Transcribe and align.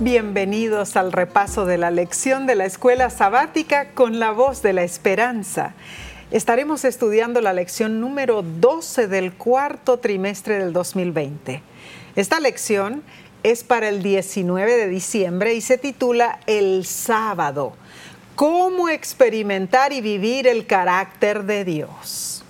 Bienvenidos 0.00 0.96
al 0.96 1.10
repaso 1.10 1.66
de 1.66 1.76
la 1.76 1.90
lección 1.90 2.46
de 2.46 2.54
la 2.54 2.66
escuela 2.66 3.10
sabática 3.10 3.90
con 3.94 4.20
la 4.20 4.30
voz 4.30 4.62
de 4.62 4.72
la 4.72 4.84
esperanza. 4.84 5.74
Estaremos 6.30 6.84
estudiando 6.84 7.40
la 7.40 7.52
lección 7.52 8.00
número 8.00 8.42
12 8.42 9.08
del 9.08 9.32
cuarto 9.32 9.98
trimestre 9.98 10.60
del 10.60 10.72
2020. 10.72 11.62
Esta 12.14 12.38
lección 12.38 13.02
es 13.42 13.64
para 13.64 13.88
el 13.88 14.04
19 14.04 14.76
de 14.76 14.86
diciembre 14.86 15.54
y 15.54 15.60
se 15.60 15.78
titula 15.78 16.38
El 16.46 16.86
sábado. 16.86 17.72
¿Cómo 18.36 18.88
experimentar 18.88 19.92
y 19.92 20.00
vivir 20.00 20.46
el 20.46 20.64
carácter 20.66 21.42
de 21.42 21.64
Dios? 21.64 22.44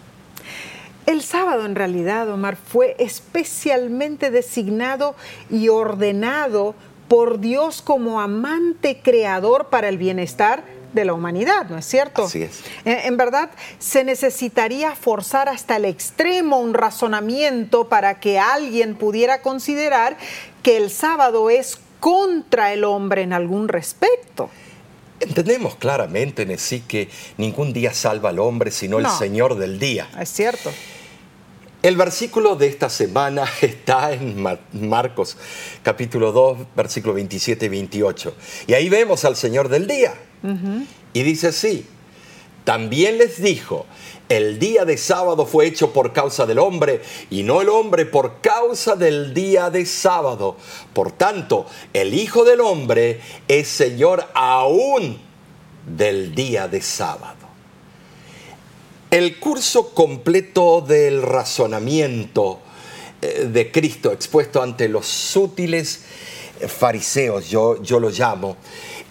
El 1.06 1.22
sábado 1.22 1.64
en 1.64 1.74
realidad, 1.74 2.28
Omar, 2.28 2.56
fue 2.56 2.94
especialmente 2.98 4.30
designado 4.30 5.16
y 5.48 5.70
ordenado 5.70 6.74
por 7.08 7.40
Dios 7.40 7.82
como 7.82 8.20
amante 8.20 9.00
creador 9.02 9.68
para 9.68 9.88
el 9.88 9.98
bienestar 9.98 10.62
de 10.92 11.04
la 11.04 11.12
humanidad, 11.12 11.68
¿no 11.68 11.78
es 11.78 11.84
cierto? 11.86 12.24
Así 12.24 12.42
es. 12.42 12.60
En, 12.84 12.98
en, 12.98 13.16
verdad, 13.16 13.50
se 13.78 14.04
necesitaría 14.04 14.94
forzar 14.94 15.48
hasta 15.48 15.76
el 15.76 15.84
extremo 15.84 16.58
un 16.60 16.72
razonamiento 16.74 17.88
para 17.88 18.20
que 18.20 18.38
alguien 18.38 18.94
pudiera 18.94 19.42
considerar 19.42 20.16
que 20.62 20.76
el 20.76 20.90
sábado 20.90 21.50
es 21.50 21.78
contra 22.00 22.72
el 22.72 22.84
hombre 22.84 23.22
en 23.22 23.32
algún 23.32 23.68
respecto. 23.68 24.50
Entendemos 25.20 25.74
claramente, 25.74 26.46
Nesí, 26.46 26.80
que 26.80 27.08
ningún 27.36 27.72
día 27.72 27.92
salva 27.92 28.28
al 28.30 28.38
hombre 28.38 28.70
sino 28.70 29.00
No. 29.00 29.08
el 29.10 29.18
Señor 29.18 29.56
del 29.56 29.78
día. 29.78 30.08
Es 30.18 30.30
cierto. 30.30 30.70
El 31.88 31.96
versículo 31.96 32.54
de 32.54 32.66
esta 32.66 32.90
semana 32.90 33.44
está 33.62 34.12
en 34.12 34.42
Mar- 34.42 34.60
Marcos 34.74 35.38
capítulo 35.82 36.32
2, 36.32 36.58
versículo 36.76 37.14
27 37.14 37.64
y 37.64 37.68
28. 37.70 38.34
Y 38.66 38.74
ahí 38.74 38.90
vemos 38.90 39.24
al 39.24 39.36
Señor 39.36 39.70
del 39.70 39.86
día. 39.86 40.12
Y 41.14 41.22
dice 41.22 41.46
así, 41.46 41.86
también 42.64 43.16
les 43.16 43.40
dijo, 43.40 43.86
el 44.28 44.58
día 44.58 44.84
de 44.84 44.98
sábado 44.98 45.46
fue 45.46 45.64
hecho 45.64 45.94
por 45.94 46.12
causa 46.12 46.44
del 46.44 46.58
hombre 46.58 47.00
y 47.30 47.42
no 47.42 47.62
el 47.62 47.70
hombre 47.70 48.04
por 48.04 48.42
causa 48.42 48.94
del 48.94 49.32
día 49.32 49.70
de 49.70 49.86
sábado. 49.86 50.58
Por 50.92 51.10
tanto, 51.12 51.64
el 51.94 52.12
Hijo 52.12 52.44
del 52.44 52.60
Hombre 52.60 53.22
es 53.48 53.66
Señor 53.66 54.26
aún 54.34 55.18
del 55.86 56.34
día 56.34 56.68
de 56.68 56.82
sábado. 56.82 57.37
El 59.10 59.38
curso 59.38 59.94
completo 59.94 60.82
del 60.82 61.22
razonamiento 61.22 62.60
eh, 63.22 63.48
de 63.50 63.72
Cristo 63.72 64.12
expuesto 64.12 64.62
ante 64.62 64.86
los 64.88 65.06
sutiles 65.06 66.02
eh, 66.60 66.68
fariseos, 66.68 67.48
yo, 67.48 67.82
yo 67.82 68.00
lo 68.00 68.10
llamo, 68.10 68.58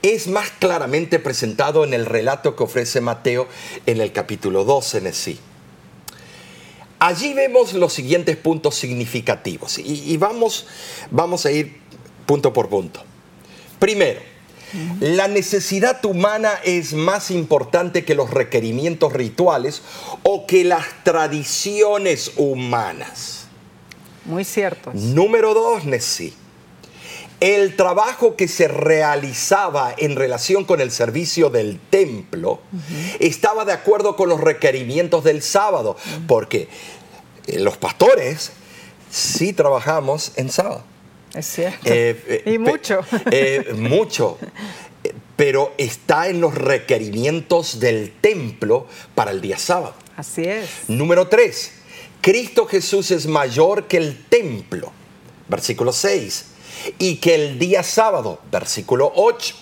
es 0.04 0.28
más 0.28 0.52
claramente 0.52 1.18
presentado 1.18 1.84
en 1.84 1.96
el 1.96 2.06
relato 2.06 2.56
que 2.56 2.64
ofrece 2.64 3.02
Mateo 3.02 3.48
en 3.88 4.00
el 4.00 4.12
capítulo 4.12 4.66
12 4.66 5.00
en 5.00 5.14
sí. 5.14 5.40
Allí 7.00 7.34
vemos 7.34 7.74
los 7.74 7.92
siguientes 7.92 8.38
puntos 8.38 8.76
significativos 8.76 9.80
y, 9.80 10.12
y 10.12 10.18
vamos, 10.18 10.68
vamos 11.10 11.46
a 11.48 11.52
ir 11.52 11.76
punto 12.28 12.54
por 12.54 12.70
punto. 12.70 13.02
Primero, 13.80 14.22
la 15.00 15.28
necesidad 15.28 16.04
humana 16.06 16.52
es 16.64 16.94
más 16.94 17.32
importante 17.32 18.04
que 18.04 18.16
los 18.16 18.32
requerimientos 18.32 19.14
rituales 19.14 19.82
o 20.24 20.46
que 20.46 20.64
las 20.64 20.86
tradiciones 21.04 22.32
humanas. 22.36 23.46
Muy 24.26 24.44
cierto. 24.44 24.92
Número 24.94 25.54
dos, 25.54 25.86
Nessie. 25.86 26.34
El 27.40 27.76
trabajo 27.76 28.36
que 28.36 28.48
se 28.48 28.68
realizaba 28.68 29.94
en 29.98 30.16
relación 30.16 30.66
con 30.66 30.82
el 30.82 30.92
servicio 30.92 31.50
del 31.52 31.80
templo 31.80 32.60
estaba 33.20 33.64
de 33.64 33.74
acuerdo 33.74 34.16
con 34.16 34.28
los 34.28 34.42
requerimientos 34.42 35.24
del 35.24 35.44
sábado, 35.44 35.96
porque 36.28 36.68
eh, 37.46 37.60
los 37.60 37.78
pastores 37.78 38.52
sí 39.12 39.54
trabajamos 39.54 40.32
en 40.36 40.50
sábado. 40.50 40.84
Es 41.34 41.46
cierto. 41.46 41.80
Eh, 41.86 42.24
eh, 42.28 42.42
y 42.46 42.52
pe- 42.54 42.60
mucho. 42.60 43.00
eh, 43.32 43.74
mucho. 43.76 44.38
Eh, 45.04 45.14
Pero 45.36 45.74
está 45.78 46.28
en 46.30 46.42
los 46.42 46.56
requerimientos 46.56 47.80
del 47.80 48.12
templo 48.22 48.88
para 49.14 49.32
el 49.32 49.40
día 49.42 49.58
sábado. 49.60 49.94
Así 50.16 50.44
es. 50.44 50.70
Número 50.88 51.28
3. 51.28 51.72
Cristo 52.22 52.66
Jesús 52.66 53.12
es 53.12 53.28
mayor 53.28 53.88
que 53.88 53.98
el 53.98 54.26
templo. 54.26 54.92
Versículo 55.48 55.94
6. 55.94 56.46
Y 56.98 57.18
que 57.18 57.36
el 57.36 57.60
día 57.60 57.84
sábado. 57.84 58.42
Versículo 58.52 59.12
8. 59.16 59.56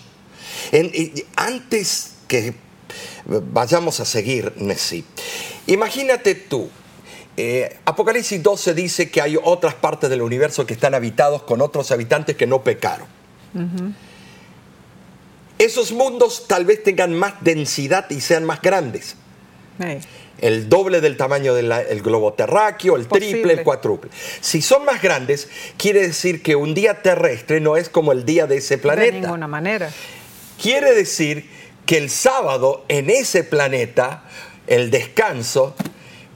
En- 0.72 0.92
y- 0.94 1.26
antes 1.36 2.14
que 2.28 2.54
vayamos 3.26 4.00
a 4.00 4.06
seguir, 4.06 4.54
Nessie, 4.56 5.04
imagínate 5.68 6.36
tú. 6.36 6.70
Eh, 7.38 7.78
Apocalipsis 7.86 8.42
12 8.42 8.74
dice 8.74 9.10
que 9.10 9.22
hay 9.22 9.38
otras 9.42 9.76
partes 9.76 10.10
del 10.10 10.22
universo 10.22 10.66
que 10.66 10.74
están 10.74 10.94
habitados 10.94 11.44
con 11.44 11.62
otros 11.62 11.92
habitantes 11.92 12.36
que 12.36 12.48
no 12.48 12.64
pecaron. 12.64 13.08
Esos 15.58 15.92
mundos 15.94 16.46
tal 16.48 16.66
vez 16.66 16.84
tengan 16.84 17.14
más 17.14 17.36
densidad 17.42 18.10
y 18.10 18.20
sean 18.20 18.44
más 18.44 18.62
grandes 18.62 19.16
el 20.40 20.70
doble 20.70 21.02
del 21.02 21.18
tamaño 21.18 21.54
del 21.54 22.02
globo 22.02 22.34
terráqueo, 22.34 22.96
el 22.96 23.08
triple, 23.08 23.54
el 23.54 23.64
cuádruple. 23.64 24.12
Si 24.42 24.62
son 24.62 24.86
más 24.86 25.02
grandes, 25.02 25.48
quiere 25.78 26.02
decir 26.02 26.42
que 26.42 26.56
un 26.56 26.74
día 26.74 27.02
terrestre 27.02 27.60
no 27.60 27.78
es 27.78 27.90
como 27.90 28.12
el 28.12 28.26
día 28.26 28.48
de 28.48 28.58
ese 28.58 28.76
de 28.76 28.82
planeta. 28.82 29.18
ninguna 29.18 29.48
manera. 29.48 29.92
Quiere 30.62 30.94
decir 30.94 31.50
que 31.86 31.98
el 31.98 32.10
sábado 32.10 32.86
en 32.88 33.10
ese 33.10 33.44
planeta, 33.44 34.24
el 34.68 34.92
descanso, 34.92 35.76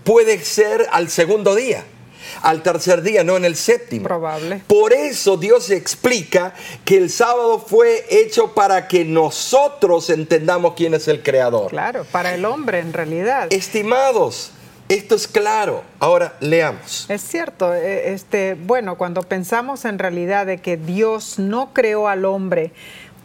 puede 0.09 0.39
ser 0.39 0.87
al 0.91 1.07
segundo 1.07 1.53
día, 1.53 1.83
al 2.41 2.63
tercer 2.63 3.03
día, 3.03 3.23
no 3.23 3.37
en 3.37 3.45
el 3.45 3.55
séptimo. 3.55 4.05
Probable. 4.05 4.59
Por 4.65 4.91
eso 4.91 5.37
Dios 5.37 5.69
explica 5.69 6.55
que 6.83 6.97
el 6.97 7.11
sábado 7.11 7.59
fue 7.59 8.07
hecho 8.09 8.55
para 8.55 8.87
que 8.87 9.05
nosotros 9.05 10.09
entendamos 10.09 10.73
quién 10.75 10.95
es 10.95 11.07
el 11.07 11.21
creador. 11.21 11.69
Claro, 11.69 12.07
para 12.11 12.33
el 12.33 12.43
hombre 12.45 12.79
en 12.79 12.91
realidad. 12.91 13.53
Estimados, 13.53 14.51
esto 14.87 15.13
es 15.13 15.27
claro. 15.27 15.83
Ahora 15.99 16.33
leamos. 16.39 17.05
Es 17.07 17.21
cierto, 17.21 17.75
eh, 17.75 18.11
este, 18.11 18.55
bueno, 18.55 18.97
cuando 18.97 19.21
pensamos 19.21 19.85
en 19.85 19.99
realidad 19.99 20.47
de 20.47 20.57
que 20.57 20.75
Dios 20.75 21.37
no 21.37 21.71
creó 21.71 22.07
al 22.07 22.25
hombre 22.25 22.71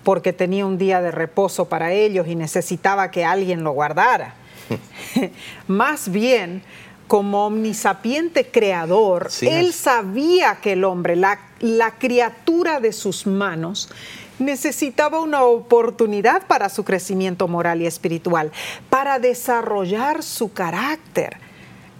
porque 0.02 0.34
tenía 0.34 0.66
un 0.66 0.76
día 0.76 1.00
de 1.00 1.12
reposo 1.12 1.64
para 1.64 1.92
ellos 1.92 2.28
y 2.28 2.34
necesitaba 2.34 3.10
que 3.10 3.24
alguien 3.24 3.64
lo 3.64 3.70
guardara. 3.72 4.34
Más 5.66 6.10
bien, 6.10 6.62
como 7.06 7.46
omnisapiente 7.46 8.46
creador, 8.50 9.30
Sí 9.30 9.48
Él 9.48 9.68
es. 9.68 9.76
sabía 9.76 10.56
que 10.56 10.72
el 10.72 10.84
hombre, 10.84 11.16
la, 11.16 11.38
la 11.60 11.92
criatura 11.98 12.80
de 12.80 12.92
sus 12.92 13.26
manos, 13.26 13.90
necesitaba 14.38 15.20
una 15.20 15.44
oportunidad 15.44 16.46
para 16.46 16.68
su 16.68 16.84
crecimiento 16.84 17.46
moral 17.46 17.82
y 17.82 17.86
espiritual, 17.86 18.50
para 18.90 19.18
desarrollar 19.18 20.22
su 20.22 20.52
carácter. 20.52 21.36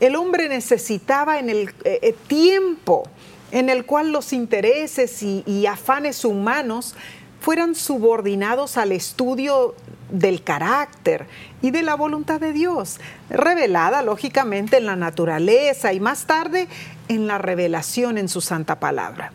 El 0.01 0.17
hombre 0.17 0.49
necesitaba 0.49 1.39
en 1.39 1.49
el 1.49 1.69
eh, 1.85 2.01
eh, 2.03 2.15
tiempo 2.27 3.05
en 3.53 3.69
el 3.69 3.87
cual 3.87 4.11
los 4.11 4.33
intereses 4.33 5.23
y, 5.23 5.45
y 5.47 5.67
afanes 5.67 6.25
humanos 6.25 6.97
fueran 7.41 7.75
subordinados 7.75 8.77
al 8.77 8.91
estudio 8.91 9.75
del 10.15 10.43
carácter 10.45 11.27
y 11.61 11.71
de 11.71 11.83
la 11.83 11.97
voluntad 11.97 12.41
de 12.41 12.53
Dios, 12.53 13.01
revelada 13.29 14.03
lógicamente 14.03 14.77
en 14.77 14.87
la 14.87 14.97
naturaleza 14.97 15.93
y 15.93 16.01
más 16.01 16.27
tarde 16.27 16.69
en 17.09 17.27
la 17.27 17.39
revelación 17.39 18.17
en 18.17 18.29
su 18.29 18.41
santa 18.41 18.79
palabra. 18.79 19.33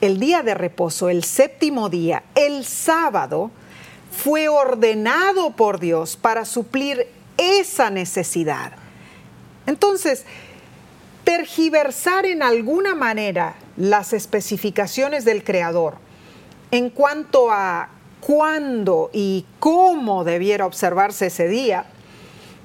El 0.00 0.18
día 0.18 0.42
de 0.42 0.54
reposo, 0.54 1.10
el 1.10 1.24
séptimo 1.24 1.88
día, 1.88 2.22
el 2.34 2.64
sábado, 2.64 3.50
fue 4.10 4.48
ordenado 4.48 5.50
por 5.50 5.78
Dios 5.78 6.16
para 6.16 6.44
suplir 6.44 7.06
esa 7.36 7.90
necesidad. 7.90 8.72
Entonces, 9.66 10.24
tergiversar 11.24 12.24
en 12.24 12.42
alguna 12.42 12.94
manera 12.94 13.56
las 13.76 14.14
especificaciones 14.14 15.24
del 15.26 15.44
Creador 15.44 15.96
en 16.70 16.90
cuanto 16.90 17.50
a 17.50 17.90
cuándo 18.28 19.08
y 19.14 19.46
cómo 19.58 20.22
debiera 20.22 20.66
observarse 20.66 21.28
ese 21.28 21.48
día, 21.48 21.86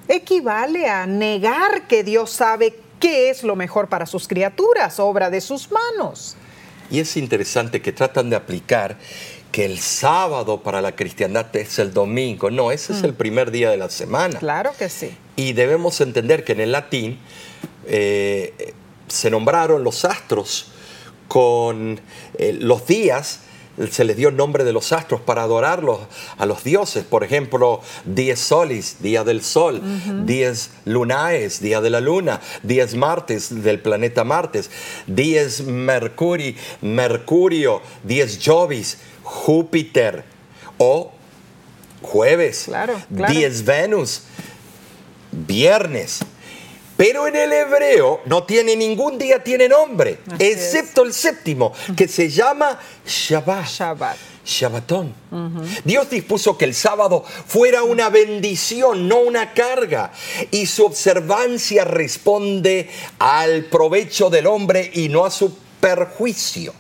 equivale 0.10 0.90
a 0.90 1.08
negar 1.08 1.88
que 1.88 2.04
Dios 2.04 2.32
sabe 2.32 2.78
qué 3.00 3.30
es 3.30 3.44
lo 3.44 3.56
mejor 3.56 3.88
para 3.88 4.06
sus 4.06 4.28
criaturas, 4.28 5.00
obra 5.00 5.30
de 5.30 5.40
sus 5.40 5.70
manos. 5.72 6.36
Y 6.92 7.00
es 7.00 7.16
interesante 7.16 7.82
que 7.82 7.94
tratan 7.94 8.30
de 8.30 8.36
aplicar 8.36 8.98
que 9.54 9.64
el 9.64 9.80
sábado 9.80 10.62
para 10.62 10.82
la 10.82 10.98
cristiandad 10.98 11.56
es 11.56 11.80
el 11.80 11.94
domingo. 11.94 12.52
No, 12.52 12.74
ese 12.74 12.92
es 12.92 13.02
el 13.02 13.14
primer 13.14 13.50
día 13.50 13.70
de 13.70 13.78
la 13.78 13.90
semana. 13.90 14.40
Claro 14.40 14.74
que 14.78 14.90
sí. 14.90 15.16
Y 15.38 15.54
debemos 15.54 16.02
entender 16.02 16.44
que 16.44 16.52
en 16.52 16.60
el 16.60 16.74
latín 16.74 17.20
eh, 17.88 18.74
se 19.08 19.30
nombraron 19.30 19.86
los 19.86 20.04
astros 20.04 20.74
con 21.30 22.02
eh, 22.38 22.52
los 22.52 22.86
días 22.86 23.40
se 23.90 24.04
les 24.04 24.16
dio 24.16 24.30
el 24.30 24.36
nombre 24.36 24.64
de 24.64 24.72
los 24.74 24.92
astros 24.92 25.22
para 25.22 25.44
adorarlos 25.44 26.00
a 26.38 26.46
los 26.46 26.64
dioses. 26.64 27.04
Por 27.04 27.24
ejemplo, 27.24 27.82
dies 28.06 28.40
solis, 28.40 28.98
día 29.02 29.24
del 29.24 29.42
sol, 29.44 29.82
dies 30.26 30.72
lunaes, 30.86 31.60
día 31.60 31.82
de 31.82 31.90
la 31.90 32.00
luna, 32.00 32.40
dies 32.62 32.96
martes, 32.96 33.64
del 33.64 33.80
planeta 33.80 34.24
Martes, 34.24 34.70
dies 35.08 35.62
mercuri, 35.64 36.56
mercurio, 36.82 37.82
dies 38.04 38.40
jovis, 38.44 38.98
Júpiter. 39.24 40.24
O 40.78 41.12
jueves, 42.02 42.64
Claro, 42.66 42.96
claro. 43.16 43.34
dies 43.34 43.64
Venus, 43.64 44.24
viernes. 45.32 46.20
Pero 46.98 47.28
en 47.28 47.36
el 47.36 47.52
hebreo 47.52 48.22
no 48.26 48.44
tiene 48.44 48.76
ningún 48.76 49.18
día 49.18 49.44
tiene 49.44 49.68
nombre, 49.68 50.20
Así 50.32 50.46
excepto 50.46 51.04
el 51.04 51.14
séptimo, 51.14 51.74
que 51.96 52.08
se 52.08 52.30
llama 52.30 52.80
Shabbat. 53.06 53.66
Shabbat. 53.66 54.18
Shabbatón. 54.46 55.14
Dios 55.86 56.10
dispuso 56.10 56.58
que 56.58 56.66
el 56.66 56.76
sábado 56.76 57.24
fuera 57.24 57.84
una 57.84 58.10
bendición, 58.10 59.08
no 59.08 59.20
una 59.20 59.54
carga. 59.54 60.12
Y 60.52 60.66
su 60.66 60.86
observancia 60.86 61.86
responde 61.86 62.90
al 63.20 63.66
provecho 63.66 64.30
del 64.30 64.48
hombre 64.48 64.92
y 64.94 65.08
no 65.08 65.26
a 65.26 65.32
su 65.32 65.58
perjuicio. 65.80 66.74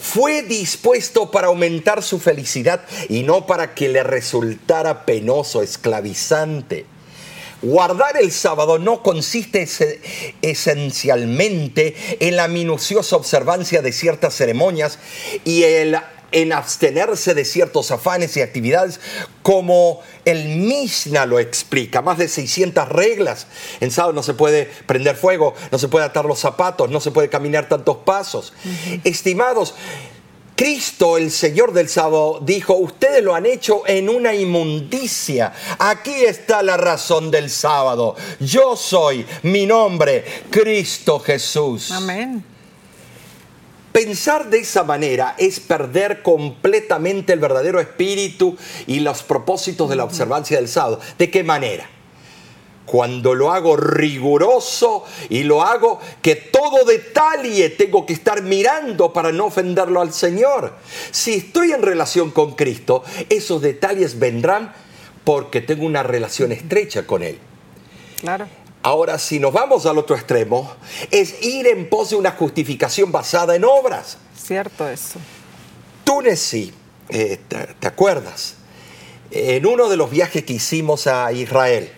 Fue 0.00 0.42
dispuesto 0.42 1.32
para 1.32 1.48
aumentar 1.48 2.02
su 2.02 2.20
felicidad 2.20 2.84
y 3.08 3.24
no 3.24 3.44
para 3.46 3.74
que 3.74 3.88
le 3.88 4.04
resultara 4.04 5.04
penoso, 5.04 5.62
esclavizante. 5.62 6.86
Guardar 7.70 8.16
el 8.16 8.30
sábado 8.30 8.78
no 8.78 9.02
consiste 9.02 9.62
ese- 9.62 10.00
esencialmente 10.40 11.96
en 12.20 12.36
la 12.36 12.46
minuciosa 12.46 13.16
observancia 13.16 13.82
de 13.82 13.90
ciertas 13.92 14.34
ceremonias 14.34 15.00
y 15.44 15.64
el- 15.64 15.96
en 16.30 16.52
abstenerse 16.52 17.34
de 17.34 17.44
ciertos 17.44 17.90
afanes 17.90 18.36
y 18.36 18.40
actividades 18.42 19.00
como 19.42 20.00
el 20.24 20.44
Mishnah 20.58 21.26
lo 21.26 21.38
explica, 21.40 22.02
más 22.02 22.18
de 22.18 22.28
600 22.28 22.88
reglas. 22.88 23.46
En 23.80 23.90
sábado 23.90 24.12
no 24.12 24.22
se 24.22 24.34
puede 24.34 24.66
prender 24.86 25.16
fuego, 25.16 25.54
no 25.72 25.78
se 25.78 25.88
puede 25.88 26.04
atar 26.04 26.24
los 26.24 26.38
zapatos, 26.38 26.88
no 26.90 27.00
se 27.00 27.10
puede 27.10 27.28
caminar 27.28 27.68
tantos 27.68 27.98
pasos. 27.98 28.52
Estimados, 29.04 29.74
Cristo, 30.56 31.18
el 31.18 31.30
Señor 31.30 31.74
del 31.74 31.88
sábado, 31.88 32.40
dijo, 32.42 32.74
ustedes 32.74 33.22
lo 33.22 33.34
han 33.34 33.44
hecho 33.44 33.82
en 33.86 34.08
una 34.08 34.34
inmundicia. 34.34 35.52
Aquí 35.78 36.24
está 36.24 36.62
la 36.62 36.78
razón 36.78 37.30
del 37.30 37.50
sábado. 37.50 38.16
Yo 38.40 38.74
soy, 38.74 39.26
mi 39.42 39.66
nombre, 39.66 40.24
Cristo 40.50 41.20
Jesús. 41.20 41.90
Amén. 41.90 42.42
Pensar 43.92 44.48
de 44.48 44.58
esa 44.58 44.82
manera 44.82 45.34
es 45.38 45.60
perder 45.60 46.22
completamente 46.22 47.34
el 47.34 47.38
verdadero 47.38 47.78
espíritu 47.78 48.56
y 48.86 49.00
los 49.00 49.22
propósitos 49.22 49.88
de 49.90 49.96
la 49.96 50.04
observancia 50.04 50.56
del 50.56 50.68
sábado. 50.68 51.00
¿De 51.18 51.30
qué 51.30 51.44
manera? 51.44 51.88
Cuando 52.86 53.34
lo 53.34 53.52
hago 53.52 53.76
riguroso 53.76 55.04
y 55.28 55.42
lo 55.42 55.62
hago 55.62 56.00
que 56.22 56.36
todo 56.36 56.84
detalle 56.84 57.70
tengo 57.70 58.06
que 58.06 58.12
estar 58.12 58.42
mirando 58.42 59.12
para 59.12 59.32
no 59.32 59.46
ofenderlo 59.46 60.00
al 60.00 60.12
Señor. 60.12 60.74
Si 61.10 61.34
estoy 61.34 61.72
en 61.72 61.82
relación 61.82 62.30
con 62.30 62.54
Cristo, 62.54 63.02
esos 63.28 63.60
detalles 63.60 64.18
vendrán 64.18 64.72
porque 65.24 65.60
tengo 65.60 65.84
una 65.84 66.04
relación 66.04 66.52
estrecha 66.52 67.06
con 67.06 67.24
Él. 67.24 67.38
Claro. 68.20 68.46
Ahora, 68.82 69.18
si 69.18 69.40
nos 69.40 69.52
vamos 69.52 69.84
al 69.84 69.98
otro 69.98 70.14
extremo, 70.14 70.72
es 71.10 71.42
ir 71.42 71.66
en 71.66 71.88
pos 71.88 72.10
de 72.10 72.16
una 72.16 72.30
justificación 72.30 73.10
basada 73.10 73.56
en 73.56 73.64
obras. 73.64 74.18
Cierto 74.36 74.88
eso. 74.88 75.18
Túnez, 76.04 76.54
eh, 76.54 76.70
te, 77.08 77.38
te 77.80 77.86
acuerdas? 77.88 78.54
En 79.32 79.66
uno 79.66 79.88
de 79.88 79.96
los 79.96 80.08
viajes 80.08 80.44
que 80.44 80.52
hicimos 80.52 81.08
a 81.08 81.32
Israel, 81.32 81.90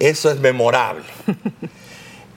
eso 0.00 0.30
es 0.30 0.40
memorable. 0.40 1.04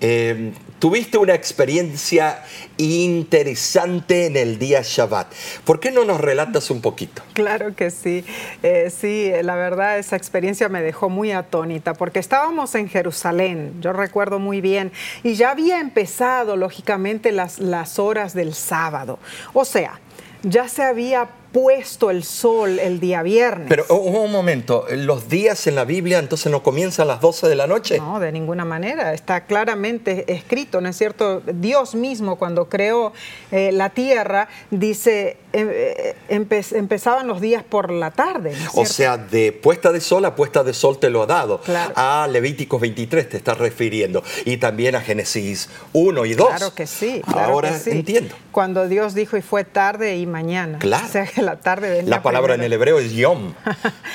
Eh, 0.06 0.52
tuviste 0.80 1.18
una 1.18 1.34
experiencia 1.34 2.44
interesante 2.76 4.26
en 4.26 4.36
el 4.36 4.60
día 4.60 4.82
Shabbat. 4.84 5.32
¿Por 5.64 5.80
qué 5.80 5.92
no 5.92 6.04
nos 6.04 6.20
relatas 6.20 6.70
un 6.70 6.82
poquito? 6.82 7.22
Claro 7.32 7.74
que 7.74 7.90
sí. 7.90 8.26
Eh, 8.64 8.92
sí, 8.94 9.32
la 9.44 9.56
verdad 9.56 9.98
esa 9.98 10.18
experiencia 10.18 10.68
me 10.68 10.82
dejó 10.82 11.08
muy 11.08 11.32
atónita 11.32 11.94
porque 11.94 12.20
estábamos 12.20 12.76
en 12.76 12.90
Jerusalén, 12.90 13.76
yo 13.80 13.94
recuerdo 13.94 14.40
muy 14.40 14.60
bien, 14.60 14.92
y 15.24 15.36
ya 15.36 15.52
había 15.52 15.80
empezado 15.80 16.58
lógicamente 16.58 17.32
las, 17.32 17.60
las 17.60 17.98
horas 17.98 18.34
del 18.34 18.54
sábado. 18.54 19.20
O 19.54 19.64
sea, 19.64 20.02
ya 20.42 20.68
se 20.68 20.84
había 20.84 21.30
puesto 21.54 22.10
el 22.10 22.24
sol 22.24 22.80
el 22.80 23.00
día 23.00 23.22
viernes. 23.22 23.68
Pero 23.70 23.86
oh, 23.90 23.98
un 23.98 24.32
momento, 24.32 24.86
los 24.92 25.30
días 25.30 25.68
en 25.68 25.76
la 25.76 25.86
Biblia 25.86 26.18
entonces 26.20 26.52
no 26.52 26.64
comienzan 26.64 27.04
a 27.06 27.14
las 27.14 27.22
12 27.22 27.48
de 27.48 27.56
la 27.56 27.68
noche. 27.68 28.00
No, 28.00 28.20
de 28.20 28.32
ninguna 28.32 28.66
manera. 28.66 29.14
Está 29.14 29.46
claramente 29.46 30.26
escrito, 30.34 30.82
¿no 30.82 30.90
es 30.90 30.98
cierto? 30.98 31.42
Dios 31.46 31.94
mismo 31.96 32.38
cuando 32.38 32.68
creó 32.68 33.14
eh, 33.52 33.72
la 33.72 33.92
tierra 33.92 34.50
dice, 34.72 35.38
eh, 35.54 36.16
eh, 36.30 36.36
empe- 36.36 36.76
empezaban 36.76 37.28
los 37.28 37.40
días 37.40 37.64
por 37.64 37.92
la 37.92 38.10
tarde. 38.10 38.52
¿no 38.60 38.66
es 38.66 38.72
O 38.74 38.86
sea, 38.86 39.18
de 39.18 39.52
puesta 39.52 39.92
de 39.92 40.02
sol 40.02 40.26
a 40.26 40.36
puesta 40.36 40.64
de 40.64 40.74
sol 40.74 41.00
te 41.00 41.12
lo 41.12 41.22
ha 41.22 41.28
dado. 41.28 41.62
Claro. 41.62 41.94
A 41.96 42.28
Levíticos 42.32 42.82
23 42.82 43.30
te 43.30 43.38
estás 43.38 43.60
refiriendo. 43.60 44.24
Y 44.46 44.58
también 44.58 44.96
a 44.96 45.02
Génesis 45.02 45.70
1 45.94 46.26
y 46.26 46.34
2. 46.34 46.48
Claro 46.48 46.74
que 46.74 46.88
sí. 46.88 47.22
claro 47.24 47.54
Ahora 47.54 47.70
que 47.74 47.78
sí. 47.80 47.90
entiendo. 47.92 48.34
Cuando 48.52 48.88
Dios 48.88 49.14
dijo 49.14 49.38
y 49.38 49.42
fue 49.44 49.64
tarde 49.64 50.18
y 50.18 50.26
mañana. 50.26 50.80
Claro. 50.80 51.06
O 51.06 51.10
sea 51.10 51.28
la 51.46 51.58
tarde 51.58 51.90
venía 51.90 52.10
La 52.10 52.24
palabra 52.24 52.56
en 52.56 52.64
el 52.64 52.74
hebreo 52.74 53.00
es 53.00 53.12
yom, 53.14 53.54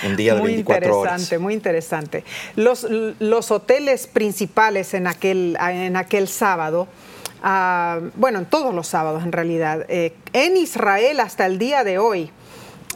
un 0.06 0.16
día 0.16 0.34
de 0.34 0.40
muy 0.42 0.52
24 0.52 0.98
horas. 0.98 1.12
interesante, 1.12 1.38
muy 1.38 1.54
interesante. 1.54 2.24
Los, 2.56 2.86
los 3.18 3.50
hoteles 3.50 4.06
principales 4.06 4.94
en 4.94 5.06
aquel, 5.06 5.56
en 5.60 5.96
aquel 5.96 6.28
sábado, 6.28 6.88
ah, 7.42 8.00
bueno, 8.16 8.38
en 8.40 8.46
todos 8.46 8.74
los 8.74 8.86
sábados 8.86 9.22
en 9.22 9.32
realidad, 9.32 9.84
eh, 9.88 10.14
en 10.32 10.56
Israel 10.56 11.20
hasta 11.20 11.46
el 11.46 11.58
día 11.58 11.84
de 11.84 11.98
hoy, 11.98 12.30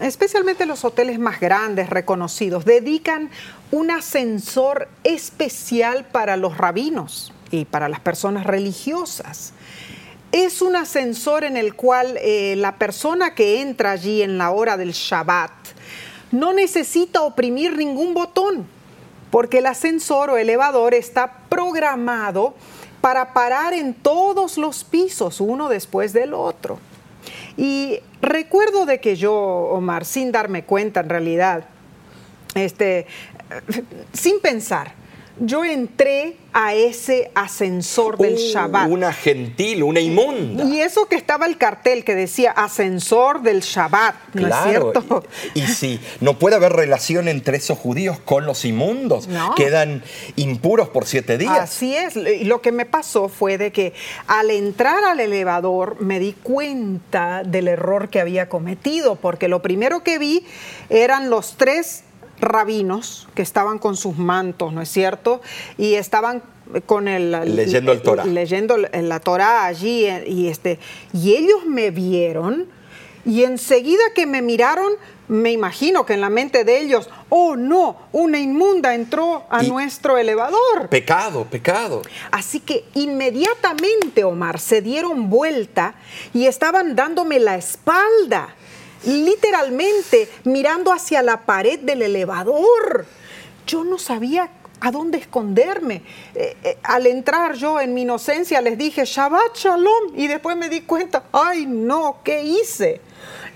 especialmente 0.00 0.66
los 0.66 0.84
hoteles 0.84 1.18
más 1.18 1.40
grandes, 1.40 1.90
reconocidos, 1.90 2.64
dedican 2.64 3.30
un 3.70 3.90
ascensor 3.90 4.88
especial 5.04 6.04
para 6.04 6.36
los 6.36 6.58
rabinos 6.58 7.32
y 7.50 7.64
para 7.64 7.88
las 7.88 8.00
personas 8.00 8.46
religiosas. 8.46 9.52
Es 10.32 10.62
un 10.62 10.76
ascensor 10.76 11.44
en 11.44 11.58
el 11.58 11.74
cual 11.74 12.18
eh, 12.20 12.54
la 12.56 12.76
persona 12.76 13.34
que 13.34 13.60
entra 13.60 13.90
allí 13.90 14.22
en 14.22 14.38
la 14.38 14.50
hora 14.50 14.78
del 14.78 14.92
Shabbat 14.92 15.52
no 16.30 16.54
necesita 16.54 17.20
oprimir 17.20 17.76
ningún 17.76 18.14
botón, 18.14 18.66
porque 19.30 19.58
el 19.58 19.66
ascensor 19.66 20.30
o 20.30 20.38
elevador 20.38 20.94
está 20.94 21.40
programado 21.50 22.54
para 23.02 23.34
parar 23.34 23.74
en 23.74 23.92
todos 23.92 24.56
los 24.56 24.84
pisos, 24.84 25.40
uno 25.40 25.68
después 25.68 26.14
del 26.14 26.32
otro. 26.32 26.78
Y 27.58 28.00
recuerdo 28.22 28.86
de 28.86 29.00
que 29.00 29.16
yo, 29.16 29.34
Omar, 29.34 30.06
sin 30.06 30.32
darme 30.32 30.64
cuenta 30.64 31.00
en 31.00 31.10
realidad, 31.10 31.64
este, 32.54 33.06
sin 34.14 34.40
pensar, 34.40 34.94
yo 35.40 35.64
entré 35.64 36.36
a 36.52 36.74
ese 36.74 37.30
ascensor 37.34 38.18
del 38.18 38.34
Uh, 38.34 38.36
Shabbat. 38.36 38.88
Una 38.90 39.12
gentil, 39.12 39.82
una 39.82 40.00
inmunda. 40.00 40.64
Y 40.64 40.80
eso 40.80 41.06
que 41.06 41.16
estaba 41.16 41.46
el 41.46 41.56
cartel 41.56 42.04
que 42.04 42.14
decía 42.14 42.50
ascensor 42.50 43.40
del 43.40 43.60
Shabbat, 43.60 44.14
¿no 44.34 44.48
es 44.48 44.54
cierto? 44.64 45.24
Y, 45.54 45.60
y 45.62 45.66
si 45.66 46.00
no 46.20 46.38
puede 46.38 46.56
haber 46.56 46.72
relación 46.74 47.28
entre 47.28 47.56
esos 47.56 47.78
judíos 47.78 48.18
con 48.20 48.44
los 48.44 48.64
inmundos, 48.66 49.28
No. 49.28 49.54
quedan 49.54 50.02
impuros 50.36 50.90
por 50.90 51.06
siete 51.06 51.38
días. 51.38 51.58
Así 51.58 51.96
es. 51.96 52.16
Y 52.16 52.44
lo 52.44 52.60
que 52.60 52.70
me 52.72 52.84
pasó 52.84 53.28
fue 53.30 53.56
de 53.56 53.72
que 53.72 53.94
al 54.26 54.50
entrar 54.50 55.02
al 55.04 55.20
elevador 55.20 56.00
me 56.00 56.18
di 56.20 56.34
cuenta 56.34 57.42
del 57.44 57.68
error 57.68 58.10
que 58.10 58.20
había 58.20 58.50
cometido, 58.50 59.16
porque 59.16 59.48
lo 59.48 59.62
primero 59.62 60.02
que 60.02 60.18
vi 60.18 60.44
eran 60.90 61.30
los 61.30 61.56
tres 61.56 62.02
rabinos 62.42 63.28
que 63.34 63.42
estaban 63.42 63.78
con 63.78 63.96
sus 63.96 64.18
mantos, 64.18 64.72
¿no 64.72 64.82
es 64.82 64.90
cierto? 64.90 65.40
Y 65.78 65.94
estaban 65.94 66.42
con 66.86 67.08
el 67.08 67.30
Leyendo 67.56 67.92
el 67.92 68.02
Torah. 68.02 68.24
leyendo 68.24 68.76
la 68.76 69.20
Torah 69.20 69.66
allí 69.66 70.04
eh, 70.06 70.24
y 70.26 70.48
este 70.48 70.78
y 71.12 71.34
ellos 71.34 71.64
me 71.66 71.90
vieron 71.90 72.66
y 73.24 73.44
enseguida 73.44 74.02
que 74.14 74.26
me 74.26 74.42
miraron 74.42 74.92
me 75.28 75.52
imagino 75.52 76.04
que 76.04 76.14
en 76.14 76.20
la 76.20 76.30
mente 76.30 76.64
de 76.64 76.80
ellos 76.80 77.08
oh 77.28 77.56
no 77.56 77.96
una 78.12 78.38
inmunda 78.38 78.94
entró 78.94 79.44
a 79.50 79.62
Y- 79.62 79.68
nuestro 79.68 80.18
elevador 80.18 80.88
Pecado, 80.90 81.44
pecado. 81.44 82.02
Así 82.30 82.60
que 82.60 82.84
inmediatamente, 82.94 84.24
Omar, 84.24 84.58
se 84.58 84.82
dieron 84.82 85.30
vuelta 85.30 85.94
y 86.34 86.46
estaban 86.46 86.96
dándome 86.96 87.38
la 87.38 87.56
espalda, 87.56 88.54
literalmente 89.04 90.28
mirando 90.44 90.92
hacia 90.92 91.22
la 91.22 91.42
pared 91.42 91.80
del 91.80 92.02
elevador. 92.02 93.06
Yo 93.66 93.84
no 93.84 93.98
sabía 93.98 94.50
¿A 94.84 94.90
dónde 94.90 95.18
esconderme? 95.18 96.02
Eh, 96.34 96.56
eh, 96.64 96.78
al 96.82 97.06
entrar 97.06 97.54
yo 97.54 97.80
en 97.80 97.94
mi 97.94 98.02
inocencia 98.02 98.60
les 98.60 98.76
dije 98.76 99.04
Shabbat 99.04 99.56
Shalom 99.56 100.12
y 100.16 100.26
después 100.26 100.56
me 100.56 100.68
di 100.68 100.80
cuenta, 100.80 101.22
ay 101.30 101.66
no, 101.66 102.16
¿qué 102.24 102.42
hice? 102.42 103.00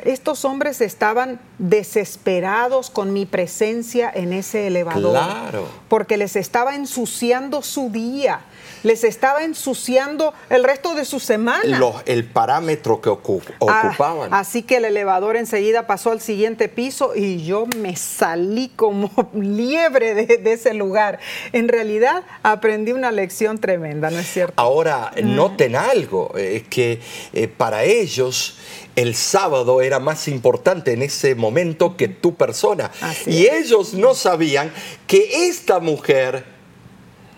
Estos 0.04 0.44
hombres 0.44 0.80
estaban 0.80 1.40
desesperados 1.58 2.90
con 2.90 3.12
mi 3.12 3.26
presencia 3.26 4.08
en 4.14 4.32
ese 4.32 4.68
elevador. 4.68 5.10
Claro. 5.10 5.68
Porque 5.88 6.16
les 6.16 6.36
estaba 6.36 6.76
ensuciando 6.76 7.60
su 7.62 7.90
día 7.90 8.42
les 8.82 9.04
estaba 9.04 9.44
ensuciando 9.44 10.34
el 10.50 10.64
resto 10.64 10.94
de 10.94 11.04
su 11.04 11.20
semana. 11.20 11.80
el 12.06 12.24
parámetro 12.24 13.00
que 13.00 13.10
ah, 13.10 13.12
ocupaban. 13.12 14.32
así 14.32 14.62
que 14.62 14.76
el 14.76 14.84
elevador 14.84 15.36
enseguida 15.36 15.86
pasó 15.86 16.10
al 16.10 16.20
siguiente 16.20 16.68
piso 16.68 17.14
y 17.14 17.44
yo 17.44 17.66
me 17.76 17.96
salí 17.96 18.70
como 18.74 19.10
liebre 19.34 20.14
de, 20.14 20.52
ese 20.52 20.74
lugar. 20.74 21.18
En 21.52 21.68
realidad 21.68 22.24
aprendí 22.42 22.92
una 22.92 23.10
lección 23.10 23.58
tremenda, 23.58 24.10
¿no 24.10 24.18
es 24.18 24.32
cierto? 24.32 24.54
Ahora, 24.56 25.12
noten 25.22 25.76
algo, 25.76 26.32
es 26.36 26.62
que 26.68 27.00
eh, 27.32 27.48
para 27.48 27.84
ellos 27.84 28.56
el 28.96 29.14
sábado 29.14 29.82
era 29.82 30.00
más 30.00 30.26
importante 30.26 30.92
en 30.92 31.02
ese 31.02 31.34
momento 31.34 31.96
que 31.96 32.08
tu 32.08 32.34
persona. 32.34 32.90
y 33.26 33.46
ellos 33.46 33.94
no 33.94 34.14
sabían 34.14 34.72
que 35.06 35.48
esta 35.48 35.80
mujer 35.80 36.55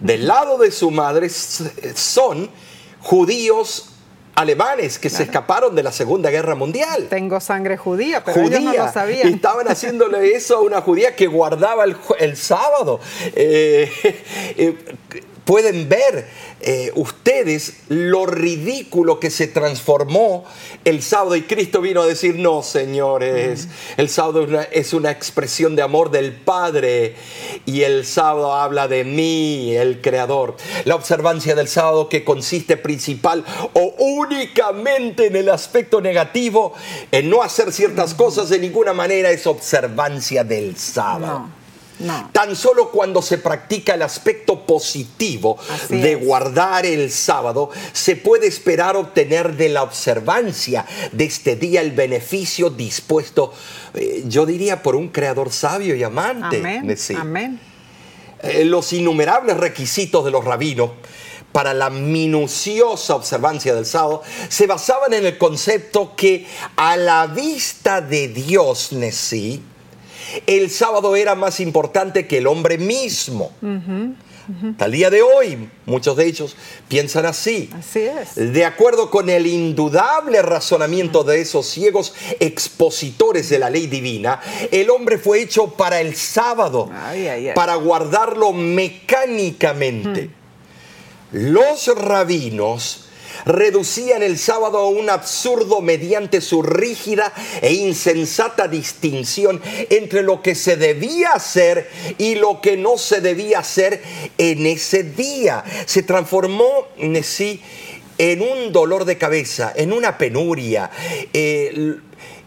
del 0.01 0.27
lado 0.27 0.59
de 0.59 0.71
su 0.71 0.91
madre 0.91 1.29
son 1.29 2.51
judíos 3.01 3.91
alemanes 4.35 5.01
que 5.01 5.11
se 5.11 5.25
escaparon 5.25 5.75
de 5.75 5.83
la 5.83 5.91
Segunda 5.91 6.31
Guerra 6.31 6.55
Mundial. 6.55 7.09
Tengo 7.11 7.41
sangre 7.41 7.77
judía, 7.77 8.23
pero 8.25 8.43
ellos 8.43 8.61
no 8.61 8.73
lo 8.73 8.93
sabían. 8.93 9.29
Y 9.29 9.33
estaban 9.35 9.67
haciéndole 9.67 10.31
eso 10.31 10.59
a 10.59 10.61
una 10.61 10.81
judía 10.81 11.17
que 11.17 11.27
guardaba 11.27 11.85
el, 11.85 12.37
sábado. 12.37 13.01
Eh, 13.35 13.91
eh, 14.57 14.77
pueden 15.45 15.89
ver 15.89 16.29
eh, 16.61 16.91
ustedes 16.97 17.75
lo 17.89 18.27
ridículo 18.27 19.21
que 19.21 19.31
se 19.31 19.47
transformó 19.47 20.45
el 20.85 21.03
sábado 21.03 21.37
y 21.37 21.43
Cristo 21.43 21.81
vino 21.81 22.03
a 22.03 22.07
decir, 22.07 22.37
no 22.37 22.63
señores, 22.63 23.69
el 23.97 24.09
sábado 24.09 24.47
es 24.73 24.93
una, 24.93 25.11
expresión 25.11 25.77
de 25.77 25.83
amor 25.83 26.11
del 26.11 26.33
Padre 26.33 27.15
y 27.65 27.83
el 27.83 28.05
sábado 28.05 28.55
habla 28.55 28.89
de 28.89 29.05
mí, 29.05 29.75
el 29.77 30.01
Creador. 30.01 30.57
La 30.85 30.95
observancia 30.95 31.55
del 31.55 31.69
sábado 31.69 32.09
que 32.09 32.25
consiste 32.25 32.77
principal 32.77 33.45
o 33.73 33.95
únicamente 33.99 35.27
en 35.27 35.37
el 35.37 35.49
aspecto 35.49 36.01
negativo, 36.01 36.75
en 37.13 37.31
no 37.31 37.43
hacer 37.43 37.73
ciertas 37.73 38.15
cosas 38.15 38.49
de 38.49 38.59
ninguna 38.59 38.93
manera 38.93 39.31
es 39.31 39.47
observancia 39.47 40.45
del 40.45 40.77
sábado. 40.77 41.58
Tan 42.33 42.55
solo 42.55 42.91
cuando 42.91 43.23
se 43.23 43.39
practica 43.39 43.95
el 43.95 44.03
aspecto 44.03 44.65
positivo 44.65 45.59
de 45.89 46.15
guardar 46.15 46.87
el 46.87 47.11
sábado, 47.11 47.71
se 47.93 48.17
puede 48.17 48.47
esperar 48.47 48.97
obtener 48.97 49.57
de 49.57 49.69
la 49.69 49.83
observancia 49.83 50.87
de 51.13 51.25
este 51.25 51.57
día 51.57 51.81
el 51.81 51.93
beneficio 51.93 52.71
dispuesto, 52.71 53.53
eh, 53.95 54.23
yo 54.27 54.47
diría, 54.47 54.83
por 54.83 54.95
un 54.95 55.09
creador 55.09 55.51
sabio 55.51 55.95
y 55.97 56.03
amante. 56.03 56.59
Amén. 56.59 57.61
Eh, 58.43 58.65
los 58.65 58.93
innumerables 58.93 59.57
requisitos 59.57 60.25
de 60.25 60.31
los 60.31 60.45
rabinos 60.45 60.91
para 61.51 61.75
la 61.75 61.91
minuciosa 61.91 63.17
observancia 63.17 63.75
del 63.75 63.87
sábado 63.87 64.23
se 64.49 64.67
basaban 64.67 65.13
en 65.15 65.27
el 65.27 65.39
concepto 65.39 66.15
que 66.15 66.47
a 66.77 66.97
la 66.97 67.27
vista 67.27 68.01
de 68.01 68.29
Dios, 68.29 68.93
Nesí, 68.93 69.63
el 70.47 70.71
sábado 70.71 71.17
era 71.17 71.35
más 71.35 71.61
importante 71.61 72.27
que 72.27 72.39
el 72.39 72.47
hombre 72.47 72.79
mismo. 72.79 73.53
Al 74.79 74.93
día 74.93 75.11
de 75.11 75.21
hoy, 75.21 75.69
muchos 75.85 76.17
de 76.17 76.27
ellos 76.27 76.57
piensan 76.89 77.27
así. 77.27 77.69
Así 77.79 78.01
es. 78.01 78.35
De 78.35 78.65
acuerdo 78.65 79.11
con 79.11 79.29
el 79.29 79.47
indudable 79.47 80.41
razonamiento 80.41 81.23
de 81.23 81.43
esos 81.43 81.67
ciegos 81.67 82.15
expositores 82.41 83.51
de 83.51 83.59
la 83.59 83.69
ley 83.69 83.87
divina, 83.89 84.41
el 84.71 84.89
hombre 84.89 85.19
fue 85.19 85.43
hecho 85.43 85.69
para 85.75 86.01
el 86.01 86.17
sábado, 86.17 86.91
para 87.55 87.75
guardarlo 87.75 88.53
mecánicamente. 88.53 90.31
Los 91.31 91.89
rabinos 91.95 93.08
reducían 93.45 94.23
el 94.23 94.39
sábado 94.39 94.79
a 94.79 94.89
un 94.89 95.11
absurdo 95.11 95.81
mediante 95.81 96.41
su 96.41 96.63
rígida 96.63 97.33
e 97.61 97.73
insensata 97.75 98.69
distinción 98.69 99.61
entre 99.91 100.23
lo 100.23 100.43
que 100.43 100.55
se 100.55 100.77
debía 100.77 101.33
hacer 101.33 101.91
y 102.19 102.35
lo 102.35 102.61
que 102.61 102.77
no 102.77 102.99
se 102.99 103.21
debía 103.21 103.61
hacer 103.61 104.03
en 104.39 104.67
ese 104.67 105.03
día. 105.03 105.65
Se 105.87 106.03
transformó 106.03 106.87
en 106.97 107.23
sí 107.23 107.61
en 108.19 108.43
un 108.43 108.73
dolor 108.73 109.05
de 109.05 109.17
cabeza, 109.17 109.73
en 109.77 109.93
una 109.93 110.19
penuria. 110.19 110.91
Eh, 111.33 111.99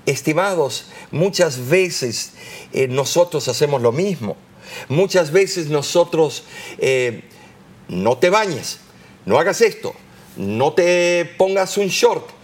estimados, 0.05 0.91
muchas 1.11 1.69
veces 1.69 2.33
eh, 2.73 2.87
nosotros 2.87 3.47
hacemos 3.47 3.81
lo 3.81 3.91
mismo. 3.91 4.35
Muchas 4.89 5.31
veces 5.31 5.67
nosotros, 5.67 6.43
eh, 6.77 7.23
no 7.87 8.17
te 8.17 8.29
bañes, 8.29 8.79
no 9.25 9.37
hagas 9.37 9.61
esto, 9.61 9.93
no 10.37 10.73
te 10.73 11.25
pongas 11.37 11.77
un 11.77 11.87
short. 11.87 12.41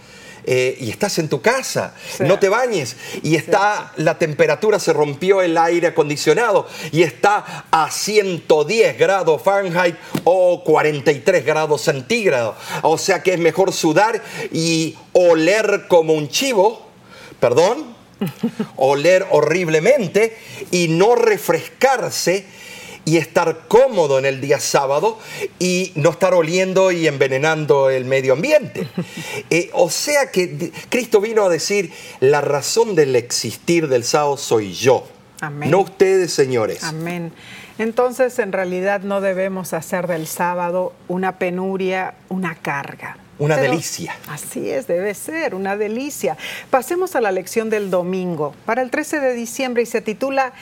Eh, 0.50 0.78
y 0.80 0.88
estás 0.88 1.18
en 1.18 1.28
tu 1.28 1.42
casa, 1.42 1.92
no 2.20 2.38
te 2.38 2.48
bañes 2.48 2.96
y 3.22 3.36
está 3.36 3.92
la 3.96 4.16
temperatura, 4.16 4.78
se 4.78 4.94
rompió 4.94 5.42
el 5.42 5.58
aire 5.58 5.88
acondicionado 5.88 6.66
y 6.90 7.02
está 7.02 7.66
a 7.70 7.90
110 7.90 8.96
grados 8.96 9.42
Fahrenheit 9.42 9.96
o 10.24 10.64
43 10.64 11.44
grados 11.44 11.82
centígrados. 11.82 12.56
O 12.80 12.96
sea 12.96 13.22
que 13.22 13.34
es 13.34 13.38
mejor 13.38 13.74
sudar 13.74 14.22
y 14.50 14.96
oler 15.12 15.84
como 15.86 16.14
un 16.14 16.30
chivo, 16.30 16.86
perdón, 17.40 17.94
oler 18.76 19.26
horriblemente 19.30 20.34
y 20.70 20.88
no 20.88 21.14
refrescarse 21.14 22.46
y 23.08 23.16
estar 23.16 23.60
cómodo 23.68 24.18
en 24.18 24.26
el 24.26 24.38
día 24.42 24.60
sábado 24.60 25.18
y 25.58 25.92
no 25.94 26.10
estar 26.10 26.34
oliendo 26.34 26.92
y 26.92 27.06
envenenando 27.06 27.88
el 27.88 28.04
medio 28.04 28.34
ambiente. 28.34 28.86
Eh, 29.50 29.70
o 29.72 29.88
sea 29.88 30.30
que 30.30 30.72
Cristo 30.90 31.20
vino 31.20 31.44
a 31.44 31.48
decir, 31.48 31.92
la 32.20 32.40
razón 32.40 32.94
del 32.94 33.16
existir 33.16 33.88
del 33.88 34.04
sábado 34.04 34.36
soy 34.36 34.74
yo, 34.74 35.06
no 35.52 35.80
ustedes, 35.80 36.32
señores. 36.32 36.82
Amén. 36.84 37.32
Entonces, 37.78 38.38
en 38.38 38.52
realidad 38.52 39.02
no 39.02 39.20
debemos 39.20 39.72
hacer 39.72 40.06
del 40.06 40.26
sábado 40.26 40.92
una 41.06 41.38
penuria, 41.38 42.14
una 42.28 42.56
carga. 42.56 43.16
Una 43.38 43.56
delicia. 43.56 44.16
Así 44.28 44.68
es, 44.68 44.86
debe 44.88 45.14
ser, 45.14 45.54
una 45.54 45.76
delicia. 45.76 46.36
Pasemos 46.70 47.14
a 47.14 47.20
la 47.20 47.30
lección 47.30 47.70
del 47.70 47.88
domingo, 47.88 48.54
para 48.66 48.82
el 48.82 48.90
13 48.90 49.20
de 49.20 49.32
diciembre, 49.34 49.84
y 49.84 49.86
se 49.86 50.00
titula 50.00 50.52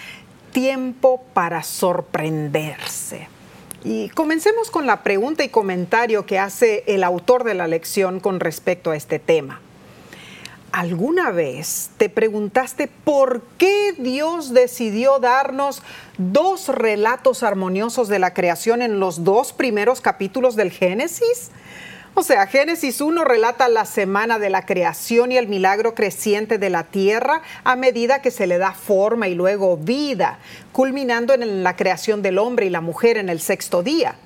tiempo 0.56 1.22
para 1.34 1.62
sorprenderse. 1.62 3.28
Y 3.84 4.08
comencemos 4.08 4.70
con 4.70 4.86
la 4.86 5.02
pregunta 5.02 5.44
y 5.44 5.50
comentario 5.50 6.24
que 6.24 6.38
hace 6.38 6.82
el 6.86 7.04
autor 7.04 7.44
de 7.44 7.52
la 7.52 7.66
lección 7.66 8.20
con 8.20 8.40
respecto 8.40 8.90
a 8.90 8.96
este 8.96 9.18
tema. 9.18 9.60
¿Alguna 10.72 11.30
vez 11.30 11.90
te 11.98 12.08
preguntaste 12.08 12.88
por 12.88 13.42
qué 13.58 13.92
Dios 13.98 14.54
decidió 14.54 15.18
darnos 15.18 15.82
dos 16.16 16.68
relatos 16.68 17.42
armoniosos 17.42 18.08
de 18.08 18.18
la 18.18 18.32
creación 18.32 18.80
en 18.80 18.98
los 18.98 19.24
dos 19.24 19.52
primeros 19.52 20.00
capítulos 20.00 20.56
del 20.56 20.70
Génesis? 20.70 21.50
O 22.18 22.22
sea, 22.22 22.46
Génesis 22.46 23.02
1 23.02 23.24
relata 23.24 23.68
la 23.68 23.84
semana 23.84 24.38
de 24.38 24.48
la 24.48 24.64
creación 24.64 25.32
y 25.32 25.36
el 25.36 25.48
milagro 25.48 25.94
creciente 25.94 26.56
de 26.56 26.70
la 26.70 26.84
tierra 26.84 27.42
a 27.62 27.76
medida 27.76 28.22
que 28.22 28.30
se 28.30 28.46
le 28.46 28.56
da 28.56 28.72
forma 28.72 29.28
y 29.28 29.34
luego 29.34 29.76
vida, 29.76 30.38
culminando 30.72 31.34
en 31.34 31.62
la 31.62 31.76
creación 31.76 32.22
del 32.22 32.38
hombre 32.38 32.64
y 32.64 32.70
la 32.70 32.80
mujer 32.80 33.18
en 33.18 33.28
el 33.28 33.38
sexto 33.38 33.82
día. 33.82 34.16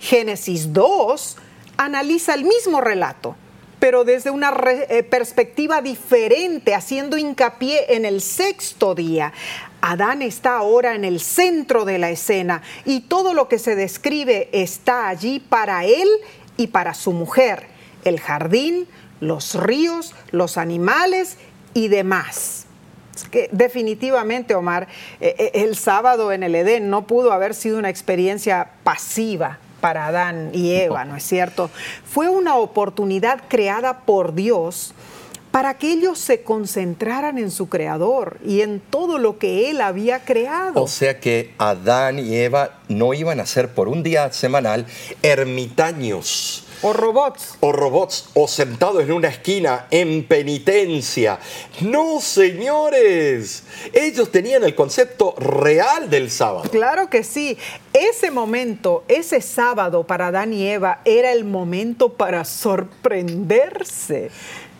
Génesis 0.00 0.72
2 0.72 1.36
analiza 1.76 2.34
el 2.34 2.42
mismo 2.42 2.80
relato, 2.80 3.36
pero 3.78 4.02
desde 4.02 4.30
una 4.30 4.52
eh, 4.66 5.04
perspectiva 5.04 5.82
diferente, 5.82 6.74
haciendo 6.74 7.16
hincapié 7.16 7.94
en 7.94 8.06
el 8.06 8.22
sexto 8.22 8.96
día. 8.96 9.32
Adán 9.82 10.20
está 10.20 10.56
ahora 10.56 10.94
en 10.94 11.04
el 11.04 11.20
centro 11.20 11.84
de 11.84 11.98
la 11.98 12.10
escena 12.10 12.60
y 12.84 13.02
todo 13.02 13.34
lo 13.34 13.48
que 13.48 13.58
se 13.58 13.76
describe 13.76 14.48
está 14.52 15.08
allí 15.08 15.40
para 15.40 15.84
él 15.84 16.08
y 16.60 16.66
para 16.66 16.92
su 16.92 17.12
mujer, 17.12 17.68
el 18.04 18.20
jardín, 18.20 18.86
los 19.20 19.54
ríos, 19.54 20.14
los 20.30 20.58
animales 20.58 21.38
y 21.72 21.88
demás. 21.88 22.66
que 23.30 23.48
definitivamente, 23.50 24.54
Omar, 24.54 24.86
eh, 25.22 25.34
eh, 25.38 25.50
el 25.54 25.74
sábado 25.74 26.32
en 26.32 26.42
el 26.42 26.54
Edén 26.54 26.90
no 26.90 27.06
pudo 27.06 27.32
haber 27.32 27.54
sido 27.54 27.78
una 27.78 27.88
experiencia 27.88 28.72
pasiva 28.84 29.58
para 29.80 30.06
Adán 30.06 30.50
y 30.52 30.72
Eva, 30.72 31.06
¿no 31.06 31.16
es 31.16 31.22
cierto? 31.22 31.70
Fue 32.04 32.28
una 32.28 32.56
oportunidad 32.56 33.40
creada 33.48 34.00
por 34.00 34.34
Dios 34.34 34.92
para 35.50 35.74
que 35.74 35.92
ellos 35.92 36.18
se 36.18 36.42
concentraran 36.42 37.38
en 37.38 37.50
su 37.50 37.68
creador 37.68 38.38
y 38.44 38.60
en 38.60 38.80
todo 38.80 39.18
lo 39.18 39.38
que 39.38 39.70
él 39.70 39.80
había 39.80 40.24
creado. 40.24 40.82
O 40.82 40.88
sea 40.88 41.18
que 41.18 41.54
Adán 41.58 42.18
y 42.18 42.36
Eva 42.36 42.78
no 42.88 43.14
iban 43.14 43.40
a 43.40 43.46
ser 43.46 43.74
por 43.74 43.88
un 43.88 44.02
día 44.02 44.32
semanal 44.32 44.86
ermitaños. 45.22 46.66
O 46.82 46.94
robots. 46.94 47.58
O 47.60 47.72
robots, 47.72 48.30
o 48.32 48.48
sentados 48.48 49.02
en 49.02 49.12
una 49.12 49.28
esquina 49.28 49.86
en 49.90 50.26
penitencia. 50.26 51.38
No, 51.82 52.22
señores. 52.22 53.64
Ellos 53.92 54.32
tenían 54.32 54.64
el 54.64 54.74
concepto 54.74 55.34
real 55.36 56.08
del 56.08 56.30
sábado. 56.30 56.70
Claro 56.70 57.10
que 57.10 57.22
sí. 57.22 57.58
Ese 57.92 58.30
momento, 58.30 59.04
ese 59.08 59.42
sábado 59.42 60.06
para 60.06 60.28
Adán 60.28 60.54
y 60.54 60.68
Eva 60.68 61.02
era 61.04 61.32
el 61.32 61.44
momento 61.44 62.14
para 62.14 62.46
sorprenderse. 62.46 64.30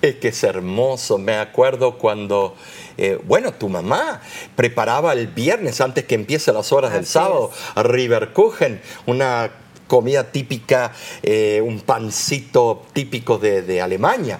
Es 0.03 0.17
que 0.17 0.29
es 0.29 0.43
hermoso. 0.45 1.19
Me 1.19 1.37
acuerdo 1.37 1.99
cuando, 1.99 2.57
eh, 2.97 3.19
bueno, 3.25 3.53
tu 3.53 3.69
mamá 3.69 4.23
preparaba 4.57 5.13
el 5.13 5.27
viernes 5.29 5.81
antes 5.81 6.05
que 6.05 6.15
empiece 6.15 6.53
las 6.53 6.73
horas 6.73 6.93
del 6.93 7.07
sábado 7.07 7.51
a 7.75 7.83
Riverkuchen, 7.83 8.81
una 9.07 9.51
comida 9.87 10.31
típica, 10.31 10.93
eh, 11.23 11.61
un 11.63 11.81
pancito 11.81 12.87
típico 12.93 13.39
de, 13.39 13.63
de 13.63 13.83
Alemania. 13.83 14.39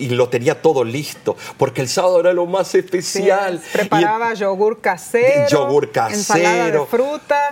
Y 0.00 0.08
lo 0.10 0.28
tenía 0.28 0.60
todo 0.62 0.82
listo, 0.82 1.36
porque 1.58 1.82
el 1.82 1.88
sábado 1.88 2.20
era 2.20 2.32
lo 2.32 2.46
más 2.46 2.74
especial. 2.74 3.60
Sí, 3.62 3.68
preparaba 3.72 4.32
Y- 4.32 4.36
yogur 4.38 4.80
casero. 4.80 5.48
yogur 5.48 5.92
casero. 5.92 6.18
Ensalada 6.18 6.70
de 6.70 6.86
fruta. 6.86 7.50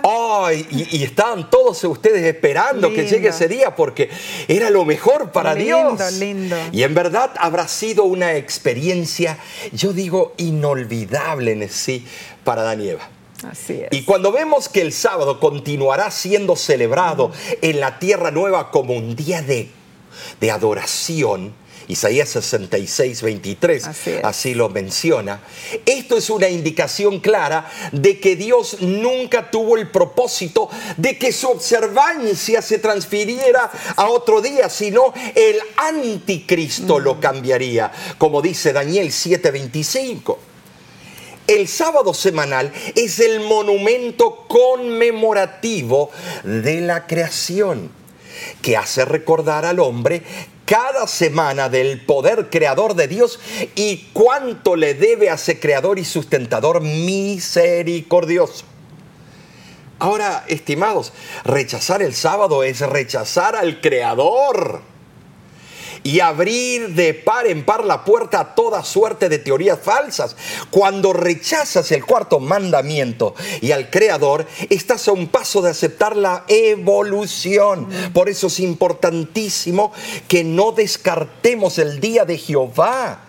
Y, 0.71 0.97
y 0.97 1.03
estaban 1.03 1.49
todos 1.49 1.83
ustedes 1.83 2.23
esperando 2.23 2.91
que 2.93 3.07
llegue 3.07 3.29
ese 3.29 3.47
día 3.47 3.75
porque 3.75 4.09
era 4.47 4.69
lo 4.69 4.83
mejor 4.85 5.31
para 5.31 5.53
Lindo, 5.53 5.95
Dios. 5.95 6.13
lindo. 6.13 6.55
Y 6.71 6.83
en 6.83 6.93
verdad 6.93 7.31
habrá 7.37 7.67
sido 7.67 8.03
una 8.05 8.33
experiencia, 8.35 9.37
yo 9.71 9.93
digo, 9.93 10.33
inolvidable 10.37 11.51
en 11.51 11.69
sí 11.69 12.05
para 12.43 12.73
Eva. 12.73 13.07
Así 13.49 13.73
es. 13.81 13.87
Y 13.91 14.03
cuando 14.03 14.31
vemos 14.31 14.67
que 14.69 14.81
el 14.81 14.91
sábado 14.91 15.39
continuará 15.39 16.11
siendo 16.11 16.55
celebrado 16.55 17.31
en 17.61 17.79
la 17.79 17.99
tierra 17.99 18.31
nueva 18.31 18.71
como 18.71 18.93
un 18.95 19.15
día 19.15 19.41
de, 19.41 19.69
de 20.41 20.51
adoración, 20.51 21.53
Isaías 21.89 22.29
66, 22.29 23.23
23 23.23 23.87
Así 23.87 24.11
así 24.23 24.53
lo 24.53 24.69
menciona, 24.69 25.41
esto 25.87 26.17
es 26.17 26.29
una 26.29 26.47
indicación 26.47 27.19
clara 27.19 27.69
de 27.91 28.19
que 28.19 28.35
Dios 28.35 28.77
nunca 28.81 29.49
tuvo 29.49 29.75
el 29.75 29.89
propósito 29.89 30.69
de 30.97 31.17
que 31.17 31.31
su 31.31 31.49
observancia 31.49 32.61
se 32.61 32.77
transfiriera 32.77 33.71
a 33.95 34.07
otro 34.07 34.39
día, 34.39 34.69
sino 34.69 35.13
el 35.33 35.57
anticristo 35.77 36.99
lo 36.99 37.19
cambiaría, 37.19 37.91
como 38.19 38.43
dice 38.43 38.71
Daniel 38.71 39.07
7:25. 39.11 40.37
El 41.47 41.67
sábado 41.67 42.13
semanal 42.13 42.71
es 42.95 43.19
el 43.19 43.39
monumento 43.39 44.45
conmemorativo 44.47 46.11
de 46.43 46.81
la 46.81 47.07
creación 47.07 47.89
que 48.61 48.77
hace 48.77 49.03
recordar 49.05 49.65
al 49.65 49.79
hombre 49.79 50.21
cada 50.69 51.07
semana 51.07 51.67
del 51.67 51.99
poder 52.05 52.51
creador 52.51 52.93
de 52.93 53.07
Dios 53.07 53.39
y 53.73 54.09
cuánto 54.13 54.75
le 54.75 54.93
debe 54.93 55.31
a 55.31 55.33
ese 55.33 55.59
creador 55.59 55.97
y 55.97 56.05
sustentador 56.05 56.81
misericordioso. 56.81 58.65
Ahora, 59.97 60.45
estimados, 60.47 61.11
rechazar 61.43 62.03
el 62.03 62.13
sábado 62.13 62.61
es 62.61 62.81
rechazar 62.81 63.55
al 63.55 63.81
creador 63.81 64.83
y 66.03 66.19
abrir 66.19 66.89
de 66.95 67.13
par 67.13 67.47
en 67.47 67.63
par 67.65 67.85
la 67.85 68.03
puerta 68.03 68.39
a 68.39 68.55
toda 68.55 68.83
suerte 68.83 69.29
de 69.29 69.39
teorías 69.39 69.79
falsas. 69.81 70.35
Cuando 70.69 71.13
rechazas 71.13 71.91
el 71.91 72.05
cuarto 72.05 72.39
mandamiento 72.39 73.35
y 73.61 73.71
al 73.71 73.89
Creador, 73.89 74.45
estás 74.69 75.07
a 75.07 75.11
un 75.11 75.27
paso 75.27 75.61
de 75.61 75.71
aceptar 75.71 76.15
la 76.15 76.45
evolución. 76.47 77.87
Por 78.13 78.29
eso 78.29 78.47
es 78.47 78.59
importantísimo 78.59 79.91
que 80.27 80.43
no 80.43 80.71
descartemos 80.71 81.77
el 81.77 81.99
día 81.99 82.25
de 82.25 82.37
Jehová. 82.37 83.25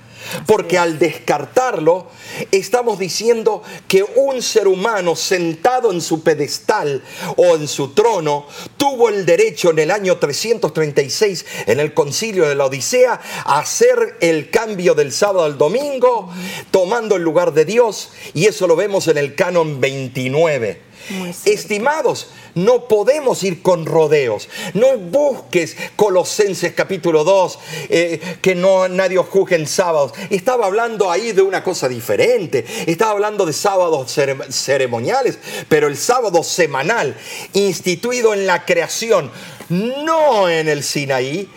Porque 0.47 0.79
al 0.79 0.99
descartarlo, 0.99 2.09
estamos 2.51 2.99
diciendo 2.99 3.63
que 3.89 4.03
un 4.03 4.43
ser 4.43 4.69
humano 4.69 5.17
sentado 5.17 5.93
en 5.93 6.01
su 6.01 6.23
pedestal 6.23 7.03
o 7.37 7.57
en 7.57 7.67
su 7.69 7.93
trono 7.93 8.47
tuvo 8.77 9.09
el 9.09 9.27
derecho 9.27 9.71
en 9.71 9.81
el 9.81 9.91
año 9.91 10.19
336 10.19 11.47
en 11.67 11.81
el 11.81 11.95
concilio 11.95 12.49
de 12.49 12.55
la 12.55 12.67
Odisea 12.67 13.21
a 13.45 13.59
hacer 13.59 14.17
el 14.21 14.51
cambio 14.51 14.95
del 14.95 15.13
sábado 15.13 15.45
al 15.45 15.59
domingo, 15.59 16.31
tomando 16.71 17.17
el 17.17 17.23
lugar 17.23 17.53
de 17.53 17.65
Dios, 17.65 18.11
y 18.35 18.47
eso 18.47 18.67
lo 18.67 18.77
vemos 18.77 19.09
en 19.09 19.19
el 19.19 19.35
canon 19.35 19.81
29. 19.81 20.83
Muy 21.11 21.33
cierto. 21.33 21.61
Estimados, 21.61 22.29
no 22.55 22.89
podemos 22.89 23.43
ir 23.45 23.63
con 23.63 23.87
rodeos. 23.87 24.49
No 24.75 24.97
busques 24.99 25.77
Colosenses 25.97 26.73
capítulo 26.75 27.25
2, 27.25 27.59
eh, 27.89 28.21
que 28.43 28.55
no 28.55 28.89
nadie 28.89 29.19
os 29.19 29.27
juzgue 29.29 29.57
en 29.57 29.67
sábados. 29.67 30.13
Estaba 30.31 30.67
hablando 30.67 31.11
ahí 31.11 31.33
de 31.33 31.43
una 31.43 31.63
cosa 31.63 31.89
diferente. 31.89 32.65
Estaba 32.87 33.13
hablando 33.13 33.47
de 33.47 33.53
sábados 33.53 34.17
cere- 34.17 34.51
ceremoniales, 34.51 35.39
pero 35.69 35.87
el 35.89 35.97
sábado 35.97 36.43
semanal, 36.43 37.17
instituido 37.53 38.35
en 38.35 38.47
la 38.47 38.65
creación, 38.65 39.31
no 39.69 40.49
en 40.49 40.69
el 40.69 40.83
Sinaí. 40.83 41.49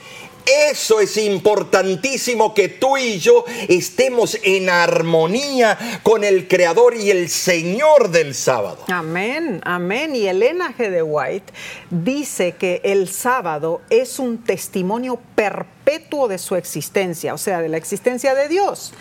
Eso 0.45 0.99
es 0.99 1.17
importantísimo 1.17 2.53
que 2.53 2.67
tú 2.67 2.97
y 2.97 3.19
yo 3.19 3.45
estemos 3.67 4.38
en 4.43 4.69
armonía 4.69 6.01
con 6.03 6.23
el 6.23 6.47
Creador 6.47 6.95
y 6.95 7.12
el 7.12 7.29
Señor 7.29 8.10
del 8.10 8.36
sábado. 8.36 8.79
Amén, 8.88 9.62
amén. 9.63 10.15
Y 10.15 10.27
Elena 10.27 10.73
G. 10.77 10.89
de 10.89 11.01
White 11.01 11.53
dice 11.89 12.53
que 12.53 12.82
el 12.84 13.10
sábado 13.10 13.82
es 13.89 14.19
un 14.19 14.39
testimonio 14.39 15.19
perpetuo 15.36 16.27
de 16.27 16.38
su 16.38 16.56
existencia, 16.56 17.34
o 17.34 17.38
sea, 17.38 17.62
de 17.62 17.69
la 17.69 17.77
existencia 17.77 18.36
de 18.36 18.47
Dios, 18.47 18.93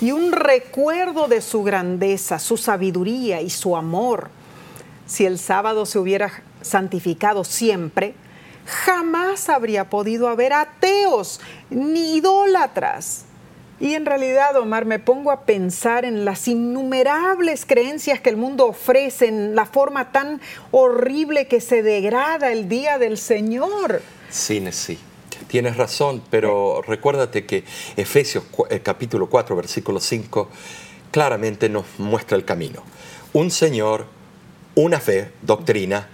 y 0.00 0.12
un 0.12 0.32
recuerdo 0.32 1.28
de 1.28 1.40
su 1.40 1.62
grandeza, 1.62 2.38
su 2.38 2.56
sabiduría 2.56 3.40
y 3.40 3.50
su 3.50 3.76
amor. 3.76 4.28
Si 5.06 5.26
el 5.26 5.38
sábado 5.38 5.86
se 5.86 5.98
hubiera 5.98 6.42
santificado 6.62 7.44
siempre, 7.44 8.14
jamás 8.70 9.48
habría 9.48 9.90
podido 9.90 10.28
haber 10.28 10.52
ateos 10.52 11.40
ni 11.70 12.16
idólatras. 12.16 13.24
Y 13.80 13.94
en 13.94 14.04
realidad, 14.04 14.56
Omar, 14.56 14.84
me 14.84 14.98
pongo 14.98 15.30
a 15.30 15.46
pensar 15.46 16.04
en 16.04 16.26
las 16.26 16.46
innumerables 16.48 17.64
creencias 17.64 18.20
que 18.20 18.28
el 18.28 18.36
mundo 18.36 18.66
ofrece, 18.66 19.28
en 19.28 19.54
la 19.54 19.64
forma 19.64 20.12
tan 20.12 20.40
horrible 20.70 21.48
que 21.48 21.62
se 21.62 21.82
degrada 21.82 22.52
el 22.52 22.68
día 22.68 22.98
del 22.98 23.16
Señor. 23.16 24.02
Sí, 24.28 24.62
sí. 24.72 24.98
Tienes 25.48 25.78
razón, 25.78 26.22
pero 26.30 26.82
recuérdate 26.82 27.46
que 27.46 27.64
Efesios 27.96 28.44
eh, 28.68 28.80
capítulo 28.80 29.30
4, 29.30 29.56
versículo 29.56 29.98
5, 29.98 30.50
claramente 31.10 31.70
nos 31.70 31.86
muestra 31.98 32.36
el 32.36 32.44
camino. 32.44 32.82
Un 33.32 33.50
Señor, 33.50 34.06
una 34.74 35.00
fe, 35.00 35.32
doctrina 35.40 36.08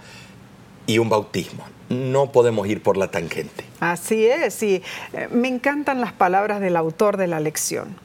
y 0.87 0.99
un 0.99 1.09
bautismo. 1.09 1.76
No 1.89 2.31
podemos 2.31 2.67
ir 2.67 2.83
por 2.83 2.97
la 2.97 3.09
tangente. 3.09 3.63
Así 3.79 4.25
es, 4.25 4.61
y 4.63 4.83
eh, 5.13 5.29
me 5.31 5.47
encantan 5.47 6.01
las 6.01 6.11
palabras 6.11 6.59
del 6.59 6.75
autor 6.75 7.17
de 7.17 7.27
la 7.27 7.39
lección, 7.39 7.95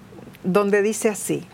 donde 0.45 0.83
dice 0.83 1.09
así, 1.09 1.45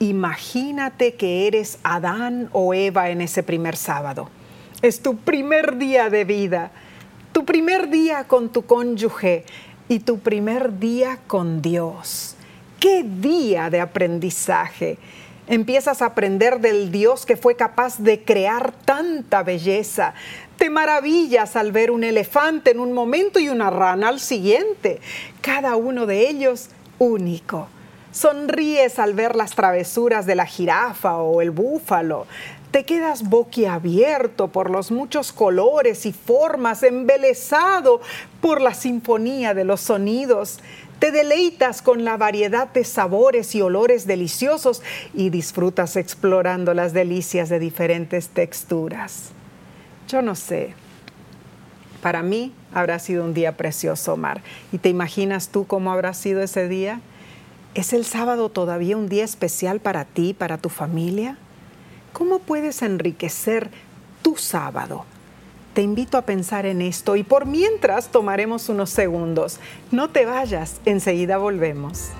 imagínate 0.00 1.14
que 1.14 1.46
eres 1.46 1.78
Adán 1.84 2.48
o 2.52 2.74
Eva 2.74 3.10
en 3.10 3.20
ese 3.20 3.42
primer 3.42 3.76
sábado. 3.76 4.30
Es 4.82 5.00
tu 5.00 5.16
primer 5.16 5.78
día 5.78 6.10
de 6.10 6.24
vida, 6.24 6.72
tu 7.32 7.44
primer 7.44 7.88
día 7.88 8.24
con 8.24 8.50
tu 8.50 8.66
cónyuge 8.66 9.44
y 9.88 10.00
tu 10.00 10.18
primer 10.18 10.78
día 10.78 11.18
con 11.26 11.62
Dios. 11.62 12.36
¡Qué 12.80 13.02
día 13.02 13.70
de 13.70 13.80
aprendizaje! 13.80 14.98
Empiezas 15.46 16.00
a 16.00 16.06
aprender 16.06 16.60
del 16.60 16.90
Dios 16.90 17.26
que 17.26 17.36
fue 17.36 17.54
capaz 17.54 17.98
de 17.98 18.22
crear 18.22 18.72
tanta 18.84 19.42
belleza. 19.42 20.14
Te 20.56 20.70
maravillas 20.70 21.56
al 21.56 21.72
ver 21.72 21.90
un 21.90 22.04
elefante 22.04 22.70
en 22.70 22.80
un 22.80 22.92
momento 22.92 23.38
y 23.40 23.48
una 23.48 23.70
rana 23.70 24.08
al 24.08 24.20
siguiente, 24.20 25.00
cada 25.40 25.76
uno 25.76 26.06
de 26.06 26.28
ellos 26.28 26.70
único. 26.98 27.68
Sonríes 28.12 29.00
al 29.00 29.14
ver 29.14 29.34
las 29.34 29.56
travesuras 29.56 30.24
de 30.24 30.36
la 30.36 30.46
jirafa 30.46 31.16
o 31.16 31.42
el 31.42 31.50
búfalo. 31.50 32.26
Te 32.70 32.84
quedas 32.84 33.28
boquiabierto 33.28 34.48
por 34.48 34.70
los 34.70 34.92
muchos 34.92 35.32
colores 35.32 36.06
y 36.06 36.12
formas, 36.12 36.84
embelesado 36.84 38.00
por 38.40 38.60
la 38.60 38.74
sinfonía 38.74 39.52
de 39.54 39.64
los 39.64 39.80
sonidos. 39.80 40.60
Te 41.00 41.10
deleitas 41.10 41.82
con 41.82 42.04
la 42.04 42.16
variedad 42.16 42.68
de 42.68 42.84
sabores 42.84 43.56
y 43.56 43.62
olores 43.62 44.06
deliciosos 44.06 44.80
y 45.12 45.30
disfrutas 45.30 45.96
explorando 45.96 46.72
las 46.72 46.92
delicias 46.92 47.48
de 47.48 47.58
diferentes 47.58 48.28
texturas. 48.28 49.33
Yo 50.08 50.22
no 50.22 50.34
sé. 50.34 50.74
Para 52.02 52.22
mí 52.22 52.52
habrá 52.72 52.98
sido 52.98 53.24
un 53.24 53.34
día 53.34 53.56
precioso, 53.56 54.12
Omar. 54.12 54.42
¿Y 54.72 54.78
te 54.78 54.88
imaginas 54.88 55.48
tú 55.48 55.66
cómo 55.66 55.90
habrá 55.90 56.12
sido 56.12 56.42
ese 56.42 56.68
día? 56.68 57.00
¿Es 57.74 57.92
el 57.92 58.04
sábado 58.04 58.50
todavía 58.50 58.96
un 58.96 59.08
día 59.08 59.24
especial 59.24 59.80
para 59.80 60.04
ti, 60.04 60.34
para 60.34 60.58
tu 60.58 60.68
familia? 60.68 61.38
¿Cómo 62.12 62.38
puedes 62.38 62.82
enriquecer 62.82 63.70
tu 64.22 64.36
sábado? 64.36 65.04
Te 65.74 65.82
invito 65.82 66.16
a 66.16 66.22
pensar 66.22 66.66
en 66.66 66.82
esto 66.82 67.16
y 67.16 67.24
por 67.24 67.46
mientras 67.46 68.08
tomaremos 68.08 68.68
unos 68.68 68.90
segundos. 68.90 69.58
No 69.90 70.10
te 70.10 70.24
vayas, 70.24 70.80
enseguida 70.84 71.36
volvemos. 71.36 72.10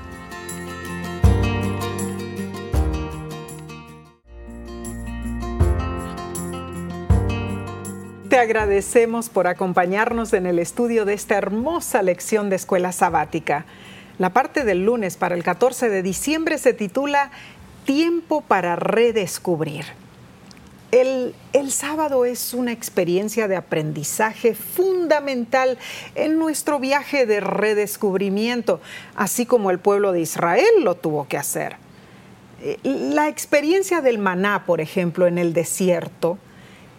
Te 8.35 8.40
agradecemos 8.40 9.29
por 9.29 9.47
acompañarnos 9.47 10.33
en 10.33 10.47
el 10.47 10.59
estudio 10.59 11.05
de 11.05 11.14
esta 11.14 11.37
hermosa 11.37 12.03
lección 12.03 12.51
de 12.51 12.57
escuela 12.57 12.90
sabática. 12.90 13.64
La 14.18 14.31
parte 14.31 14.64
del 14.64 14.85
lunes 14.85 15.16
para 15.16 15.37
el 15.37 15.44
14 15.44 15.88
de 15.88 16.03
diciembre 16.03 16.59
se 16.59 16.73
titula 16.73 17.31
Tiempo 17.85 18.40
para 18.40 18.75
redescubrir. 18.75 19.85
El, 20.90 21.33
el, 21.53 21.70
sábado 21.70 22.25
es 22.25 22.55
una 22.55 22.73
experiencia 22.73 23.47
de 23.47 23.55
aprendizaje 23.55 24.57
fundamental 24.57 25.79
en 26.16 26.37
nuestro 26.37 26.81
viaje 26.81 27.27
de 27.27 27.38
redescubrimiento, 27.38 28.81
así 29.14 29.47
como 29.47 29.70
el 29.70 29.79
pueblo 29.79 30.11
de 30.11 30.23
Israel 30.23 30.83
lo 30.83 30.97
tuvo 30.97 31.29
que 31.29 31.38
hacer. 31.38 31.77
Eh, 32.62 32.79
la 32.83 33.29
experiencia 33.29 34.01
del 34.01 34.18
maná, 34.18 34.64
por 34.66 34.81
ejemplo, 34.81 35.29
en 35.29 35.38
el 35.38 35.53
desierto, 35.53 36.37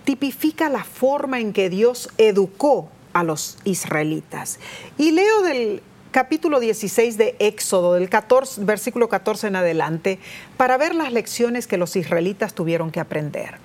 tipifica 0.05 0.69
la 0.69 0.83
forma 0.83 1.39
en 1.39 1.51
que 1.51 1.69
Dios 1.69 2.09
educó 2.17 2.89
a 3.13 3.23
los 3.23 3.57
israelitas. 3.63 4.59
Y 4.97 5.11
leo 5.11 5.41
del 5.41 5.81
capítulo 6.11 6.61
16 6.61 7.17
de 7.17 7.35
Éxodo, 7.39 7.93
del 7.95 8.09
14, 8.09 8.63
versículo 8.63 9.09
14 9.09 9.47
en 9.47 9.57
adelante, 9.57 10.19
para 10.55 10.77
ver 10.77 10.95
las 10.95 11.11
lecciones 11.11 11.67
que 11.67 11.77
los 11.77 11.95
israelitas 11.95 12.53
tuvieron 12.53 12.91
que 12.91 13.01
aprender. 13.01 13.55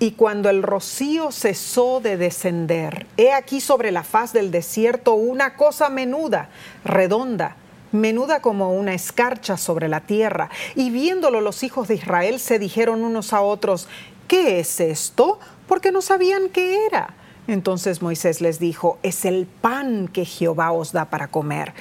Y 0.00 0.12
cuando 0.12 0.50
el 0.50 0.64
rocío 0.64 1.30
cesó 1.30 2.00
de 2.00 2.16
descender, 2.16 3.06
he 3.16 3.32
aquí 3.32 3.60
sobre 3.60 3.92
la 3.92 4.02
faz 4.02 4.32
del 4.32 4.50
desierto 4.50 5.14
una 5.14 5.54
cosa 5.54 5.90
menuda, 5.90 6.48
redonda, 6.84 7.54
menuda 7.92 8.42
como 8.42 8.72
una 8.72 8.94
escarcha 8.94 9.56
sobre 9.56 9.86
la 9.86 10.00
tierra. 10.00 10.50
Y 10.74 10.90
viéndolo 10.90 11.40
los 11.40 11.62
hijos 11.62 11.86
de 11.86 11.94
Israel 11.94 12.40
se 12.40 12.58
dijeron 12.58 13.04
unos 13.04 13.32
a 13.32 13.42
otros, 13.42 13.88
¿qué 14.32 14.60
es 14.60 14.80
esto? 14.80 15.38
Porque 15.68 15.92
no 15.92 16.00
sabían 16.00 16.48
qué 16.48 16.86
era. 16.86 17.12
Entonces 17.46 18.00
Moisés 18.00 18.40
les 18.40 18.58
dijo, 18.58 18.98
es 19.02 19.26
el 19.26 19.44
pan 19.44 20.08
que 20.08 20.24
Jehová 20.24 20.72
os 20.72 20.92
da 20.92 21.10
para 21.10 21.28
comer. 21.28 21.74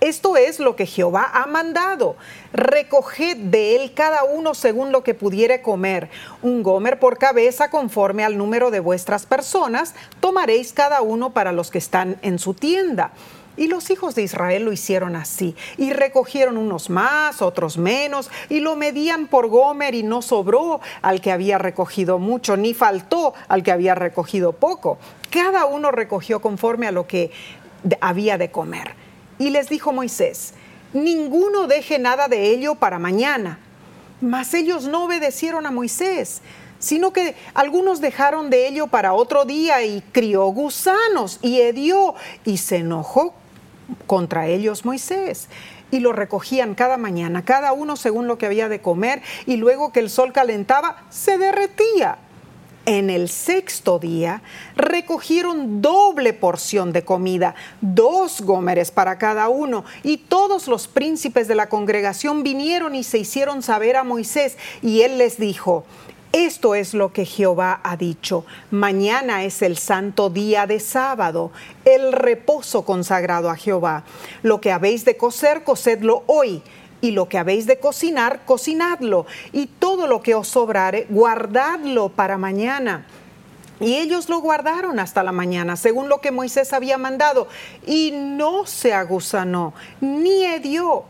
Esto 0.00 0.36
es 0.36 0.60
lo 0.60 0.76
que 0.76 0.84
Jehová 0.84 1.30
ha 1.32 1.46
mandado. 1.46 2.16
Recoged 2.52 3.38
de 3.38 3.76
él 3.76 3.94
cada 3.94 4.24
uno 4.24 4.52
según 4.52 4.92
lo 4.92 5.02
que 5.02 5.14
pudiere 5.14 5.62
comer. 5.62 6.10
Un 6.42 6.62
gomer 6.62 6.98
por 6.98 7.16
cabeza 7.16 7.70
conforme 7.70 8.22
al 8.22 8.36
número 8.36 8.70
de 8.70 8.80
vuestras 8.80 9.24
personas, 9.24 9.94
tomaréis 10.20 10.74
cada 10.74 11.00
uno 11.00 11.32
para 11.32 11.52
los 11.52 11.70
que 11.70 11.78
están 11.78 12.18
en 12.20 12.38
su 12.38 12.52
tienda. 12.52 13.12
Y 13.56 13.68
los 13.68 13.90
hijos 13.90 14.14
de 14.14 14.22
Israel 14.22 14.64
lo 14.64 14.72
hicieron 14.72 15.14
así, 15.14 15.54
y 15.76 15.92
recogieron 15.92 16.56
unos 16.56 16.90
más, 16.90 17.40
otros 17.40 17.78
menos, 17.78 18.30
y 18.48 18.60
lo 18.60 18.74
medían 18.74 19.28
por 19.28 19.48
Gomer, 19.48 19.94
y 19.94 20.02
no 20.02 20.22
sobró 20.22 20.80
al 21.02 21.20
que 21.20 21.30
había 21.30 21.58
recogido 21.58 22.18
mucho, 22.18 22.56
ni 22.56 22.74
faltó 22.74 23.34
al 23.46 23.62
que 23.62 23.70
había 23.70 23.94
recogido 23.94 24.52
poco. 24.52 24.98
Cada 25.30 25.66
uno 25.66 25.92
recogió 25.92 26.40
conforme 26.40 26.88
a 26.88 26.92
lo 26.92 27.06
que 27.06 27.30
había 28.00 28.38
de 28.38 28.50
comer. 28.50 28.94
Y 29.38 29.50
les 29.50 29.68
dijo 29.68 29.92
Moisés, 29.92 30.54
ninguno 30.92 31.66
deje 31.66 31.98
nada 31.98 32.28
de 32.28 32.50
ello 32.50 32.74
para 32.74 32.98
mañana. 32.98 33.60
Mas 34.20 34.54
ellos 34.54 34.84
no 34.86 35.04
obedecieron 35.04 35.66
a 35.66 35.70
Moisés 35.70 36.40
sino 36.84 37.14
que 37.14 37.34
algunos 37.54 38.02
dejaron 38.02 38.50
de 38.50 38.68
ello 38.68 38.88
para 38.88 39.14
otro 39.14 39.46
día 39.46 39.82
y 39.82 40.02
crió 40.12 40.44
gusanos 40.48 41.38
y 41.40 41.60
hedió 41.60 42.14
y 42.44 42.58
se 42.58 42.76
enojó 42.76 43.34
contra 44.06 44.46
ellos 44.46 44.84
Moisés. 44.84 45.48
Y 45.90 46.00
lo 46.00 46.12
recogían 46.12 46.74
cada 46.74 46.96
mañana, 46.96 47.44
cada 47.44 47.72
uno 47.72 47.96
según 47.96 48.26
lo 48.26 48.38
que 48.38 48.46
había 48.46 48.68
de 48.68 48.80
comer, 48.80 49.22
y 49.46 49.56
luego 49.56 49.92
que 49.92 50.00
el 50.00 50.10
sol 50.10 50.32
calentaba, 50.32 51.04
se 51.10 51.38
derretía. 51.38 52.18
En 52.86 53.08
el 53.08 53.30
sexto 53.30 53.98
día 53.98 54.42
recogieron 54.76 55.80
doble 55.80 56.34
porción 56.34 56.92
de 56.92 57.02
comida, 57.02 57.54
dos 57.80 58.42
gómeres 58.42 58.90
para 58.90 59.16
cada 59.16 59.48
uno, 59.48 59.86
y 60.02 60.18
todos 60.18 60.68
los 60.68 60.86
príncipes 60.86 61.48
de 61.48 61.54
la 61.54 61.70
congregación 61.70 62.42
vinieron 62.42 62.94
y 62.94 63.02
se 63.02 63.18
hicieron 63.18 63.62
saber 63.62 63.96
a 63.96 64.04
Moisés, 64.04 64.58
y 64.82 65.00
él 65.00 65.16
les 65.16 65.38
dijo, 65.38 65.86
esto 66.34 66.74
es 66.74 66.94
lo 66.94 67.12
que 67.12 67.24
Jehová 67.24 67.80
ha 67.84 67.96
dicho. 67.96 68.44
Mañana 68.72 69.44
es 69.44 69.62
el 69.62 69.78
santo 69.78 70.30
día 70.30 70.66
de 70.66 70.80
sábado, 70.80 71.52
el 71.84 72.12
reposo 72.12 72.84
consagrado 72.84 73.50
a 73.50 73.56
Jehová. 73.56 74.02
Lo 74.42 74.60
que 74.60 74.72
habéis 74.72 75.04
de 75.04 75.16
cocer, 75.16 75.62
cocedlo 75.62 76.24
hoy. 76.26 76.60
Y 77.00 77.12
lo 77.12 77.28
que 77.28 77.38
habéis 77.38 77.68
de 77.68 77.78
cocinar, 77.78 78.44
cocinadlo. 78.46 79.26
Y 79.52 79.66
todo 79.66 80.08
lo 80.08 80.22
que 80.22 80.34
os 80.34 80.48
sobrare, 80.48 81.06
guardadlo 81.08 82.08
para 82.08 82.36
mañana. 82.36 83.06
Y 83.78 83.94
ellos 83.94 84.28
lo 84.28 84.40
guardaron 84.40 84.98
hasta 84.98 85.22
la 85.22 85.30
mañana, 85.30 85.76
según 85.76 86.08
lo 86.08 86.20
que 86.20 86.32
Moisés 86.32 86.72
había 86.72 86.98
mandado. 86.98 87.46
Y 87.86 88.10
no 88.12 88.66
se 88.66 88.92
agusanó, 88.92 89.72
ni 90.00 90.44
hedió. 90.44 91.04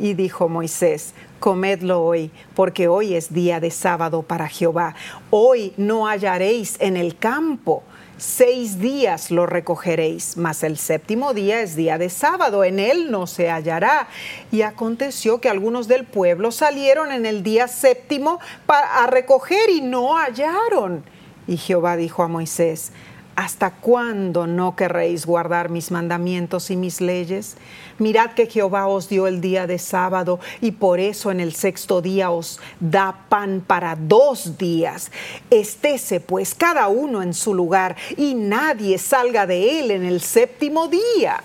Y 0.00 0.14
dijo 0.14 0.48
Moisés, 0.48 1.12
comedlo 1.40 2.02
hoy, 2.02 2.30
porque 2.54 2.88
hoy 2.88 3.14
es 3.14 3.34
día 3.34 3.60
de 3.60 3.70
sábado 3.70 4.22
para 4.22 4.48
Jehová. 4.48 4.94
Hoy 5.28 5.74
no 5.76 6.06
hallaréis 6.06 6.76
en 6.80 6.96
el 6.96 7.18
campo. 7.18 7.82
Seis 8.16 8.78
días 8.78 9.30
lo 9.30 9.44
recogeréis, 9.44 10.38
mas 10.38 10.62
el 10.62 10.78
séptimo 10.78 11.34
día 11.34 11.60
es 11.60 11.76
día 11.76 11.98
de 11.98 12.08
sábado, 12.08 12.64
en 12.64 12.78
él 12.78 13.10
no 13.10 13.26
se 13.26 13.50
hallará. 13.50 14.08
Y 14.50 14.62
aconteció 14.62 15.38
que 15.38 15.50
algunos 15.50 15.86
del 15.86 16.04
pueblo 16.04 16.50
salieron 16.50 17.12
en 17.12 17.26
el 17.26 17.42
día 17.42 17.68
séptimo 17.68 18.40
para, 18.64 19.04
a 19.04 19.06
recoger 19.06 19.68
y 19.68 19.82
no 19.82 20.16
hallaron. 20.16 21.04
Y 21.46 21.58
Jehová 21.58 21.96
dijo 21.96 22.22
a 22.22 22.28
Moisés, 22.28 22.92
¿Hasta 23.36 23.70
cuándo 23.70 24.46
no 24.46 24.76
querréis 24.76 25.24
guardar 25.24 25.70
mis 25.70 25.90
mandamientos 25.90 26.70
y 26.70 26.76
mis 26.76 27.00
leyes? 27.00 27.56
Mirad 27.98 28.32
que 28.32 28.46
Jehová 28.46 28.86
os 28.86 29.08
dio 29.08 29.26
el 29.26 29.40
día 29.40 29.66
de 29.66 29.78
sábado 29.78 30.40
y 30.60 30.72
por 30.72 31.00
eso 31.00 31.30
en 31.30 31.40
el 31.40 31.54
sexto 31.54 32.02
día 32.02 32.30
os 32.30 32.60
da 32.80 33.24
pan 33.28 33.62
para 33.66 33.96
dos 33.96 34.58
días. 34.58 35.10
Estése 35.50 36.20
pues 36.20 36.54
cada 36.54 36.88
uno 36.88 37.22
en 37.22 37.32
su 37.32 37.54
lugar 37.54 37.96
y 38.16 38.34
nadie 38.34 38.98
salga 38.98 39.46
de 39.46 39.80
él 39.80 39.90
en 39.90 40.04
el 40.04 40.20
séptimo 40.20 40.88
día. 40.88 41.42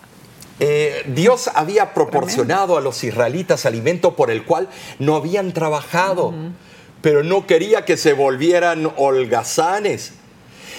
Eh, 0.59 1.03
Dios 1.13 1.49
había 1.53 1.93
proporcionado 1.93 2.77
a 2.77 2.81
los 2.81 3.03
israelitas 3.03 3.65
alimento 3.65 4.15
por 4.15 4.31
el 4.31 4.45
cual 4.45 4.69
no 4.99 5.15
habían 5.15 5.53
trabajado, 5.53 6.33
pero 7.01 7.23
no 7.23 7.45
quería 7.45 7.85
que 7.85 7.97
se 7.97 8.13
volvieran 8.13 8.91
holgazanes 8.97 10.13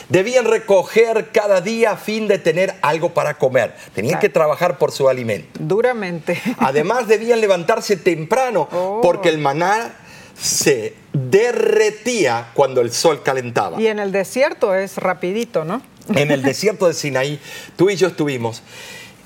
Debían 0.08 0.44
recoger 0.44 1.30
cada 1.32 1.60
día 1.60 1.92
a 1.92 1.96
fin 1.96 2.28
de 2.28 2.38
tener 2.38 2.74
algo 2.82 3.12
para 3.12 3.38
comer. 3.38 3.74
Tenían 3.94 4.20
que 4.20 4.28
trabajar 4.28 4.78
por 4.78 4.92
su 4.92 5.08
alimento. 5.08 5.58
Duramente. 5.60 6.40
Además 6.58 7.08
debían 7.08 7.40
levantarse 7.40 7.96
temprano 7.96 8.68
oh. 8.70 9.00
porque 9.02 9.28
el 9.28 9.38
maná 9.38 9.94
se 10.40 10.94
derretía 11.12 12.50
cuando 12.54 12.80
el 12.82 12.92
sol 12.92 13.22
calentaba. 13.22 13.80
Y 13.80 13.88
en 13.88 13.98
el 13.98 14.12
desierto 14.12 14.74
es 14.74 14.96
rapidito, 14.96 15.64
¿no? 15.64 15.82
En 16.14 16.30
el 16.30 16.42
desierto 16.42 16.86
de 16.86 16.94
Sinaí, 16.94 17.40
tú 17.74 17.90
y 17.90 17.96
yo 17.96 18.06
estuvimos. 18.06 18.62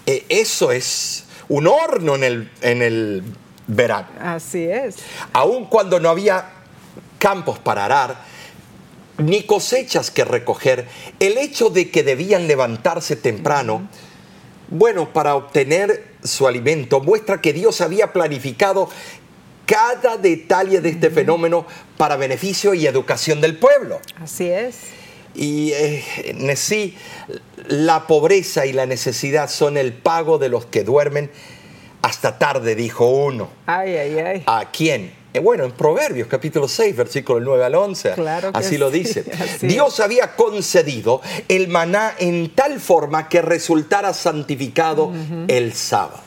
Eh, 0.07 0.25
eso 0.31 0.73
es 0.73 1.27
un 1.49 1.67
horno 1.67 2.15
en 2.15 2.25
el, 2.25 2.51
en 2.63 2.81
el 2.81 3.23
verano. 3.67 4.09
Así 4.19 4.65
es. 4.65 4.97
Aun 5.35 5.67
cuando 5.67 6.01
no 6.01 6.09
había 6.09 6.53
campos 7.19 7.59
para 7.59 7.85
arar, 7.85 8.23
ni 9.21 9.43
cosechas 9.43 10.11
que 10.11 10.25
recoger. 10.25 10.87
El 11.19 11.39
hecho 11.39 11.71
de 11.71 11.91
que 11.91 12.03
debían 12.03 12.47
levantarse 12.47 13.17
temprano, 13.17 13.89
bueno, 14.69 15.13
para 15.13 15.35
obtener 15.35 16.15
su 16.23 16.47
alimento, 16.47 17.01
muestra 17.01 17.41
que 17.41 17.53
Dios 17.53 17.81
había 17.81 18.13
planificado 18.13 18.89
cada 19.67 20.17
detalle 20.17 20.81
de 20.81 20.91
este 20.91 21.11
fenómeno 21.11 21.67
para 21.97 22.17
beneficio 22.17 22.75
y 22.75 22.87
educación 22.87 23.41
del 23.41 23.57
pueblo. 23.57 24.01
Así 24.21 24.49
es. 24.49 24.77
Y 25.35 25.73
eh, 25.73 26.57
sí, 26.57 26.97
la 27.69 28.07
pobreza 28.07 28.67
y 28.67 28.73
la 28.73 28.87
necesidad 28.87 29.49
son 29.49 29.77
el 29.77 29.93
pago 29.93 30.39
de 30.39 30.49
los 30.49 30.67
que 30.67 30.83
duermen 30.83 31.31
hasta 32.03 32.39
tarde, 32.39 32.75
dijo 32.75 33.07
uno. 33.07 33.51
Ay, 33.67 33.95
ay, 33.95 34.19
ay. 34.19 34.43
¿A 34.47 34.71
quién? 34.73 35.13
Eh, 35.33 35.39
bueno, 35.39 35.65
en 35.65 35.71
Proverbios 35.71 36.27
capítulo 36.27 36.67
6, 36.67 36.97
versículo 36.97 37.39
9 37.39 37.65
al 37.65 37.75
11, 37.77 38.15
así 38.53 38.79
lo 38.79 38.91
dice. 38.91 39.25
Dios 39.63 40.01
había 40.01 40.35
concedido 40.35 41.21
el 41.49 41.69
maná 41.69 42.15
en 42.19 42.51
tal 42.55 42.81
forma 42.81 43.29
que 43.29 43.41
resultara 43.41 44.13
santificado 44.13 45.13
el 45.47 45.73
sábado. 45.73 46.21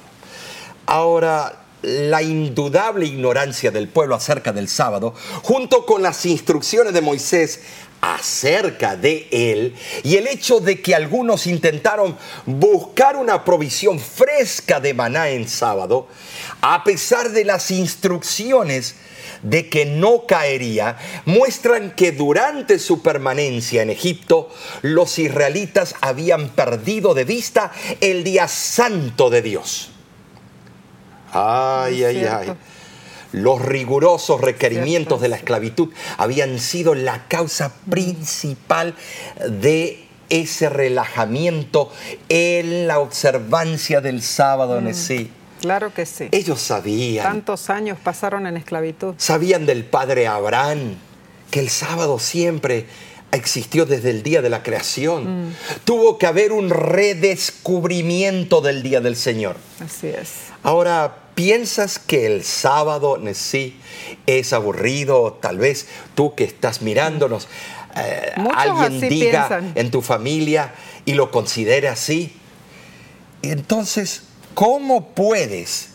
Ahora, 0.86 1.64
la 1.82 2.22
indudable 2.22 3.06
ignorancia 3.06 3.72
del 3.72 3.90
pueblo 3.90 4.16
acerca 4.16 4.54
del 4.54 4.70
sábado, 4.70 5.14
junto 5.42 5.86
con 5.86 6.02
las 6.02 6.26
instrucciones 6.26 6.94
de 6.94 7.02
Moisés 7.02 7.62
acerca 8.04 8.98
de 8.98 9.30
él 9.32 9.76
y 10.04 10.18
el 10.18 10.28
hecho 10.28 10.60
de 10.60 10.82
que 10.82 10.94
algunos 10.94 11.48
intentaron 11.48 12.18
buscar 12.46 13.16
una 13.16 13.46
provisión 13.46 13.98
fresca 13.98 14.82
de 14.82 14.94
maná 14.94 15.30
en 15.30 15.48
sábado, 15.48 16.10
a 16.60 16.84
pesar 16.84 17.30
de 17.32 17.46
las 17.46 17.72
instrucciones 17.72 18.96
de 19.42 19.70
que 19.70 19.86
no 19.86 20.26
caería, 20.28 20.98
muestran 21.26 21.92
que 21.92 22.12
durante 22.12 22.78
su 22.78 23.02
permanencia 23.02 23.82
en 23.82 23.90
Egipto, 23.90 24.50
los 24.82 25.18
israelitas 25.18 25.96
habían 26.02 26.50
perdido 26.50 27.14
de 27.14 27.24
vista 27.24 27.72
el 28.02 28.26
día 28.26 28.50
santo 28.50 29.30
de 29.30 29.42
Dios. 29.42 29.92
Ay, 31.32 32.04
ay, 32.04 32.26
ay. 32.26 32.54
Los 33.34 33.62
rigurosos 33.62 34.40
requerimientos 34.40 35.20
de 35.20 35.28
la 35.28 35.36
esclavitud 35.36 35.90
habían 36.18 36.60
sido 36.60 36.94
la 36.94 37.28
causa 37.28 37.74
principal 37.90 38.96
de 39.50 40.06
ese 40.30 40.70
relajamiento 40.70 41.92
en 42.30 42.88
la 42.88 43.00
observancia 43.00 44.02
del 44.02 44.22
sábado 44.22 44.78
en 44.78 44.86
mm, 44.86 44.94
sí. 44.94 45.32
Claro 45.62 45.94
que 45.94 46.06
sí. 46.06 46.30
Ellos 46.32 46.62
sabían. 46.62 47.26
Tantos 47.26 47.70
años 47.70 47.98
pasaron 48.02 48.46
en 48.46 48.56
esclavitud. 48.56 49.16
Sabían 49.18 49.66
del 49.66 49.84
padre 49.84 50.28
Abraham, 50.28 50.96
que 51.50 51.60
el 51.60 51.70
sábado 51.70 52.20
siempre 52.20 52.86
existió 53.32 53.88
desde 53.88 54.12
el 54.12 54.22
día 54.22 54.44
de 54.44 54.52
la 54.52 54.62
creación. 54.62 55.48
Mm. 55.48 55.56
Tuvo 55.86 56.20
que 56.20 56.28
haber 56.28 56.52
un 56.52 56.70
redescubrimiento 56.70 58.62
del 58.62 58.84
día 58.84 59.02
del 59.02 59.16
Señor. 59.16 59.56
Así 59.80 60.08
es. 60.08 60.30
Ahora, 60.62 61.23
¿piensas 61.36 62.00
que 62.00 62.26
el 62.26 62.44
sábado 62.44 63.20
sí 63.34 63.80
es 64.26 64.54
aburrido? 64.54 65.34
Tal 65.42 65.58
vez 65.58 65.88
tú 66.16 66.36
que 66.36 66.44
estás 66.44 66.82
mirándonos, 66.82 67.48
eh, 67.96 68.34
alguien 68.56 69.00
diga 69.10 69.62
en 69.76 69.92
tu 69.92 70.02
familia 70.02 70.74
y 71.06 71.14
lo 71.14 71.32
considere 71.32 71.88
así. 71.88 72.36
Entonces, 73.42 74.24
¿cómo 74.54 75.10
puedes 75.10 75.90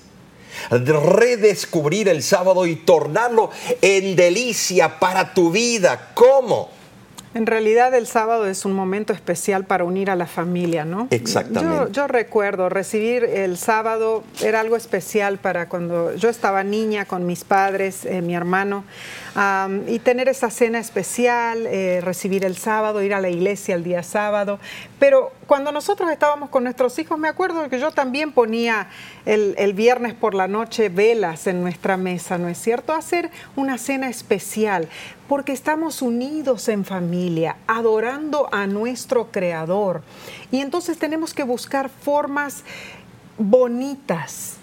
redescubrir 0.70 2.08
el 2.08 2.22
sábado 2.22 2.66
y 2.66 2.76
tornarlo 2.76 3.50
en 3.80 4.16
delicia 4.16 4.98
para 4.98 5.34
tu 5.34 5.50
vida? 5.50 6.10
¿Cómo? 6.14 6.77
En 7.34 7.46
realidad 7.46 7.94
el 7.94 8.06
sábado 8.06 8.46
es 8.46 8.64
un 8.64 8.72
momento 8.72 9.12
especial 9.12 9.64
para 9.64 9.84
unir 9.84 10.10
a 10.10 10.16
la 10.16 10.26
familia, 10.26 10.84
¿no? 10.84 11.08
Exactamente. 11.10 11.92
Yo, 11.92 12.08
recuerdo 12.08 12.68
recibir 12.68 13.24
el 13.24 13.58
sábado, 13.58 14.24
era 14.42 14.60
algo 14.60 14.76
especial 14.76 15.38
para 15.38 15.68
cuando 15.68 16.14
yo 16.14 16.28
estaba 16.28 16.64
niña 16.64 17.04
con 17.04 17.26
mis 17.26 17.44
padres, 17.44 18.04
eh, 18.04 18.22
mi 18.22 18.34
hermano 18.34 18.84
y 19.86 20.00
tener 20.00 20.28
esa 20.28 20.50
cena 20.50 20.80
especial, 20.80 21.66
eh, 21.66 22.00
recibir 22.02 22.44
el 22.44 22.56
sábado, 22.56 23.02
ir 23.02 23.14
a 23.14 23.20
la 23.20 23.28
iglesia 23.28 23.76
el 23.76 23.84
día 23.84 24.02
sábado. 24.02 24.58
Pero 24.98 25.30
cuando 25.46 25.70
nosotros 25.70 26.10
estábamos 26.10 26.50
con 26.50 26.64
nuestros 26.64 26.98
hijos, 26.98 27.16
me 27.18 27.28
acuerdo 27.28 27.68
que 27.68 27.78
yo 27.78 27.92
también 27.92 28.32
ponía 28.32 28.88
el, 29.26 29.54
el 29.56 29.74
viernes 29.74 30.14
por 30.14 30.34
la 30.34 30.48
noche 30.48 30.88
velas 30.88 31.46
en 31.46 31.62
nuestra 31.62 31.96
mesa, 31.96 32.36
¿no 32.36 32.48
es 32.48 32.58
cierto? 32.58 32.92
Hacer 32.92 33.30
una 33.54 33.78
cena 33.78 34.08
especial, 34.08 34.88
porque 35.28 35.52
estamos 35.52 36.02
unidos 36.02 36.68
en 36.68 36.84
familia, 36.84 37.56
adorando 37.66 38.48
a 38.50 38.66
nuestro 38.66 39.30
Creador. 39.30 40.02
Y 40.50 40.60
entonces 40.60 40.98
tenemos 40.98 41.34
que 41.34 41.42
buscar 41.42 41.90
formas 41.90 42.64
bonitas 43.36 44.54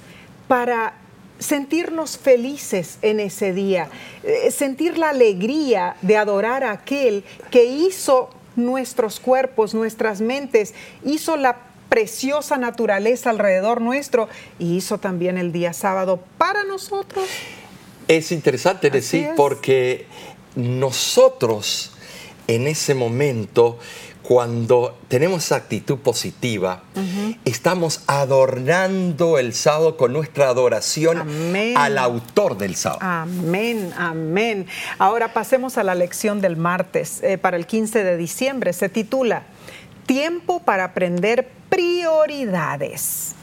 para 0.48 0.96
sentirnos 1.40 2.18
felices 2.18 2.98
en 3.02 3.20
ese 3.20 3.54
día, 3.54 3.90
eh, 4.24 4.52
sentir 4.52 4.98
la 4.98 5.10
alegría 5.10 5.96
de 6.02 6.18
adorar 6.18 6.64
a 6.64 6.72
aquel 6.72 7.24
que 7.52 7.66
hizo 7.66 8.30
nuestros 8.56 9.20
cuerpos, 9.20 9.74
nuestras 9.74 10.22
mentes, 10.22 10.74
hizo 11.04 11.36
la 11.36 11.58
preciosa 11.90 12.58
naturaleza 12.58 13.30
alrededor 13.30 13.82
nuestro 13.82 14.28
y 14.60 14.78
hizo 14.78 14.98
también 14.98 15.38
el 15.38 15.52
día 15.52 15.74
sábado 15.74 16.22
para 16.38 16.64
nosotros. 16.64 17.28
Es 18.08 18.32
interesante 18.32 18.90
decir 18.90 19.30
porque 19.36 20.06
nosotros 20.56 21.92
en 22.48 22.68
ese 22.68 22.94
momento 22.94 23.80
cuando 24.28 24.98
tenemos 25.08 25.52
actitud 25.52 26.00
positiva, 26.00 26.82
estamos 27.46 28.02
adornando 28.08 29.38
el 29.38 29.54
sábado 29.54 29.98
con 29.98 30.14
nuestra 30.14 30.50
adoración 30.50 31.30
al 31.76 31.98
autor 32.00 32.58
del 32.58 32.76
sábado. 32.76 33.02
Amén, 33.04 33.94
amén. 33.96 34.66
Ahora 34.98 35.32
pasemos 35.32 35.78
a 35.78 35.84
la 35.84 35.94
lección 35.94 36.42
del 36.42 36.58
martes 36.58 37.22
eh, 37.22 37.38
para 37.38 37.56
el 37.56 37.68
15 37.68 38.04
de 38.04 38.18
diciembre. 38.18 38.74
Se 38.74 38.90
titula 38.90 39.44
Tiempo 40.08 40.60
para 40.60 40.86
aprender 40.86 41.48
prioridades. 41.70 43.36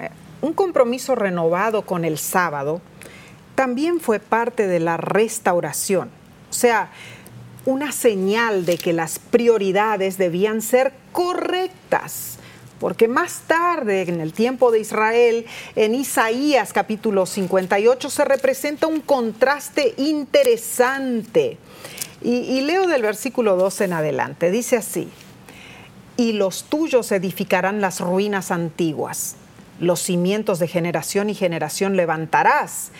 Eh, 0.00 0.10
un 0.42 0.52
compromiso 0.52 1.14
renovado 1.14 1.82
con 1.82 2.04
el 2.04 2.18
sábado 2.18 2.82
también 3.54 4.00
fue 4.00 4.20
parte 4.20 4.66
de 4.66 4.80
la 4.80 4.98
restauración. 4.98 6.10
Sea, 6.56 6.88
una 7.66 7.92
señal 7.92 8.64
de 8.64 8.78
que 8.78 8.94
las 8.94 9.18
prioridades 9.18 10.16
debían 10.16 10.62
ser 10.62 10.94
correctas. 11.12 12.38
Porque 12.80 13.08
más 13.08 13.42
tarde, 13.46 14.02
en 14.02 14.20
el 14.22 14.32
tiempo 14.32 14.70
de 14.70 14.80
Israel, 14.80 15.44
en 15.74 15.94
Isaías 15.94 16.72
capítulo 16.72 17.26
58, 17.26 18.08
se 18.08 18.24
representa 18.24 18.86
un 18.86 19.00
contraste 19.02 19.92
interesante. 19.98 21.58
Y, 22.22 22.62
leo 22.62 22.86
del 22.86 23.02
versículo 23.02 23.56
2 23.56 23.82
en 23.82 23.92
adelante. 23.92 24.50
Dice 24.50 24.76
así, 24.76 25.10
y 26.16 26.32
los 26.32 26.64
tuyos 26.64 27.12
edificarán 27.12 27.82
las 27.82 28.00
ruinas 28.00 28.50
antiguas, 28.50 29.36
los 29.78 30.00
cimientos 30.00 30.58
de 30.58 30.68
generación 30.68 31.28
y 31.28 31.34
generación 31.34 31.96
levantarás 31.96 32.92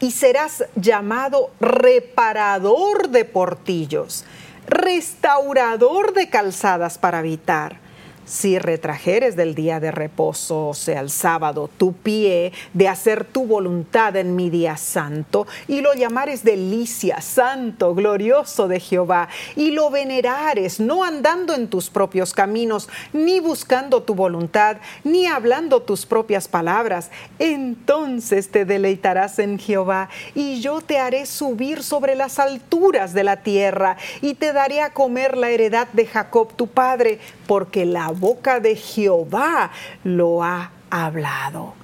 y 0.00 0.10
serás 0.10 0.64
llamado 0.74 1.50
reparador 1.60 3.10
de 3.10 3.24
portillos, 3.24 4.24
restaurador 4.66 6.14
de 6.14 6.28
calzadas 6.28 6.98
para 6.98 7.18
habitar 7.18 7.89
si 8.30 8.60
retrajeres 8.60 9.34
del 9.34 9.56
día 9.56 9.80
de 9.80 9.90
reposo, 9.90 10.68
o 10.68 10.74
sea, 10.74 11.00
el 11.00 11.10
sábado, 11.10 11.68
tu 11.76 11.94
pie 11.94 12.52
de 12.72 12.86
hacer 12.86 13.24
tu 13.24 13.44
voluntad 13.44 14.14
en 14.14 14.36
mi 14.36 14.50
día 14.50 14.76
santo, 14.76 15.48
y 15.66 15.80
lo 15.80 15.94
llamares 15.94 16.44
delicia, 16.44 17.20
santo, 17.22 17.92
glorioso 17.92 18.68
de 18.68 18.78
Jehová, 18.78 19.28
y 19.56 19.72
lo 19.72 19.90
venerares, 19.90 20.78
no 20.78 21.02
andando 21.02 21.54
en 21.54 21.66
tus 21.66 21.90
propios 21.90 22.32
caminos, 22.32 22.88
ni 23.12 23.40
buscando 23.40 24.04
tu 24.04 24.14
voluntad, 24.14 24.76
ni 25.02 25.26
hablando 25.26 25.82
tus 25.82 26.06
propias 26.06 26.46
palabras, 26.46 27.10
entonces 27.40 28.48
te 28.48 28.64
deleitarás 28.64 29.40
en 29.40 29.58
Jehová, 29.58 30.08
y 30.36 30.60
yo 30.60 30.82
te 30.82 31.00
haré 31.00 31.26
subir 31.26 31.82
sobre 31.82 32.14
las 32.14 32.38
alturas 32.38 33.12
de 33.12 33.24
la 33.24 33.38
tierra, 33.38 33.96
y 34.20 34.34
te 34.34 34.52
daré 34.52 34.82
a 34.82 34.92
comer 34.92 35.36
la 35.36 35.50
heredad 35.50 35.88
de 35.88 36.06
Jacob 36.06 36.54
tu 36.54 36.68
padre, 36.68 37.18
porque 37.48 37.84
la 37.84 38.12
boca 38.20 38.60
de 38.60 38.76
Jehová 38.76 39.72
lo 40.04 40.44
ha 40.44 40.70
hablado. 40.90 41.74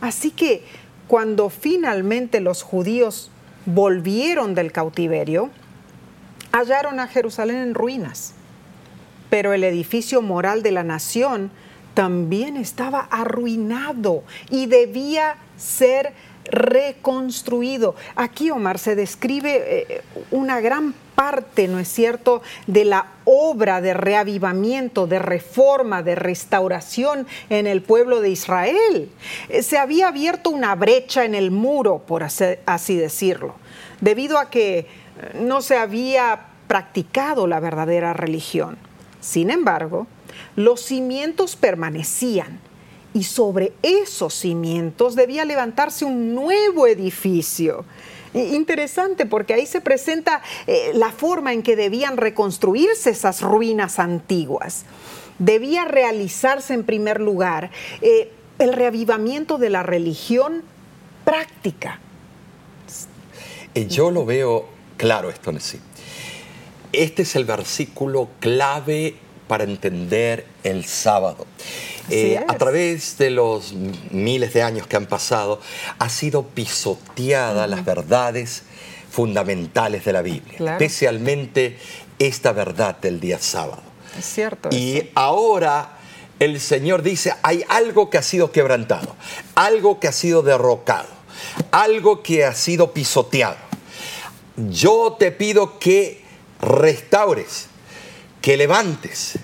Así 0.00 0.32
que 0.32 0.64
cuando 1.06 1.50
finalmente 1.50 2.40
los 2.40 2.62
judíos 2.62 3.30
volvieron 3.66 4.54
del 4.54 4.72
cautiverio, 4.72 5.50
hallaron 6.50 6.98
a 6.98 7.06
Jerusalén 7.06 7.58
en 7.58 7.74
ruinas, 7.74 8.34
pero 9.30 9.52
el 9.52 9.62
edificio 9.62 10.22
moral 10.22 10.62
de 10.62 10.72
la 10.72 10.82
nación 10.82 11.50
también 11.94 12.56
estaba 12.56 13.00
arruinado 13.10 14.24
y 14.50 14.66
debía 14.66 15.36
ser 15.56 16.14
reconstruido. 16.52 17.96
Aquí, 18.14 18.50
Omar, 18.50 18.78
se 18.78 18.94
describe 18.94 19.64
eh, 19.66 20.02
una 20.30 20.60
gran 20.60 20.94
parte, 21.14 21.66
¿no 21.66 21.78
es 21.78 21.88
cierto?, 21.88 22.42
de 22.66 22.84
la 22.84 23.06
obra 23.24 23.80
de 23.80 23.94
reavivamiento, 23.94 25.06
de 25.06 25.18
reforma, 25.18 26.02
de 26.02 26.14
restauración 26.14 27.26
en 27.48 27.66
el 27.66 27.82
pueblo 27.82 28.20
de 28.20 28.30
Israel. 28.30 29.10
Eh, 29.48 29.62
se 29.62 29.78
había 29.78 30.08
abierto 30.08 30.50
una 30.50 30.74
brecha 30.74 31.24
en 31.24 31.34
el 31.34 31.50
muro, 31.50 31.98
por 32.06 32.22
así 32.22 32.96
decirlo, 32.96 33.54
debido 34.00 34.38
a 34.38 34.50
que 34.50 34.78
eh, 34.78 34.86
no 35.40 35.62
se 35.62 35.76
había 35.76 36.46
practicado 36.68 37.46
la 37.46 37.60
verdadera 37.60 38.12
religión. 38.12 38.76
Sin 39.20 39.50
embargo, 39.50 40.06
los 40.56 40.82
cimientos 40.82 41.56
permanecían 41.56 42.60
y 43.14 43.24
sobre 43.24 43.72
esos 43.82 44.34
cimientos 44.34 45.14
debía 45.14 45.44
levantarse 45.44 46.04
un 46.04 46.34
nuevo 46.34 46.86
edificio. 46.86 47.84
Interesante 48.34 49.26
porque 49.26 49.52
ahí 49.52 49.66
se 49.66 49.82
presenta 49.82 50.40
eh, 50.66 50.92
la 50.94 51.12
forma 51.12 51.52
en 51.52 51.62
que 51.62 51.76
debían 51.76 52.16
reconstruirse 52.16 53.10
esas 53.10 53.42
ruinas 53.42 53.98
antiguas. 53.98 54.84
Debía 55.38 55.84
realizarse 55.84 56.72
en 56.72 56.84
primer 56.84 57.20
lugar 57.20 57.70
eh, 58.00 58.30
el 58.58 58.72
reavivamiento 58.72 59.58
de 59.58 59.70
la 59.70 59.82
religión 59.82 60.62
práctica. 61.24 62.00
Eh, 63.74 63.86
yo 63.86 64.10
lo 64.10 64.24
veo 64.24 64.66
claro 64.96 65.28
esto, 65.28 65.52
sí. 65.60 65.78
Este 66.92 67.22
es 67.22 67.36
el 67.36 67.44
versículo 67.44 68.28
clave 68.40 69.16
para 69.46 69.64
entender 69.64 70.46
el 70.62 70.84
sábado. 70.84 71.46
Eh, 72.10 72.44
a 72.46 72.54
través 72.58 73.16
de 73.18 73.30
los 73.30 73.74
miles 74.10 74.52
de 74.52 74.62
años 74.62 74.86
que 74.86 74.96
han 74.96 75.06
pasado, 75.06 75.60
ha 75.98 76.08
sido 76.08 76.42
pisoteada 76.42 77.66
las 77.66 77.84
verdades 77.84 78.64
fundamentales 79.10 80.04
de 80.04 80.12
la 80.12 80.22
Biblia, 80.22 80.72
especialmente 80.72 81.78
esta 82.18 82.52
verdad 82.52 82.96
del 82.98 83.20
día 83.20 83.38
sábado. 83.38 83.82
Es 84.18 84.24
cierto. 84.24 84.68
Y 84.72 85.10
ahora 85.14 85.98
el 86.38 86.60
Señor 86.60 87.02
dice, 87.02 87.34
hay 87.42 87.64
algo 87.68 88.10
que 88.10 88.18
ha 88.18 88.22
sido 88.22 88.50
quebrantado, 88.50 89.14
algo 89.54 90.00
que 90.00 90.08
ha 90.08 90.12
sido 90.12 90.42
derrocado, 90.42 91.08
algo 91.70 92.22
que 92.22 92.44
ha 92.44 92.54
sido 92.54 92.92
pisoteado. 92.92 93.56
Yo 94.56 95.16
te 95.18 95.30
pido 95.30 95.78
que 95.78 96.22
restaures, 96.60 97.66
que 98.40 98.56
levantes, 98.56 99.38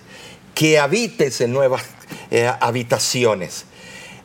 que 0.54 0.78
habites 0.78 1.40
en 1.40 1.52
nuevas 1.52 1.82
eh, 2.30 2.50
habitaciones, 2.60 3.64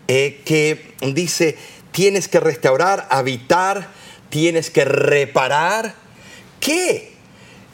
eh, 0.08 0.42
que 0.46 0.94
dice, 1.14 1.58
tienes 1.92 2.28
que 2.28 2.40
restaurar, 2.40 3.08
habitar, 3.10 3.88
tienes 4.30 4.70
que 4.70 4.86
reparar. 4.86 5.96
¿Qué? 6.60 7.14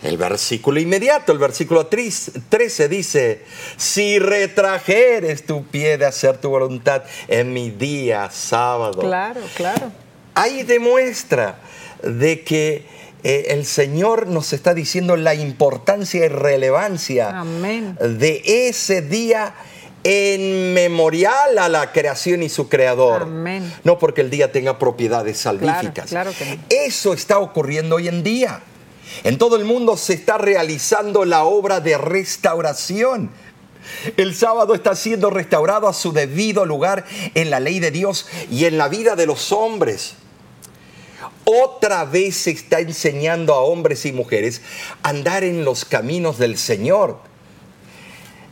El 0.01 0.17
versículo 0.17 0.79
inmediato, 0.79 1.33
el 1.33 1.39
versículo 1.39 1.87
13 1.87 2.87
dice, 2.87 3.43
si 3.75 4.17
retrajeres 4.17 5.45
tu 5.45 5.65
pie 5.65 5.97
de 5.97 6.05
hacer 6.05 6.37
tu 6.37 6.49
voluntad 6.49 7.03
en 7.27 7.51
mi 7.51 7.69
día 7.69 8.29
sábado. 8.31 9.01
Claro, 9.01 9.41
claro. 9.55 9.91
Ahí 10.35 10.63
demuestra 10.63 11.59
de 12.01 12.43
que 12.45 12.85
eh, 13.23 13.47
el 13.49 13.65
Señor 13.65 14.27
nos 14.27 14.53
está 14.53 14.73
diciendo 14.73 15.17
la 15.17 15.33
importancia 15.33 16.25
y 16.25 16.29
relevancia 16.29 17.43
de 17.99 18.41
ese 18.69 19.01
día 19.01 19.53
en 20.03 20.73
memorial 20.73 21.57
a 21.57 21.67
la 21.69 21.91
creación 21.91 22.43
y 22.43 22.49
su 22.49 22.69
creador. 22.69 23.27
No 23.83 23.99
porque 23.99 24.21
el 24.21 24.29
día 24.29 24.51
tenga 24.51 24.79
propiedades 24.79 25.39
salvíficas. 25.39 26.13
Eso 26.69 27.13
está 27.13 27.39
ocurriendo 27.39 27.97
hoy 27.97 28.07
en 28.07 28.23
día. 28.23 28.61
En 29.23 29.37
todo 29.37 29.55
el 29.55 29.65
mundo 29.65 29.97
se 29.97 30.13
está 30.13 30.37
realizando 30.37 31.25
la 31.25 31.43
obra 31.43 31.79
de 31.79 31.97
restauración. 31.97 33.31
El 34.17 34.35
sábado 34.35 34.75
está 34.75 34.95
siendo 34.95 35.29
restaurado 35.29 35.87
a 35.87 35.93
su 35.93 36.13
debido 36.13 36.65
lugar 36.65 37.05
en 37.33 37.49
la 37.49 37.59
ley 37.59 37.79
de 37.79 37.91
Dios 37.91 38.27
y 38.51 38.65
en 38.65 38.77
la 38.77 38.87
vida 38.87 39.15
de 39.15 39.25
los 39.25 39.51
hombres. 39.51 40.15
Otra 41.43 42.05
vez 42.05 42.35
se 42.35 42.51
está 42.51 42.79
enseñando 42.79 43.55
a 43.55 43.61
hombres 43.61 44.05
y 44.05 44.11
mujeres 44.11 44.61
a 45.01 45.09
andar 45.09 45.43
en 45.43 45.65
los 45.65 45.85
caminos 45.85 46.37
del 46.37 46.57
Señor 46.57 47.28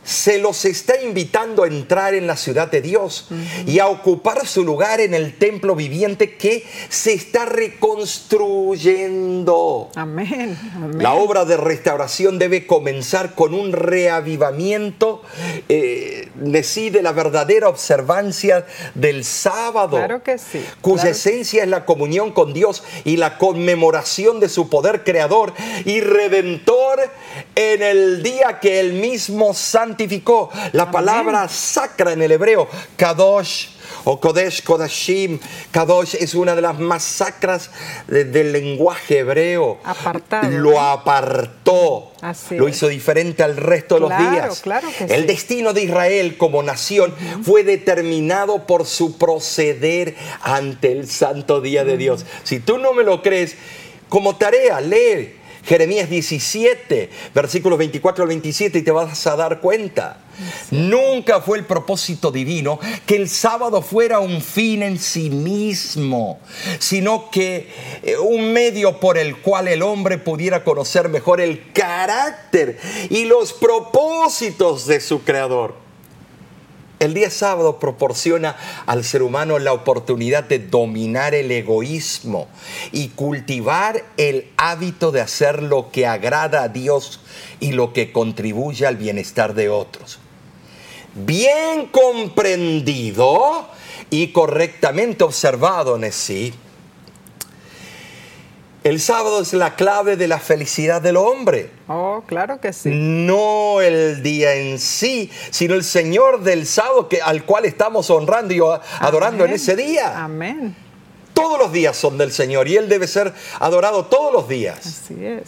se 0.08 0.38
los 0.38 0.64
está 0.64 1.02
invitando 1.02 1.64
a 1.64 1.66
entrar 1.66 2.14
en 2.14 2.26
la 2.26 2.38
ciudad 2.38 2.70
de 2.70 2.80
Dios 2.80 3.28
y 3.66 3.78
a 3.78 3.88
ocupar 3.88 4.46
su 4.46 4.64
lugar 4.64 5.02
en 5.02 5.12
el 5.12 5.36
templo 5.36 5.76
viviente 5.76 6.36
que 6.36 6.64
se 6.88 7.12
está 7.12 7.44
reconstruyendo. 7.44 9.90
Amén. 9.94 10.58
La 10.94 11.12
obra 11.12 11.44
de 11.44 11.58
restauración 11.58 12.38
debe 12.38 12.66
comenzar 12.66 13.34
con 13.34 13.52
un 13.52 13.72
reavivamiento 13.72 15.20
eh, 15.68 16.30
de 16.36 17.02
la 17.02 17.12
verdadera 17.12 17.68
observancia 17.68 18.64
del 18.94 19.24
sábado. 19.24 19.98
Claro 19.98 20.22
que 20.22 20.38
sí. 20.38 20.64
Cuya 20.80 21.10
esencia 21.10 21.64
es 21.64 21.68
la 21.68 21.84
comunión 21.84 22.32
con 22.32 22.54
Dios 22.54 22.82
y 23.04 23.18
la 23.18 23.36
conmemoración 23.36 24.40
de 24.40 24.48
su 24.48 24.70
poder 24.70 25.04
creador 25.04 25.52
y 25.84 26.00
redentor 26.00 27.10
en 27.54 27.82
el 27.82 28.22
día 28.22 28.58
que 28.60 28.80
el 28.80 28.94
mismo 28.94 29.52
santo 29.52 29.97
la 30.72 30.90
palabra 30.90 31.48
sacra 31.48 32.12
en 32.12 32.22
el 32.22 32.32
hebreo, 32.32 32.68
kadosh 32.96 33.68
o 34.04 34.20
kodesh, 34.20 34.62
kodashim. 34.62 35.38
Kadosh 35.70 36.14
es 36.14 36.34
una 36.34 36.54
de 36.54 36.62
las 36.62 36.78
más 36.78 37.02
sacras 37.02 37.70
del 38.06 38.52
lenguaje 38.52 39.18
hebreo. 39.18 39.78
Apartado. 39.84 40.48
Lo 40.50 40.80
apartó. 40.80 42.12
lo 42.50 42.68
hizo 42.68 42.88
diferente 42.88 43.42
al 43.42 43.56
resto 43.56 43.96
de 43.96 44.00
los 44.00 44.10
días. 44.10 44.62
el 45.08 45.26
destino 45.26 45.72
de 45.72 45.82
Israel 45.82 46.36
como 46.36 46.62
nación 46.62 47.14
fue 47.42 47.64
determinado 47.64 48.66
por 48.66 48.86
su 48.86 49.18
proceder 49.18 50.14
ante 50.42 50.92
el 50.92 51.08
santo 51.08 51.60
día 51.60 51.84
de 51.84 51.96
Dios. 51.96 52.24
Si 52.44 52.60
tú 52.60 52.78
no 52.78 52.92
me 52.92 53.02
lo 53.02 53.22
crees, 53.22 53.56
como 54.08 54.36
tarea, 54.36 54.80
lee 54.80 55.37
Jeremías 55.68 56.08
17, 56.08 57.10
versículos 57.34 57.78
24 57.78 58.22
al 58.22 58.28
27, 58.28 58.78
y 58.78 58.82
te 58.82 58.90
vas 58.90 59.26
a 59.26 59.36
dar 59.36 59.60
cuenta. 59.60 60.22
Nunca 60.70 61.42
fue 61.42 61.58
el 61.58 61.66
propósito 61.66 62.30
divino 62.30 62.80
que 63.04 63.16
el 63.16 63.28
sábado 63.28 63.82
fuera 63.82 64.20
un 64.20 64.40
fin 64.40 64.82
en 64.82 64.98
sí 64.98 65.28
mismo, 65.28 66.40
sino 66.78 67.30
que 67.30 67.68
eh, 68.02 68.16
un 68.16 68.50
medio 68.54 68.98
por 68.98 69.18
el 69.18 69.42
cual 69.42 69.68
el 69.68 69.82
hombre 69.82 70.16
pudiera 70.16 70.64
conocer 70.64 71.10
mejor 71.10 71.42
el 71.42 71.70
carácter 71.72 72.78
y 73.10 73.26
los 73.26 73.52
propósitos 73.52 74.86
de 74.86 75.00
su 75.00 75.22
creador. 75.22 75.87
El 77.00 77.14
día 77.14 77.30
sábado 77.30 77.78
proporciona 77.78 78.56
al 78.86 79.04
ser 79.04 79.22
humano 79.22 79.58
la 79.58 79.72
oportunidad 79.72 80.44
de 80.44 80.58
dominar 80.58 81.34
el 81.34 81.50
egoísmo 81.50 82.48
y 82.90 83.08
cultivar 83.08 84.04
el 84.16 84.50
hábito 84.56 85.12
de 85.12 85.20
hacer 85.20 85.62
lo 85.62 85.92
que 85.92 86.06
agrada 86.06 86.64
a 86.64 86.68
Dios 86.68 87.20
y 87.60 87.72
lo 87.72 87.92
que 87.92 88.10
contribuye 88.10 88.84
al 88.86 88.96
bienestar 88.96 89.54
de 89.54 89.68
otros. 89.68 90.18
Bien 91.14 91.86
comprendido 91.86 93.68
y 94.10 94.28
correctamente 94.28 95.22
observado, 95.22 95.98
sí 96.10 96.52
el 98.88 99.00
sábado 99.00 99.42
es 99.42 99.52
la 99.52 99.76
clave 99.76 100.16
de 100.16 100.28
la 100.28 100.38
felicidad 100.38 101.02
del 101.02 101.16
hombre. 101.16 101.70
Oh, 101.88 102.22
claro 102.26 102.60
que 102.60 102.72
sí. 102.72 102.90
No 102.92 103.80
el 103.80 104.22
día 104.22 104.54
en 104.54 104.78
sí, 104.78 105.30
sino 105.50 105.74
el 105.74 105.84
Señor 105.84 106.42
del 106.42 106.66
sábado 106.66 107.08
que, 107.08 107.20
al 107.20 107.44
cual 107.44 107.66
estamos 107.66 108.08
honrando 108.08 108.54
y 108.54 108.60
adorando 109.00 109.44
en 109.44 109.52
ese 109.52 109.76
día. 109.76 110.24
Amén. 110.24 110.74
Todos 111.34 111.58
los 111.58 111.72
días 111.72 111.96
son 111.96 112.18
del 112.18 112.32
Señor 112.32 112.66
y 112.66 112.76
Él 112.76 112.88
debe 112.88 113.06
ser 113.06 113.32
adorado 113.60 114.06
todos 114.06 114.32
los 114.32 114.48
días. 114.48 114.86
Así 114.86 115.24
es. 115.24 115.42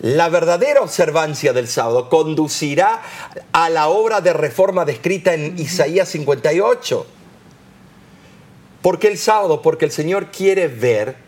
La 0.00 0.28
verdadera 0.28 0.82
observancia 0.82 1.54
del 1.54 1.68
sábado 1.68 2.10
conducirá 2.10 3.00
a 3.52 3.70
la 3.70 3.88
obra 3.88 4.20
de 4.20 4.34
reforma 4.34 4.84
descrita 4.84 5.32
en 5.32 5.58
Isaías 5.58 6.10
58. 6.10 7.06
¿Por 8.82 8.98
qué 8.98 9.08
el 9.08 9.16
sábado? 9.16 9.62
Porque 9.62 9.86
el 9.86 9.90
Señor 9.90 10.30
quiere 10.30 10.68
ver 10.68 11.25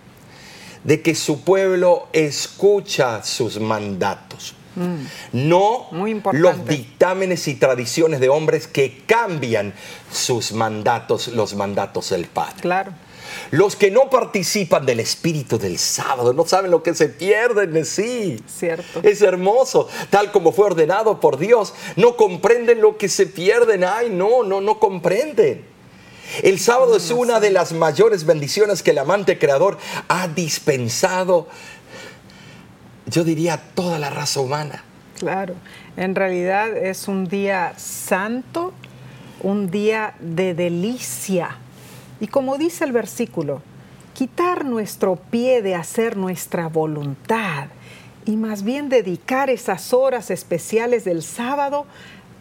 de 0.85 1.03
que 1.03 1.15
su 1.15 1.43
pueblo 1.43 2.09
escucha 2.13 3.23
sus 3.23 3.61
mandatos. 3.61 4.55
Mm. 4.77 5.07
No 5.33 5.89
los 6.33 6.67
dictámenes 6.67 7.49
y 7.49 7.55
tradiciones 7.55 8.21
de 8.21 8.29
hombres 8.29 8.67
que 8.67 9.03
cambian 9.07 9.75
sus 10.13 10.53
mandatos, 10.53 11.29
los 11.29 11.55
mandatos 11.55 12.11
del 12.11 12.27
Padre. 12.27 12.61
Claro. 12.61 12.93
Los 13.51 13.77
que 13.77 13.91
no 13.91 14.11
participan 14.11 14.87
del 14.87 15.01
espíritu 15.01 15.59
del 15.59 15.79
sábado 15.79 16.33
no 16.33 16.47
saben 16.47 16.71
lo 16.71 16.83
que 16.83 16.95
se 16.95 17.09
pierden 17.09 17.73
de 17.73 17.85
sí. 17.85 18.41
Cierto. 18.47 19.01
Es 19.03 19.23
hermoso, 19.23 19.89
tal 20.11 20.33
como 20.33 20.53
fue 20.53 20.67
ordenado 20.67 21.21
por 21.21 21.39
Dios. 21.39 21.75
No 21.97 22.17
comprenden 22.17 22.81
lo 22.81 22.97
que 22.97 23.09
se 23.09 23.27
pierden. 23.27 23.85
Ay, 23.85 24.11
no, 24.11 24.43
no, 24.43 24.61
no 24.61 24.79
comprenden. 24.79 25.78
El 26.43 26.59
sábado 26.59 26.97
es 26.97 27.11
una 27.11 27.41
de 27.41 27.51
las 27.51 27.73
mayores 27.73 28.25
bendiciones 28.25 28.83
que 28.83 28.91
el 28.91 28.99
amante 28.99 29.39
creador 29.39 29.79
ha 30.09 30.29
dispensado, 30.29 31.49
yo 33.07 33.25
diría, 33.25 33.55
a 33.55 33.61
toda 33.61 33.99
la 33.99 34.11
raza 34.11 34.41
humana. 34.41 34.85
Claro, 35.19 35.55
en 35.97 36.15
realidad 36.15 36.77
es 36.77 37.09
un 37.09 37.27
día 37.27 37.75
santo, 37.77 38.73
un 39.43 39.71
día 39.71 40.15
de 40.21 40.55
delicia. 40.55 41.57
Y 42.21 42.29
como 42.29 42.57
dice 42.57 42.85
el 42.85 42.93
versículo, 42.93 43.63
quitar 44.15 44.65
nuestro 44.65 45.17
pie 45.17 45.63
de 45.63 45.75
hacer 45.75 46.17
nuestra 46.17 46.69
voluntad 46.69 47.69
y 48.27 48.37
más 48.37 48.63
bien 48.63 48.89
dedicar 48.89 49.49
esas 49.49 49.93
horas 49.93 50.31
especiales 50.31 51.05
del 51.05 51.23
sábado 51.23 51.87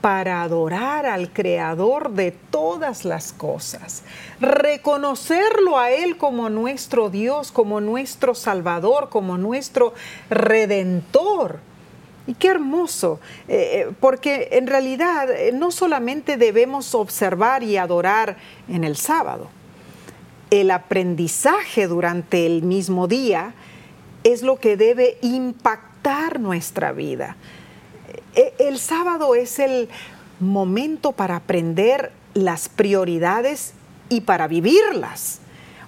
para 0.01 0.43
adorar 0.43 1.05
al 1.05 1.33
Creador 1.33 2.11
de 2.11 2.31
todas 2.31 3.05
las 3.05 3.33
cosas, 3.33 4.03
reconocerlo 4.39 5.77
a 5.79 5.91
Él 5.91 6.17
como 6.17 6.49
nuestro 6.49 7.09
Dios, 7.09 7.51
como 7.51 7.81
nuestro 7.81 8.35
Salvador, 8.35 9.09
como 9.09 9.37
nuestro 9.37 9.93
Redentor. 10.29 11.59
Y 12.27 12.33
qué 12.33 12.49
hermoso, 12.49 13.19
eh, 13.47 13.87
eh, 13.87 13.93
porque 13.99 14.49
en 14.51 14.67
realidad 14.67 15.31
eh, 15.31 15.51
no 15.53 15.71
solamente 15.71 16.35
debemos 16.35 16.93
observar 16.93 17.63
y 17.63 17.77
adorar 17.77 18.37
en 18.67 18.83
el 18.83 18.97
sábado, 18.97 19.47
el 20.49 20.71
aprendizaje 20.71 21.87
durante 21.87 22.45
el 22.45 22.63
mismo 22.63 23.07
día 23.07 23.53
es 24.23 24.41
lo 24.41 24.59
que 24.59 24.75
debe 24.75 25.17
impactar 25.21 26.39
nuestra 26.39 26.91
vida. 26.91 27.37
E, 28.37 28.53
el 28.59 28.79
sábado 28.79 29.35
es 29.35 29.59
el 29.59 29.89
momento 30.39 31.11
para 31.11 31.35
aprender 31.35 32.11
las 32.33 32.69
prioridades 32.69 33.73
y 34.09 34.21
para 34.21 34.47
vivirlas. 34.47 35.39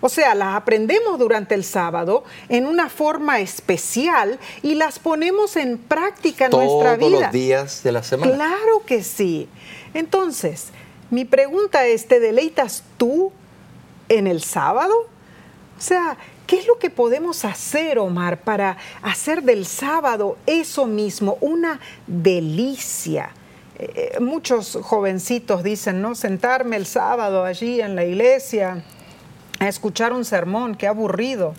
O 0.01 0.09
sea, 0.09 0.33
las 0.33 0.55
aprendemos 0.55 1.19
durante 1.19 1.55
el 1.55 1.63
sábado 1.63 2.23
en 2.47 2.65
una 2.65 2.89
forma 2.89 3.39
especial 3.39 4.39
y 4.63 4.75
las 4.75 4.97
ponemos 4.97 5.55
en 5.57 5.77
práctica 5.77 6.45
en 6.45 6.51
nuestra 6.51 6.95
vida. 6.95 7.09
Todos 7.09 7.21
los 7.21 7.31
días 7.31 7.83
de 7.83 7.91
la 7.91 8.03
semana. 8.03 8.33
Claro 8.33 8.83
que 8.85 9.03
sí. 9.03 9.47
Entonces, 9.93 10.69
mi 11.11 11.25
pregunta 11.25 11.85
es, 11.85 12.07
¿te 12.07 12.19
deleitas 12.19 12.83
tú 12.97 13.31
en 14.07 14.25
el 14.25 14.41
sábado? 14.41 14.93
O 15.77 15.81
sea, 15.81 16.17
¿qué 16.49 16.57
es 16.57 16.65
lo 16.65 16.79
que 16.79 16.89
podemos 16.89 17.45
hacer, 17.45 17.99
Omar, 17.99 18.39
para 18.39 18.75
hacer 19.03 19.43
del 19.43 19.67
sábado 19.67 20.35
eso 20.47 20.87
mismo, 20.87 21.37
una 21.41 21.79
delicia? 22.07 23.29
Eh, 23.77 24.13
eh, 24.15 24.19
muchos 24.19 24.79
jovencitos 24.81 25.61
dicen, 25.61 26.01
¿no? 26.01 26.15
Sentarme 26.15 26.75
el 26.75 26.87
sábado 26.87 27.45
allí 27.45 27.79
en 27.81 27.95
la 27.95 28.03
iglesia 28.03 28.83
a 29.59 29.67
escuchar 29.67 30.11
un 30.11 30.25
sermón, 30.25 30.73
qué 30.73 30.87
aburrido. 30.87 31.53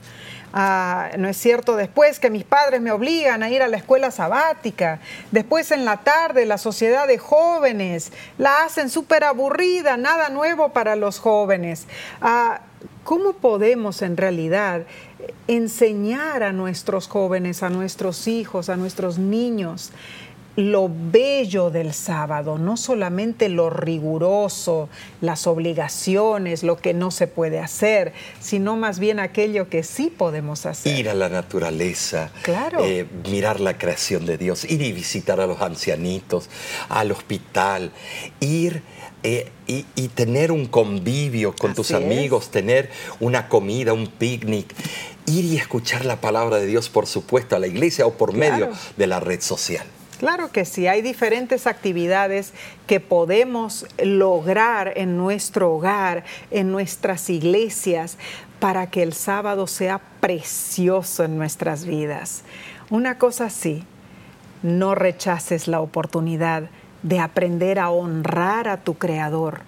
Ah, 0.52 1.10
no 1.16 1.28
es 1.28 1.36
cierto, 1.36 1.76
después 1.76 2.18
que 2.18 2.28
mis 2.28 2.42
padres 2.42 2.80
me 2.80 2.90
obligan 2.90 3.44
a 3.44 3.50
ir 3.50 3.62
a 3.62 3.68
la 3.68 3.76
escuela 3.76 4.10
sabática, 4.10 4.98
después 5.30 5.70
en 5.70 5.84
la 5.84 5.98
tarde 5.98 6.46
la 6.46 6.58
sociedad 6.58 7.06
de 7.06 7.18
jóvenes 7.18 8.10
la 8.38 8.64
hacen 8.64 8.90
súper 8.90 9.22
aburrida, 9.22 9.96
nada 9.96 10.30
nuevo 10.30 10.70
para 10.70 10.96
los 10.96 11.20
jóvenes. 11.20 11.86
Ah, 12.20 12.62
¿Cómo 13.04 13.32
podemos 13.32 14.02
en 14.02 14.16
realidad 14.16 14.82
enseñar 15.48 16.42
a 16.42 16.52
nuestros 16.52 17.08
jóvenes, 17.08 17.62
a 17.62 17.70
nuestros 17.70 18.28
hijos, 18.28 18.68
a 18.68 18.76
nuestros 18.76 19.18
niños? 19.18 19.92
lo 20.56 20.90
bello 20.92 21.70
del 21.70 21.94
sábado, 21.94 22.58
no 22.58 22.76
solamente 22.76 23.48
lo 23.48 23.70
riguroso, 23.70 24.88
las 25.20 25.46
obligaciones, 25.46 26.62
lo 26.62 26.76
que 26.76 26.92
no 26.92 27.10
se 27.10 27.26
puede 27.26 27.58
hacer, 27.58 28.12
sino 28.40 28.76
más 28.76 28.98
bien 28.98 29.20
aquello 29.20 29.68
que 29.68 29.82
sí 29.82 30.12
podemos 30.16 30.66
hacer. 30.66 30.98
Ir 30.98 31.08
a 31.08 31.14
la 31.14 31.28
naturaleza, 31.28 32.30
claro. 32.42 32.84
Eh, 32.84 33.06
mirar 33.30 33.60
la 33.60 33.78
creación 33.78 34.26
de 34.26 34.38
Dios, 34.38 34.64
ir 34.64 34.82
y 34.82 34.92
visitar 34.92 35.40
a 35.40 35.46
los 35.46 35.60
ancianitos, 35.60 36.48
al 36.88 37.12
hospital, 37.12 37.92
ir... 38.40 38.82
Eh, 39.22 39.50
y, 39.66 40.08
tener 40.08 40.50
un 40.50 40.66
convivio 40.66 41.54
con 41.54 41.74
tus 41.74 41.92
amigos, 41.92 42.50
tener 42.50 42.90
una 43.20 43.48
comida, 43.48 43.92
un 43.92 44.06
picnic, 44.06 44.74
ir 45.26 45.44
y 45.44 45.56
escuchar 45.56 46.04
la 46.04 46.20
palabra 46.20 46.56
de 46.56 46.66
Dios, 46.66 46.88
por 46.88 47.06
supuesto, 47.06 47.54
a 47.54 47.58
la 47.58 47.66
iglesia 47.66 48.06
o 48.06 48.14
por 48.14 48.32
medio 48.32 48.70
de 48.96 49.06
la 49.06 49.20
red 49.20 49.40
social. 49.40 49.86
Claro 50.18 50.50
que 50.50 50.64
sí, 50.64 50.86
hay 50.86 51.02
diferentes 51.02 51.66
actividades 51.66 52.52
que 52.86 52.98
podemos 53.00 53.86
lograr 54.02 54.92
en 54.96 55.16
nuestro 55.16 55.72
hogar, 55.72 56.24
en 56.50 56.72
nuestras 56.72 57.30
iglesias, 57.30 58.18
para 58.58 58.90
que 58.90 59.02
el 59.02 59.12
sábado 59.12 59.66
sea 59.66 60.00
precioso 60.20 61.24
en 61.24 61.38
nuestras 61.38 61.84
vidas. 61.84 62.42
Una 62.90 63.18
cosa 63.18 63.48
sí, 63.48 63.84
no 64.62 64.94
rechaces 64.94 65.68
la 65.68 65.80
oportunidad 65.80 66.68
de 67.02 67.18
aprender 67.18 67.78
a 67.78 67.90
honrar 67.90 68.68
a 68.68 68.78
tu 68.78 68.94
Creador 68.94 69.62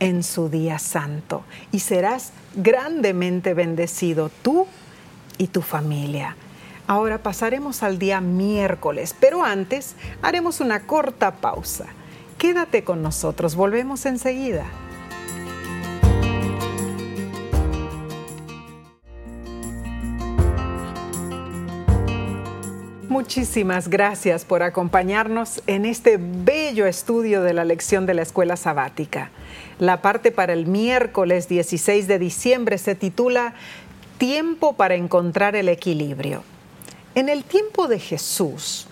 en 0.00 0.22
su 0.22 0.48
día 0.48 0.78
santo 0.78 1.44
y 1.72 1.80
serás 1.80 2.32
grandemente 2.54 3.54
bendecido 3.54 4.30
tú 4.42 4.66
y 5.38 5.48
tu 5.48 5.62
familia. 5.62 6.36
Ahora 6.86 7.18
pasaremos 7.18 7.82
al 7.82 7.98
día 7.98 8.20
miércoles, 8.20 9.14
pero 9.18 9.42
antes 9.42 9.94
haremos 10.20 10.60
una 10.60 10.80
corta 10.80 11.36
pausa. 11.36 11.86
Quédate 12.36 12.84
con 12.84 13.02
nosotros, 13.02 13.56
volvemos 13.56 14.04
enseguida. 14.04 14.66
Muchísimas 23.14 23.86
gracias 23.86 24.44
por 24.44 24.64
acompañarnos 24.64 25.62
en 25.68 25.84
este 25.84 26.18
bello 26.18 26.84
estudio 26.84 27.42
de 27.42 27.54
la 27.54 27.64
lección 27.64 28.06
de 28.06 28.14
la 28.14 28.22
escuela 28.22 28.56
sabática. 28.56 29.30
La 29.78 30.02
parte 30.02 30.32
para 30.32 30.52
el 30.52 30.66
miércoles 30.66 31.46
16 31.46 32.08
de 32.08 32.18
diciembre 32.18 32.76
se 32.76 32.96
titula 32.96 33.54
Tiempo 34.18 34.72
para 34.72 34.96
encontrar 34.96 35.54
el 35.54 35.68
equilibrio. 35.68 36.42
En 37.14 37.28
el 37.28 37.44
tiempo 37.44 37.86
de 37.86 38.00
Jesús, 38.00 38.88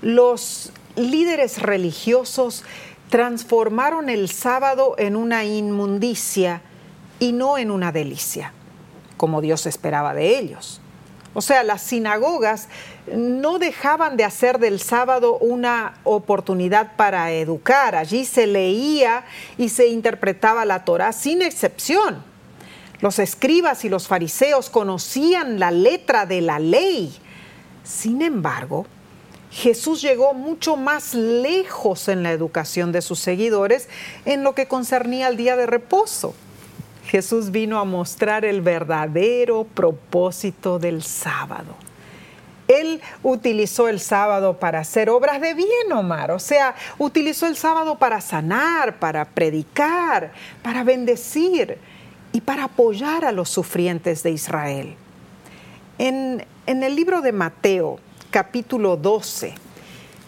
los 0.00 0.70
líderes 0.94 1.60
religiosos 1.60 2.62
transformaron 3.10 4.08
el 4.10 4.28
sábado 4.28 4.94
en 4.96 5.16
una 5.16 5.44
inmundicia 5.44 6.62
y 7.18 7.32
no 7.32 7.58
en 7.58 7.72
una 7.72 7.90
delicia, 7.90 8.52
como 9.16 9.40
Dios 9.40 9.66
esperaba 9.66 10.14
de 10.14 10.38
ellos. 10.38 10.80
O 11.36 11.42
sea, 11.42 11.62
las 11.62 11.82
sinagogas 11.82 12.68
no 13.12 13.58
dejaban 13.58 14.16
de 14.16 14.24
hacer 14.24 14.58
del 14.58 14.80
sábado 14.80 15.38
una 15.38 15.98
oportunidad 16.02 16.96
para 16.96 17.30
educar. 17.30 17.94
Allí 17.94 18.24
se 18.24 18.46
leía 18.46 19.24
y 19.58 19.68
se 19.68 19.86
interpretaba 19.86 20.64
la 20.64 20.84
Torah 20.84 21.12
sin 21.12 21.42
excepción. 21.42 22.24
Los 23.00 23.18
escribas 23.18 23.84
y 23.84 23.88
los 23.88 24.08
fariseos 24.08 24.70
conocían 24.70 25.60
la 25.60 25.70
letra 25.70 26.26
de 26.26 26.40
la 26.40 26.58
ley 26.58 27.20
sin 27.86 28.20
embargo, 28.20 28.84
Jesús 29.52 30.02
llegó 30.02 30.34
mucho 30.34 30.76
más 30.76 31.14
lejos 31.14 32.08
en 32.08 32.24
la 32.24 32.32
educación 32.32 32.90
de 32.90 33.00
sus 33.00 33.20
seguidores 33.20 33.88
en 34.24 34.42
lo 34.42 34.56
que 34.56 34.66
concernía 34.66 35.28
al 35.28 35.36
día 35.36 35.56
de 35.56 35.66
reposo. 35.66 36.34
Jesús 37.06 37.50
vino 37.50 37.78
a 37.78 37.84
mostrar 37.84 38.44
el 38.44 38.60
verdadero 38.60 39.64
propósito 39.64 40.78
del 40.78 41.02
sábado. 41.02 41.74
Él 42.68 43.00
utilizó 43.22 43.88
el 43.88 44.00
sábado 44.00 44.58
para 44.58 44.80
hacer 44.80 45.08
obras 45.08 45.40
de 45.40 45.54
bien, 45.54 45.92
Omar. 45.92 46.32
O 46.32 46.38
sea, 46.38 46.74
utilizó 46.98 47.46
el 47.46 47.56
sábado 47.56 47.96
para 47.96 48.20
sanar, 48.20 48.98
para 48.98 49.24
predicar, 49.24 50.32
para 50.62 50.82
bendecir 50.82 51.78
y 52.32 52.40
para 52.40 52.64
apoyar 52.64 53.24
a 53.24 53.32
los 53.32 53.48
sufrientes 53.48 54.22
de 54.22 54.32
Israel. 54.32 54.96
En, 55.98 56.44
el 56.66 56.96
libro 56.96 57.22
de 57.22 57.32
Mateo, 57.32 57.98
capítulo 58.30 58.96
12, 58.96 59.54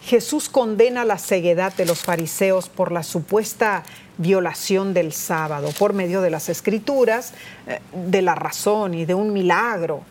Jesús 0.03 0.49
condena 0.49 1.05
la 1.05 1.17
ceguedad 1.17 1.73
de 1.73 1.85
los 1.85 1.99
fariseos 1.99 2.69
por 2.69 2.91
la 2.91 3.03
supuesta 3.03 3.83
violación 4.17 4.93
del 4.93 5.13
sábado 5.13 5.69
por 5.77 5.93
medio 5.93 6.21
de 6.21 6.29
las 6.29 6.49
escrituras, 6.49 7.33
eh, 7.67 7.79
de 7.93 8.21
la 8.21 8.35
razón 8.35 8.93
y 8.93 9.05
de 9.05 9.13
un 9.13 9.33
milagro. 9.33 10.03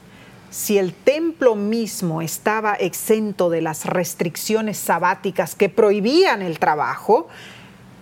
Si 0.50 0.78
el 0.78 0.94
templo 0.94 1.54
mismo 1.54 2.22
estaba 2.22 2.74
exento 2.74 3.50
de 3.50 3.60
las 3.60 3.84
restricciones 3.84 4.78
sabáticas 4.78 5.54
que 5.54 5.68
prohibían 5.68 6.40
el 6.40 6.58
trabajo, 6.58 7.28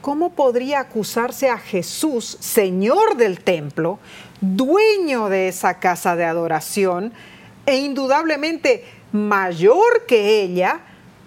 ¿cómo 0.00 0.32
podría 0.34 0.80
acusarse 0.80 1.50
a 1.50 1.58
Jesús, 1.58 2.36
Señor 2.40 3.16
del 3.16 3.40
templo, 3.40 3.98
dueño 4.40 5.28
de 5.28 5.48
esa 5.48 5.80
casa 5.80 6.14
de 6.14 6.24
adoración, 6.24 7.12
e 7.66 7.78
indudablemente 7.78 8.84
mayor 9.10 10.06
que 10.06 10.40
ella 10.40 10.82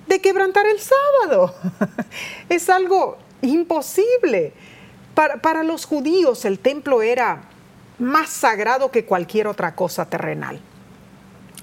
de 0.10 0.20
quebrantar 0.20 0.66
el 0.66 0.80
sábado. 0.80 1.56
es 2.50 2.70
algo 2.70 3.18
imposible. 3.42 4.52
Para, 5.14 5.38
para, 5.38 5.64
los 5.64 5.86
judíos 5.86 6.46
el 6.46 6.60
templo 6.60 7.02
era 7.02 7.44
más 8.00 8.30
sagrado 8.30 8.92
que 8.92 9.06
cualquier 9.06 9.48
otra 9.48 9.76
cosa 9.76 10.06
terrenal. 10.06 10.60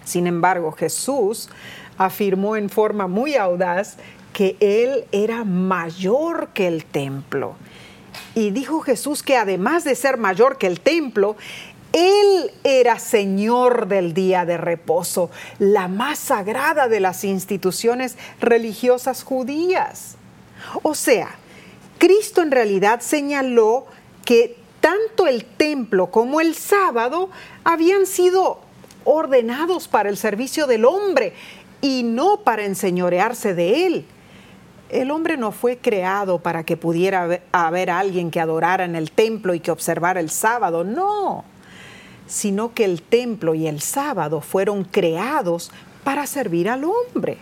Sin 0.05 0.27
embargo, 0.27 0.73
Jesús 0.73 1.49
afirmó 1.99 2.57
en 2.57 2.71
forma 2.71 3.09
muy 3.09 3.35
audaz 3.35 3.97
que 4.33 4.57
Él 4.61 5.07
era 5.11 5.45
mayor 5.45 6.51
que 6.55 6.69
el 6.69 6.85
templo. 6.85 7.57
Y 8.35 8.51
dijo 8.51 8.81
Jesús 8.81 9.23
que 9.23 9.37
además 9.37 9.83
de 9.83 9.95
ser 9.95 10.19
mayor 10.19 10.59
que 10.59 10.67
el 10.67 10.81
templo, 10.81 11.37
él 11.97 12.51
era 12.63 12.99
Señor 12.99 13.89
del 13.89 14.13
día 14.13 14.45
de 14.45 14.59
reposo, 14.59 15.31
la 15.59 15.89
más 15.89 16.19
sagrada 16.19 16.89
de 16.89 17.01
las 17.01 17.25
instituciones 17.25 18.19
religiosas 18.39 19.23
judías. 19.23 20.17
O 20.83 20.95
sea, 20.95 21.31
Cristo 21.97 22.43
en 22.43 22.51
realidad 22.51 23.01
señaló 23.01 23.87
que 24.27 24.59
tanto 24.81 25.27
el 25.27 25.47
templo 25.47 26.11
como 26.11 26.43
el 26.43 26.55
sábado 26.55 27.31
habían 27.65 28.05
sido 28.05 28.61
ordenados 29.05 29.89
para 29.89 30.11
el 30.11 30.19
servicio 30.19 30.67
del 30.67 30.85
hombre 30.85 31.33
y 31.81 32.03
no 32.03 32.41
para 32.41 32.67
enseñorearse 32.67 33.55
de 33.55 33.87
él. 33.87 34.05
El 34.91 35.11
hombre 35.11 35.39
no 35.39 35.51
fue 35.51 35.79
creado 35.79 36.41
para 36.41 36.63
que 36.65 36.77
pudiera 36.77 37.41
haber 37.53 37.89
alguien 37.89 38.31
que 38.31 38.39
adorara 38.39 38.85
en 38.85 38.97
el 38.97 39.13
templo 39.13 39.55
y 39.55 39.61
que 39.61 39.71
observara 39.71 40.21
el 40.21 40.29
sábado, 40.29 40.85
no. 40.85 41.56
Sino 42.27 42.75
que 42.75 42.85
el 42.85 43.03
templo 43.03 43.55
y 43.55 43.67
el 43.67 43.81
sábado 43.81 44.41
fueron 44.41 44.85
creados 44.85 45.71
para 46.05 46.27
servir 46.27 46.69
al 46.69 46.85
hombre. 46.85 47.39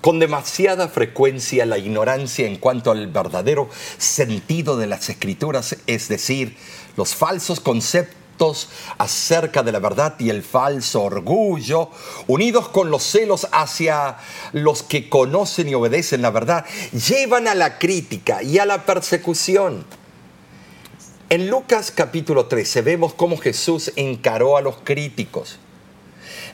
Con 0.00 0.18
demasiada 0.18 0.88
frecuencia 0.88 1.64
la 1.64 1.78
ignorancia 1.78 2.46
en 2.46 2.56
cuanto 2.56 2.90
al 2.90 3.06
verdadero 3.06 3.68
sentido 3.98 4.76
de 4.76 4.88
las 4.88 5.08
escrituras, 5.08 5.76
es 5.86 6.08
decir, 6.08 6.56
los 6.96 7.14
falsos 7.14 7.60
conceptos 7.60 8.68
acerca 8.98 9.62
de 9.62 9.70
la 9.70 9.78
verdad 9.78 10.16
y 10.18 10.30
el 10.30 10.42
falso 10.42 11.02
orgullo, 11.02 11.90
unidos 12.26 12.68
con 12.68 12.90
los 12.90 13.04
celos 13.04 13.46
hacia 13.52 14.16
los 14.52 14.82
que 14.82 15.08
conocen 15.08 15.68
y 15.68 15.74
obedecen 15.74 16.22
la 16.22 16.30
verdad, 16.30 16.64
llevan 16.90 17.46
a 17.46 17.54
la 17.54 17.78
crítica 17.78 18.42
y 18.42 18.58
a 18.58 18.66
la 18.66 18.84
persecución. 18.84 19.84
En 21.32 21.48
Lucas 21.48 21.90
capítulo 21.90 22.44
13 22.44 22.82
vemos 22.82 23.14
cómo 23.14 23.38
Jesús 23.38 23.90
encaró 23.96 24.58
a 24.58 24.60
los 24.60 24.76
críticos. 24.84 25.58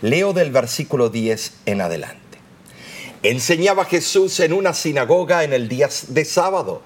Leo 0.03 0.33
del 0.33 0.53
versículo 0.53 1.09
10 1.11 1.53
en 1.67 1.81
adelante. 1.81 2.39
Enseñaba 3.25 3.87
Jesús 3.87 4.39
en 4.39 4.53
una 4.53 4.75
sinagoga 4.75 5.43
en 5.43 5.53
el 5.53 5.69
día 5.69 5.89
de 6.07 6.25
sábado. 6.25 6.83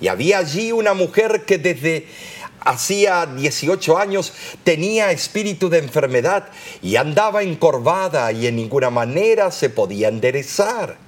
Y 0.00 0.08
había 0.08 0.38
allí 0.38 0.72
una 0.72 0.94
mujer 0.94 1.44
que 1.44 1.58
desde 1.58 2.06
hacía 2.60 3.26
18 3.26 3.98
años 3.98 4.32
tenía 4.64 5.10
espíritu 5.10 5.68
de 5.68 5.80
enfermedad 5.80 6.48
y 6.80 6.96
andaba 6.96 7.42
encorvada 7.42 8.32
y 8.32 8.46
en 8.46 8.56
ninguna 8.56 8.88
manera 8.88 9.50
se 9.50 9.68
podía 9.68 10.08
enderezar. 10.08 11.03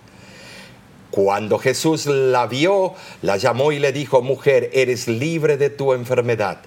Cuando 1.17 1.59
Jesús 1.59 2.05
la 2.05 2.47
vio, 2.47 2.93
la 3.23 3.39
llamó 3.39 3.73
y 3.73 3.79
le 3.79 3.91
dijo, 3.91 4.21
mujer, 4.21 4.69
eres 4.75 5.09
libre 5.09 5.57
de 5.57 5.71
tu 5.71 5.95
enfermedad. 5.95 6.59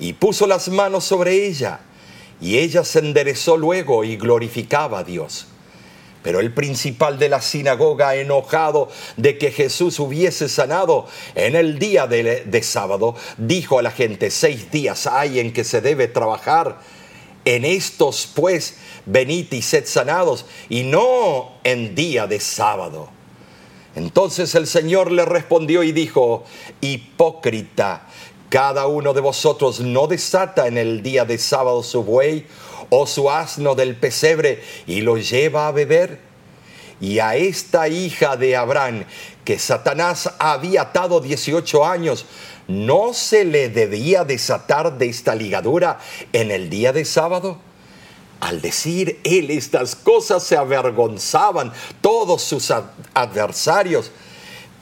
Y 0.00 0.14
puso 0.14 0.48
las 0.48 0.68
manos 0.70 1.04
sobre 1.04 1.46
ella, 1.46 1.78
y 2.40 2.58
ella 2.58 2.82
se 2.82 2.98
enderezó 2.98 3.56
luego 3.56 4.02
y 4.02 4.16
glorificaba 4.16 4.98
a 4.98 5.04
Dios. 5.04 5.46
Pero 6.24 6.40
el 6.40 6.52
principal 6.52 7.20
de 7.20 7.28
la 7.28 7.40
sinagoga, 7.40 8.16
enojado 8.16 8.88
de 9.16 9.38
que 9.38 9.52
Jesús 9.52 10.00
hubiese 10.00 10.48
sanado 10.48 11.06
en 11.36 11.54
el 11.54 11.78
día 11.78 12.08
de, 12.08 12.62
sábado, 12.64 13.14
dijo 13.38 13.78
a 13.78 13.82
la 13.82 13.92
gente, 13.92 14.32
seis 14.32 14.72
días 14.72 15.06
hay 15.06 15.38
en 15.38 15.52
que 15.52 15.62
se 15.62 15.80
debe 15.80 16.08
trabajar. 16.08 16.80
En 17.44 17.64
estos, 17.64 18.28
pues, 18.34 18.78
venid 19.06 19.52
y 19.52 19.62
sed 19.62 19.86
sanados, 19.86 20.44
y 20.68 20.82
no 20.82 21.52
en 21.62 21.94
día 21.94 22.26
de 22.26 22.40
sábado. 22.40 23.19
Entonces 23.94 24.54
el 24.54 24.66
Señor 24.66 25.10
le 25.10 25.24
respondió 25.24 25.82
y 25.82 25.92
dijo, 25.92 26.44
hipócrita, 26.80 28.06
cada 28.48 28.86
uno 28.86 29.12
de 29.14 29.20
vosotros 29.20 29.80
no 29.80 30.06
desata 30.06 30.66
en 30.66 30.78
el 30.78 31.02
día 31.02 31.24
de 31.24 31.38
sábado 31.38 31.82
su 31.82 32.02
buey 32.04 32.46
o 32.88 33.06
su 33.06 33.30
asno 33.30 33.74
del 33.74 33.96
pesebre 33.96 34.62
y 34.86 35.00
lo 35.00 35.16
lleva 35.16 35.68
a 35.68 35.72
beber? 35.72 36.20
Y 37.00 37.18
a 37.18 37.34
esta 37.34 37.88
hija 37.88 38.36
de 38.36 38.56
Abraham, 38.56 39.04
que 39.44 39.58
Satanás 39.58 40.30
había 40.38 40.82
atado 40.82 41.20
18 41.20 41.86
años, 41.86 42.26
¿no 42.68 43.14
se 43.14 43.44
le 43.44 43.70
debía 43.70 44.24
desatar 44.24 44.98
de 44.98 45.08
esta 45.08 45.34
ligadura 45.34 45.98
en 46.32 46.50
el 46.50 46.68
día 46.68 46.92
de 46.92 47.04
sábado? 47.04 47.58
Al 48.40 48.62
decir 48.62 49.20
él 49.22 49.50
estas 49.50 49.94
cosas 49.94 50.42
se 50.42 50.56
avergonzaban 50.56 51.72
todos 52.00 52.42
sus 52.42 52.72
adversarios, 53.14 54.10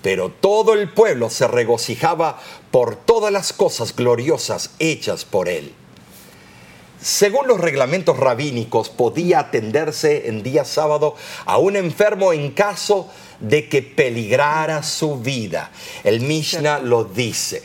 pero 0.01 0.31
todo 0.31 0.75
el 0.75 0.89
pueblo 0.89 1.29
se 1.29 1.49
regocijaba 1.49 2.39
por 2.71 2.95
todas 2.95 3.33
las 3.33 3.53
cosas 3.53 3.95
gloriosas 3.95 4.71
hechas 4.79 5.25
por 5.25 5.49
él. 5.49 5.75
Según 7.01 7.47
los 7.47 7.61
reglamentos 7.61 8.17
rabínicos, 8.17 8.89
podía 8.89 9.41
atenderse 9.41 10.29
en 10.29 10.43
día 10.43 10.65
sábado 10.65 11.15
a 11.45 11.59
un 11.59 11.77
enfermo 11.77 12.33
en 12.33 12.51
caso 12.51 13.09
de 13.41 13.69
que 13.69 13.83
peligrara 13.83 14.83
su 14.83 15.17
vida. 15.17 15.71
El 16.03 16.21
Mishnah 16.21 16.81
lo 16.81 17.05
dice. 17.05 17.63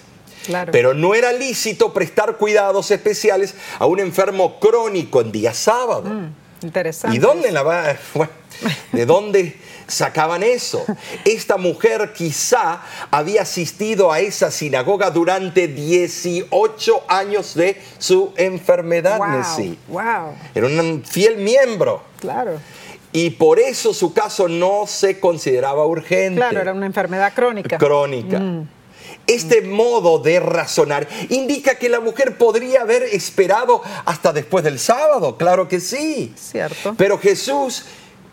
Pero 0.72 0.94
no 0.94 1.16
era 1.16 1.32
lícito 1.32 1.94
prestar 1.94 2.38
cuidados 2.38 2.91
especiales 2.91 3.56
a 3.80 3.86
un 3.86 4.00
enfermo 4.00 4.60
crónico 4.60 5.22
en 5.22 5.32
día 5.32 5.54
sábado. 5.54 6.10
Mm, 6.10 6.66
interesante. 6.66 7.16
¿Y 7.16 7.20
dónde 7.20 7.52
la 7.52 7.64
va? 7.64 7.96
¿De 8.91 9.06
dónde 9.06 9.58
sacaban 9.88 10.44
eso. 10.44 10.86
Esta 11.26 11.58
mujer 11.58 12.14
quizá 12.14 12.82
había 13.12 13.44
asistido 13.44 14.12
a 14.12 14.20
esa 14.20 14.52
sinagoga 14.52 15.10
durante 15.12 15.68
18 15.68 17.04
años 17.08 17.56
de 17.56 17.82
su 17.98 18.34
enfermedad, 18.36 19.20
wow, 19.88 20.36
Era 20.54 20.68
un 20.68 21.04
fiel 21.06 21.38
miembro. 21.38 22.02
Claro. 22.20 22.60
Y 23.12 23.30
por 23.32 23.60
eso 23.60 23.94
su 23.94 24.12
caso 24.12 24.48
no 24.48 24.86
se 24.88 25.20
consideraba 25.20 25.86
urgente. 25.86 26.38
Claro, 26.38 26.60
era 26.60 26.74
una 26.74 26.88
enfermedad 26.88 27.32
crónica. 27.34 27.78
Crónica. 27.78 28.39
Mm. 28.39 28.68
Este 29.28 29.61
modo 29.61 30.19
de 30.19 30.39
razonar 30.39 31.07
indica 31.30 31.76
que 31.76 31.89
la 31.89 31.99
mujer 31.99 32.38
podría 32.38 32.82
haber 32.82 33.03
esperado 33.03 33.82
hasta 34.05 34.34
después 34.34 34.63
del 34.63 34.80
sábado, 34.80 35.38
claro 35.38 35.67
que 35.67 35.80
sí. 35.80 36.34
Cierto. 36.36 36.95
Pero 36.97 37.17
Jesús 37.17 37.86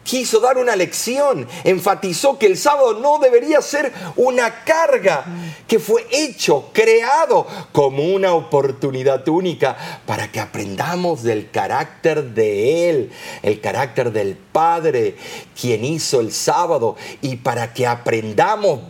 quiso 0.02 0.40
dar 0.40 0.58
una 0.58 0.74
lección, 0.76 1.46
enfatizó 1.64 2.38
que 2.38 2.46
el 2.46 2.56
sábado 2.56 2.94
no 2.94 3.18
debería 3.18 3.60
ser 3.62 3.92
una 4.16 4.64
carga, 4.64 5.24
que 5.68 5.78
fue 5.78 6.06
hecho, 6.10 6.70
creado 6.72 7.46
como 7.72 8.02
una 8.04 8.32
oportunidad 8.32 9.26
única 9.28 9.76
para 10.06 10.32
que 10.32 10.40
aprendamos 10.40 11.22
del 11.22 11.50
carácter 11.50 12.24
de 12.24 12.90
Él, 12.90 13.12
el 13.42 13.60
carácter 13.60 14.10
del 14.10 14.36
Padre, 14.36 15.16
quien 15.58 15.84
hizo 15.84 16.20
el 16.20 16.32
sábado, 16.32 16.96
y 17.22 17.36
para 17.36 17.72
que 17.72 17.86
aprendamos 17.86 18.80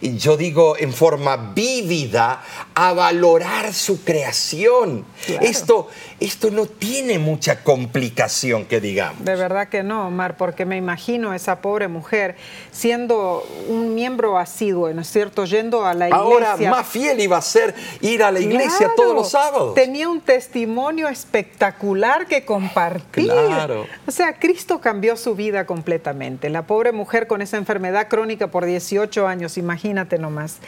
yo 0.00 0.36
digo 0.36 0.76
en 0.78 0.92
forma 0.92 1.36
vívida, 1.54 2.42
a 2.74 2.92
valorar 2.92 3.72
su 3.72 4.04
creación. 4.04 5.04
Esto, 5.40 5.88
esto 6.20 6.50
no 6.50 6.66
tiene 6.66 7.18
mucha 7.18 7.62
complicación, 7.62 8.66
que 8.66 8.80
digamos. 8.80 9.24
De 9.24 9.34
verdad 9.36 9.68
que 9.68 9.82
no, 9.82 10.08
Omar, 10.08 10.36
porque 10.36 10.66
me 10.66 10.76
imagino 10.76 11.34
esa 11.34 11.60
pobre 11.60 11.88
mujer 11.88 12.36
siendo 12.70 13.46
un 13.68 13.94
miembro 13.94 14.38
asiduo, 14.38 14.92
¿no 14.92 15.02
es 15.02 15.08
cierto? 15.08 15.44
Yendo 15.44 15.84
a 15.84 15.94
la 15.94 16.08
iglesia. 16.08 16.24
Ahora 16.24 16.56
más 16.70 16.86
fiel 16.86 17.20
iba 17.20 17.36
a 17.36 17.42
ser 17.42 17.74
ir 18.00 18.22
a 18.22 18.30
la 18.30 18.40
iglesia 18.40 18.92
todos 18.96 19.14
los 19.14 19.30
sábados. 19.30 19.74
Tenía 19.74 20.08
un 20.08 20.20
testimonio 20.20 21.08
espectacular 21.08 22.26
que 22.26 22.44
compartir. 22.44 23.30
Claro. 23.30 23.86
O 24.06 24.10
sea, 24.10 24.38
Cristo 24.38 24.80
cambió 24.80 25.16
su 25.16 25.34
vida 25.34 25.66
completamente. 25.66 26.50
La 26.50 26.66
pobre 26.66 26.92
mujer 26.92 27.26
con 27.26 27.42
esa 27.42 27.56
enfermedad 27.56 28.08
crónica 28.08 28.48
por 28.48 28.64
18 28.64 29.26
años, 29.26 29.55
imagínate 29.58 30.18
nomás. 30.18 30.58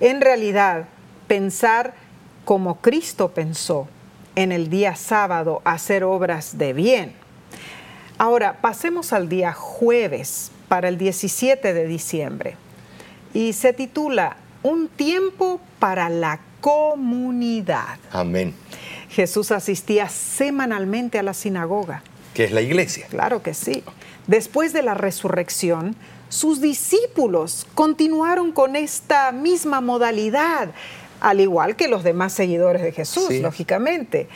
En 0.00 0.20
realidad, 0.20 0.86
pensar 1.26 1.94
como 2.44 2.80
Cristo 2.80 3.28
pensó 3.28 3.88
en 4.34 4.52
el 4.52 4.70
día 4.70 4.96
sábado 4.96 5.62
hacer 5.64 6.04
obras 6.04 6.58
de 6.58 6.72
bien. 6.72 7.12
Ahora, 8.18 8.60
pasemos 8.60 9.12
al 9.12 9.28
día 9.28 9.52
jueves 9.52 10.50
para 10.68 10.88
el 10.88 10.98
17 10.98 11.74
de 11.74 11.86
diciembre 11.86 12.56
y 13.34 13.52
se 13.52 13.72
titula 13.72 14.36
Un 14.62 14.88
tiempo 14.88 15.60
para 15.78 16.08
la 16.08 16.40
comunidad. 16.60 17.98
Amén. 18.10 18.54
Jesús 19.10 19.50
asistía 19.50 20.08
semanalmente 20.08 21.18
a 21.18 21.22
la 21.22 21.34
sinagoga. 21.34 22.02
Que 22.34 22.44
es 22.44 22.52
la 22.52 22.62
iglesia. 22.62 23.06
Claro 23.10 23.42
que 23.42 23.52
sí. 23.52 23.84
Después 24.26 24.72
de 24.72 24.82
la 24.82 24.94
resurrección, 24.94 25.96
sus 26.32 26.62
discípulos 26.62 27.66
continuaron 27.74 28.52
con 28.52 28.74
esta 28.74 29.32
misma 29.32 29.82
modalidad 29.82 30.70
al 31.20 31.40
igual 31.40 31.76
que 31.76 31.88
los 31.88 32.02
demás 32.02 32.32
seguidores 32.32 32.82
de 32.82 32.90
Jesús, 32.90 33.30
lógicamente. 33.34 34.28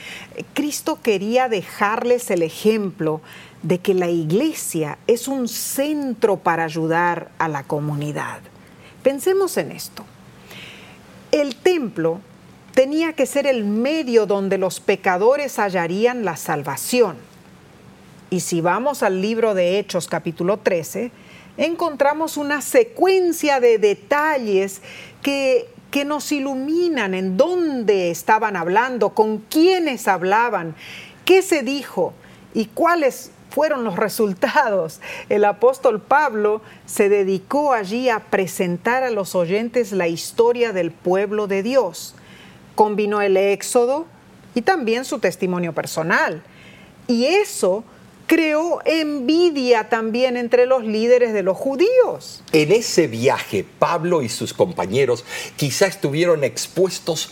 Cristo 0.55 1.01
quería 1.03 1.49
dejarles 1.49 2.31
el 2.31 2.43
ejemplo 2.43 3.23
de 3.63 3.79
que 3.79 3.93
la 3.93 4.09
iglesia 4.09 4.99
es 5.09 5.27
un 5.27 5.49
centro 5.49 6.37
para 6.37 6.65
ayudar 6.65 7.31
a 7.39 7.49
la 7.49 7.65
comunidad. 7.65 8.39
Pensemos 9.03 9.57
en 9.57 9.73
esto. 9.73 10.05
El 11.33 11.57
templo 11.57 12.21
tenía 12.73 13.15
que 13.15 13.27
ser 13.27 13.47
el 13.49 13.65
medio 13.65 14.27
donde 14.27 14.59
los 14.59 14.79
pecadores 14.79 15.57
hallarían 15.59 16.25
la 16.25 16.37
salvación. 16.37 17.17
Y 18.31 18.41
si 18.41 18.61
vamos 18.61 19.03
al 19.03 19.23
libro 19.23 19.55
de 19.55 19.79
Hechos 19.79 20.07
capítulo 20.07 20.59
13, 20.59 21.11
encontramos 21.57 22.37
una 22.37 22.61
secuencia 22.61 23.61
de 23.61 23.79
detalles 23.79 24.81
que 25.23 25.69
que 25.91 26.05
nos 26.05 26.31
iluminan 26.31 27.15
en 27.15 27.39
dónde 27.39 28.11
estaban 28.11 28.55
hablando, 28.55 29.11
con 29.15 29.39
quiénes 29.39 30.09
hablaban, 30.09 30.75
qué 31.25 31.41
se 31.41 31.63
dijo 31.63 32.13
y 32.53 32.67
cuáles 32.67 33.31
fueron 33.49 33.83
los 33.83 33.97
resultados. 33.97 35.01
El 35.31 35.47
apóstol 35.47 36.03
Pablo 36.03 36.61
se 36.85 37.09
dedicó 37.09 37.73
allí 37.73 38.11
a 38.11 38.19
presentar 38.19 39.05
a 39.05 39.11
los 39.11 39.35
oyentes 39.35 39.93
la 39.93 40.07
historia 40.07 40.75
del 40.75 40.91
pueblo 40.91 41.47
de 41.47 41.63
Dios. 41.63 42.15
Combinó 42.75 43.23
el 43.23 43.39
éxodo, 43.39 44.05
y 44.55 44.63
también 44.63 45.05
su 45.05 45.19
testimonio 45.19 45.75
personal. 45.75 46.43
Y 47.07 47.27
eso 47.27 47.85
creó 48.27 48.81
envidia 48.85 49.89
también 49.89 50.37
entre 50.37 50.67
los 50.67 50.85
líderes 50.85 51.33
de 51.33 51.43
los 51.43 51.57
judíos. 51.57 52.43
En 52.53 52.73
ese 52.73 53.07
viaje, 53.07 53.65
Pablo 53.79 54.23
y 54.23 54.29
sus 54.29 54.53
compañeros 54.53 55.25
quizá 55.57 55.87
estuvieron 55.87 56.45
expuestos 56.45 57.31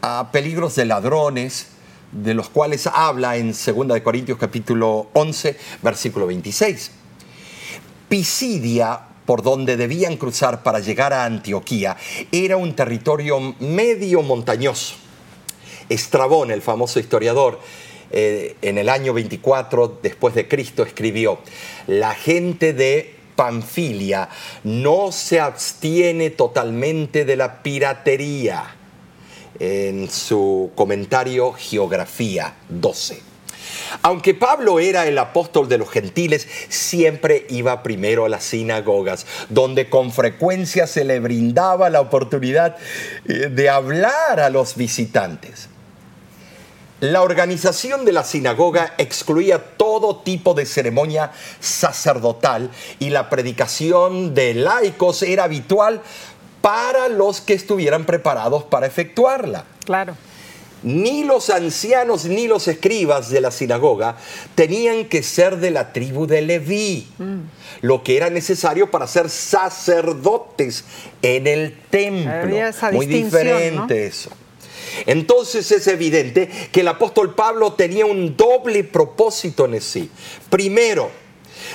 a 0.00 0.30
peligros 0.32 0.74
de 0.74 0.84
ladrones, 0.86 1.68
de 2.10 2.34
los 2.34 2.48
cuales 2.48 2.86
habla 2.86 3.36
en 3.36 3.52
2 3.52 4.00
Corintios 4.02 4.38
capítulo 4.38 5.08
11, 5.12 5.56
versículo 5.82 6.26
26. 6.26 6.90
Pisidia, 8.08 9.00
por 9.24 9.42
donde 9.42 9.76
debían 9.76 10.16
cruzar 10.16 10.62
para 10.62 10.80
llegar 10.80 11.12
a 11.12 11.24
Antioquía, 11.24 11.96
era 12.32 12.56
un 12.56 12.74
territorio 12.74 13.54
medio 13.60 14.22
montañoso. 14.22 14.96
Estrabón, 15.88 16.50
el 16.50 16.62
famoso 16.62 17.00
historiador, 17.00 17.60
eh, 18.12 18.56
en 18.62 18.78
el 18.78 18.88
año 18.88 19.12
24 19.12 19.98
después 20.02 20.34
de 20.34 20.48
Cristo 20.48 20.82
escribió, 20.82 21.38
la 21.86 22.14
gente 22.14 22.72
de 22.72 23.14
Panfilia 23.36 24.28
no 24.64 25.10
se 25.12 25.40
abstiene 25.40 26.30
totalmente 26.30 27.24
de 27.24 27.36
la 27.36 27.62
piratería 27.62 28.76
en 29.58 30.10
su 30.10 30.70
comentario 30.74 31.52
Geografía 31.52 32.54
12. 32.68 33.32
Aunque 34.02 34.34
Pablo 34.34 34.80
era 34.80 35.06
el 35.06 35.18
apóstol 35.18 35.68
de 35.68 35.78
los 35.78 35.90
gentiles, 35.90 36.48
siempre 36.68 37.46
iba 37.48 37.82
primero 37.82 38.24
a 38.24 38.28
las 38.28 38.44
sinagogas, 38.44 39.26
donde 39.48 39.88
con 39.88 40.12
frecuencia 40.12 40.86
se 40.86 41.04
le 41.04 41.20
brindaba 41.20 41.90
la 41.90 42.00
oportunidad 42.00 42.76
eh, 43.26 43.48
de 43.50 43.68
hablar 43.68 44.40
a 44.40 44.50
los 44.50 44.76
visitantes. 44.76 45.68
La 47.02 47.22
organización 47.22 48.04
de 48.04 48.12
la 48.12 48.22
sinagoga 48.22 48.94
excluía 48.96 49.58
todo 49.76 50.18
tipo 50.18 50.54
de 50.54 50.64
ceremonia 50.64 51.32
sacerdotal 51.58 52.70
y 53.00 53.10
la 53.10 53.28
predicación 53.28 54.34
de 54.34 54.54
laicos 54.54 55.24
era 55.24 55.42
habitual 55.42 56.00
para 56.60 57.08
los 57.08 57.40
que 57.40 57.54
estuvieran 57.54 58.06
preparados 58.06 58.62
para 58.62 58.86
efectuarla. 58.86 59.64
Claro. 59.84 60.14
Ni 60.84 61.24
los 61.24 61.50
ancianos 61.50 62.26
ni 62.26 62.46
los 62.46 62.68
escribas 62.68 63.30
de 63.30 63.40
la 63.40 63.50
sinagoga 63.50 64.16
tenían 64.54 65.06
que 65.06 65.24
ser 65.24 65.56
de 65.56 65.72
la 65.72 65.92
tribu 65.92 66.28
de 66.28 66.42
Leví, 66.42 67.08
mm. 67.18 67.38
lo 67.80 68.04
que 68.04 68.16
era 68.16 68.30
necesario 68.30 68.92
para 68.92 69.08
ser 69.08 69.28
sacerdotes 69.28 70.84
en 71.20 71.48
el 71.48 71.76
templo. 71.90 72.54
Muy 72.92 73.06
diferente 73.06 74.06
eso. 74.06 74.30
Entonces 75.06 75.70
es 75.72 75.86
evidente 75.86 76.48
que 76.72 76.80
el 76.80 76.88
apóstol 76.88 77.34
Pablo 77.34 77.72
tenía 77.74 78.06
un 78.06 78.36
doble 78.36 78.84
propósito 78.84 79.64
en 79.66 79.80
sí. 79.80 80.10
Primero, 80.50 81.10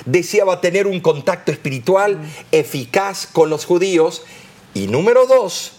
deseaba 0.05 0.61
tener 0.61 0.88
un 0.88 0.99
contacto 0.99 1.51
espiritual 1.51 2.20
eficaz 2.51 3.28
con 3.28 3.49
los 3.49 3.65
judíos. 3.65 4.24
Y 4.74 4.88
número 4.88 5.26
dos, 5.26 5.74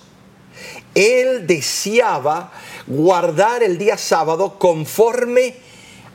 él 0.94 1.46
deseaba 1.46 2.52
guardar 2.86 3.62
el 3.62 3.78
día 3.78 3.96
sábado 3.96 4.58
conforme 4.58 5.54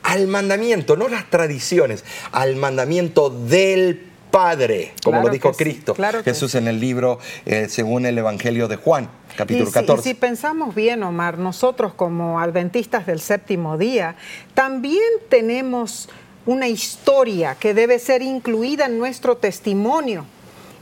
al 0.03 0.27
mandamiento, 0.27 0.97
no 0.97 1.07
las 1.07 1.29
tradiciones, 1.29 2.03
al 2.31 2.57
mandamiento 2.57 3.29
del 3.29 4.12
Padre, 4.33 4.93
como 5.03 5.21
lo 5.21 5.29
dijo 5.29 5.53
Cristo, 5.53 5.95
Jesús 6.25 6.55
en 6.55 6.67
el 6.67 6.79
libro 6.79 7.19
eh, 7.45 7.67
según 7.69 8.07
el 8.07 8.17
Evangelio 8.17 8.67
de 8.67 8.77
Juan 8.77 9.07
capítulo 9.37 9.69
14. 9.69 10.01
Si, 10.01 10.15
pensamos 10.15 10.73
bien, 10.73 11.03
Omar, 11.03 11.37
nosotros 11.37 11.93
como 11.93 12.39
adventistas 12.39 13.05
del 13.05 13.19
séptimo 13.19 13.77
día, 13.77 14.15
también 14.55 15.03
tenemos 15.29 16.09
una 16.47 16.67
historia 16.67 17.53
que 17.59 17.75
debe 17.75 17.99
ser 17.99 18.23
incluida 18.23 18.87
en 18.87 18.97
nuestro 18.97 19.37
testimonio 19.37 20.25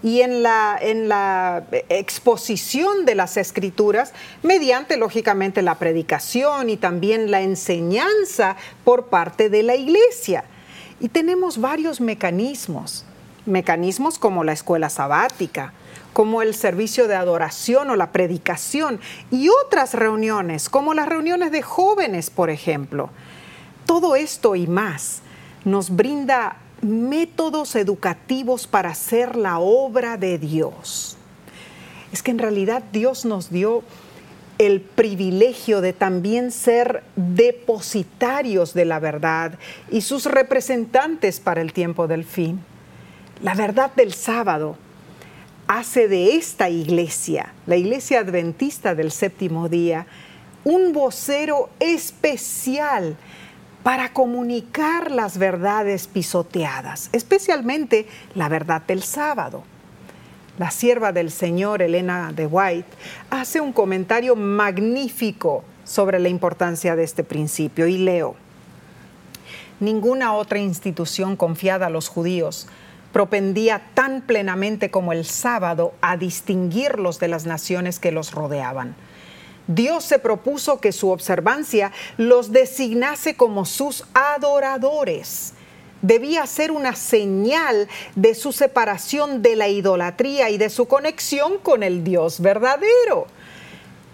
y 0.01 0.21
en 0.21 0.43
la, 0.43 0.79
en 0.81 1.09
la 1.09 1.65
exposición 1.89 3.03
de 3.03 3.15
las 3.15 3.35
escrituras 3.35 4.13
mediante, 4.43 4.95
lógicamente, 4.95 5.61
la 5.61 5.77
predicación 5.77 6.69
y 6.69 6.77
también 6.77 7.29
la 7.29 7.41
enseñanza 7.41 8.55
por 8.85 9.07
parte 9.07 9.49
de 9.49 9.61
la 9.61 9.75
iglesia. 9.75 10.45
Y 11.01 11.09
tenemos 11.09 11.59
varios 11.59 11.99
mecanismos, 11.99 13.03
mecanismos 13.45 14.19
como 14.19 14.43
la 14.43 14.53
escuela 14.53 14.89
sabática, 14.89 15.73
como 16.13 16.41
el 16.41 16.53
servicio 16.53 17.07
de 17.07 17.15
adoración 17.15 17.89
o 17.89 17.95
la 17.95 18.11
predicación 18.11 18.99
y 19.31 19.49
otras 19.49 19.93
reuniones, 19.93 20.69
como 20.69 20.93
las 20.93 21.07
reuniones 21.07 21.51
de 21.51 21.61
jóvenes, 21.61 22.29
por 22.29 22.49
ejemplo. 22.49 23.09
Todo 23.85 24.15
esto 24.15 24.55
y 24.55 24.67
más 24.67 25.21
nos 25.65 25.95
brinda 25.95 26.57
métodos 26.81 27.75
educativos 27.75 28.67
para 28.67 28.89
hacer 28.89 29.35
la 29.35 29.59
obra 29.59 30.17
de 30.17 30.37
Dios. 30.37 31.17
Es 32.11 32.23
que 32.23 32.31
en 32.31 32.39
realidad 32.39 32.83
Dios 32.91 33.25
nos 33.25 33.49
dio 33.51 33.83
el 34.57 34.81
privilegio 34.81 35.81
de 35.81 35.93
también 35.93 36.51
ser 36.51 37.03
depositarios 37.15 38.73
de 38.73 38.85
la 38.85 38.99
verdad 38.99 39.53
y 39.89 40.01
sus 40.01 40.25
representantes 40.25 41.39
para 41.39 41.61
el 41.61 41.73
tiempo 41.73 42.07
del 42.07 42.25
fin. 42.25 42.63
La 43.41 43.55
verdad 43.55 43.91
del 43.95 44.13
sábado 44.13 44.77
hace 45.67 46.07
de 46.07 46.35
esta 46.35 46.69
iglesia, 46.69 47.53
la 47.65 47.75
iglesia 47.75 48.19
adventista 48.19 48.93
del 48.93 49.11
séptimo 49.11 49.67
día, 49.67 50.05
un 50.63 50.93
vocero 50.93 51.71
especial 51.79 53.17
para 53.81 54.13
comunicar 54.13 55.09
las 55.09 55.39
verdades 55.39 56.05
pisoteadas, 56.05 57.09
especialmente 57.13 58.05
la 58.35 58.47
verdad 58.47 58.83
del 58.83 59.01
sábado. 59.01 59.63
La 60.59 60.69
sierva 60.69 61.11
del 61.11 61.31
Señor, 61.31 61.81
Elena 61.81 62.31
de 62.35 62.45
White, 62.45 62.89
hace 63.31 63.59
un 63.59 63.73
comentario 63.73 64.35
magnífico 64.35 65.63
sobre 65.83 66.19
la 66.19 66.29
importancia 66.29 66.95
de 66.95 67.03
este 67.03 67.23
principio 67.23 67.87
y 67.87 67.97
leo, 67.97 68.35
ninguna 69.79 70.33
otra 70.33 70.59
institución 70.59 71.35
confiada 71.35 71.87
a 71.87 71.89
los 71.89 72.07
judíos 72.07 72.67
propendía 73.11 73.81
tan 73.93 74.21
plenamente 74.21 74.91
como 74.91 75.11
el 75.13 75.25
sábado 75.25 75.93
a 76.01 76.17
distinguirlos 76.17 77.19
de 77.19 77.27
las 77.27 77.45
naciones 77.45 77.99
que 77.99 78.11
los 78.11 78.31
rodeaban. 78.31 78.95
Dios 79.67 80.03
se 80.03 80.19
propuso 80.19 80.79
que 80.79 80.91
su 80.91 81.09
observancia 81.09 81.91
los 82.17 82.51
designase 82.51 83.35
como 83.35 83.65
sus 83.65 84.05
adoradores. 84.13 85.53
Debía 86.01 86.47
ser 86.47 86.71
una 86.71 86.95
señal 86.95 87.87
de 88.15 88.33
su 88.33 88.51
separación 88.51 89.41
de 89.41 89.55
la 89.55 89.67
idolatría 89.67 90.49
y 90.49 90.57
de 90.57 90.69
su 90.69 90.87
conexión 90.87 91.59
con 91.59 91.83
el 91.83 92.03
Dios 92.03 92.39
verdadero. 92.39 93.27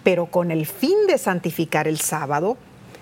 Pero 0.04 0.26
con 0.26 0.52
el 0.52 0.66
fin 0.66 1.08
de 1.08 1.18
santificar 1.18 1.88
el 1.88 2.00
sábado, 2.00 2.58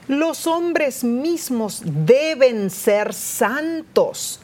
los 0.07 0.45
hombres 0.45 1.03
mismos 1.03 1.81
deben 1.83 2.69
ser 2.69 3.13
santos 3.13 4.39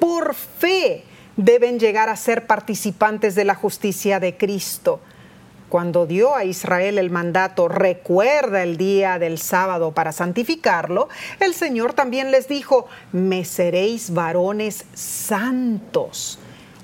por 0.00 0.34
fe 0.34 1.04
deben 1.36 1.78
llegar 1.78 2.08
a 2.08 2.16
ser 2.16 2.46
participantes 2.46 3.36
de 3.36 3.44
la 3.44 3.54
justicia 3.54 4.18
de 4.18 4.36
Cristo. 4.36 5.00
Cuando 5.68 6.04
dio 6.04 6.34
a 6.34 6.44
Israel 6.44 6.98
el 6.98 7.10
mandato, 7.10 7.68
recuerda 7.68 8.64
el 8.64 8.76
día 8.76 9.20
del 9.20 9.38
sábado 9.38 9.92
para 9.92 10.10
santificarlo, 10.10 11.08
el 11.38 11.54
Señor 11.54 11.92
también 11.92 12.32
les 12.32 12.48
dijo, 12.48 12.88
me 13.12 13.44
seréis 13.44 14.12
varones 14.12 14.84
santos. 14.94 16.40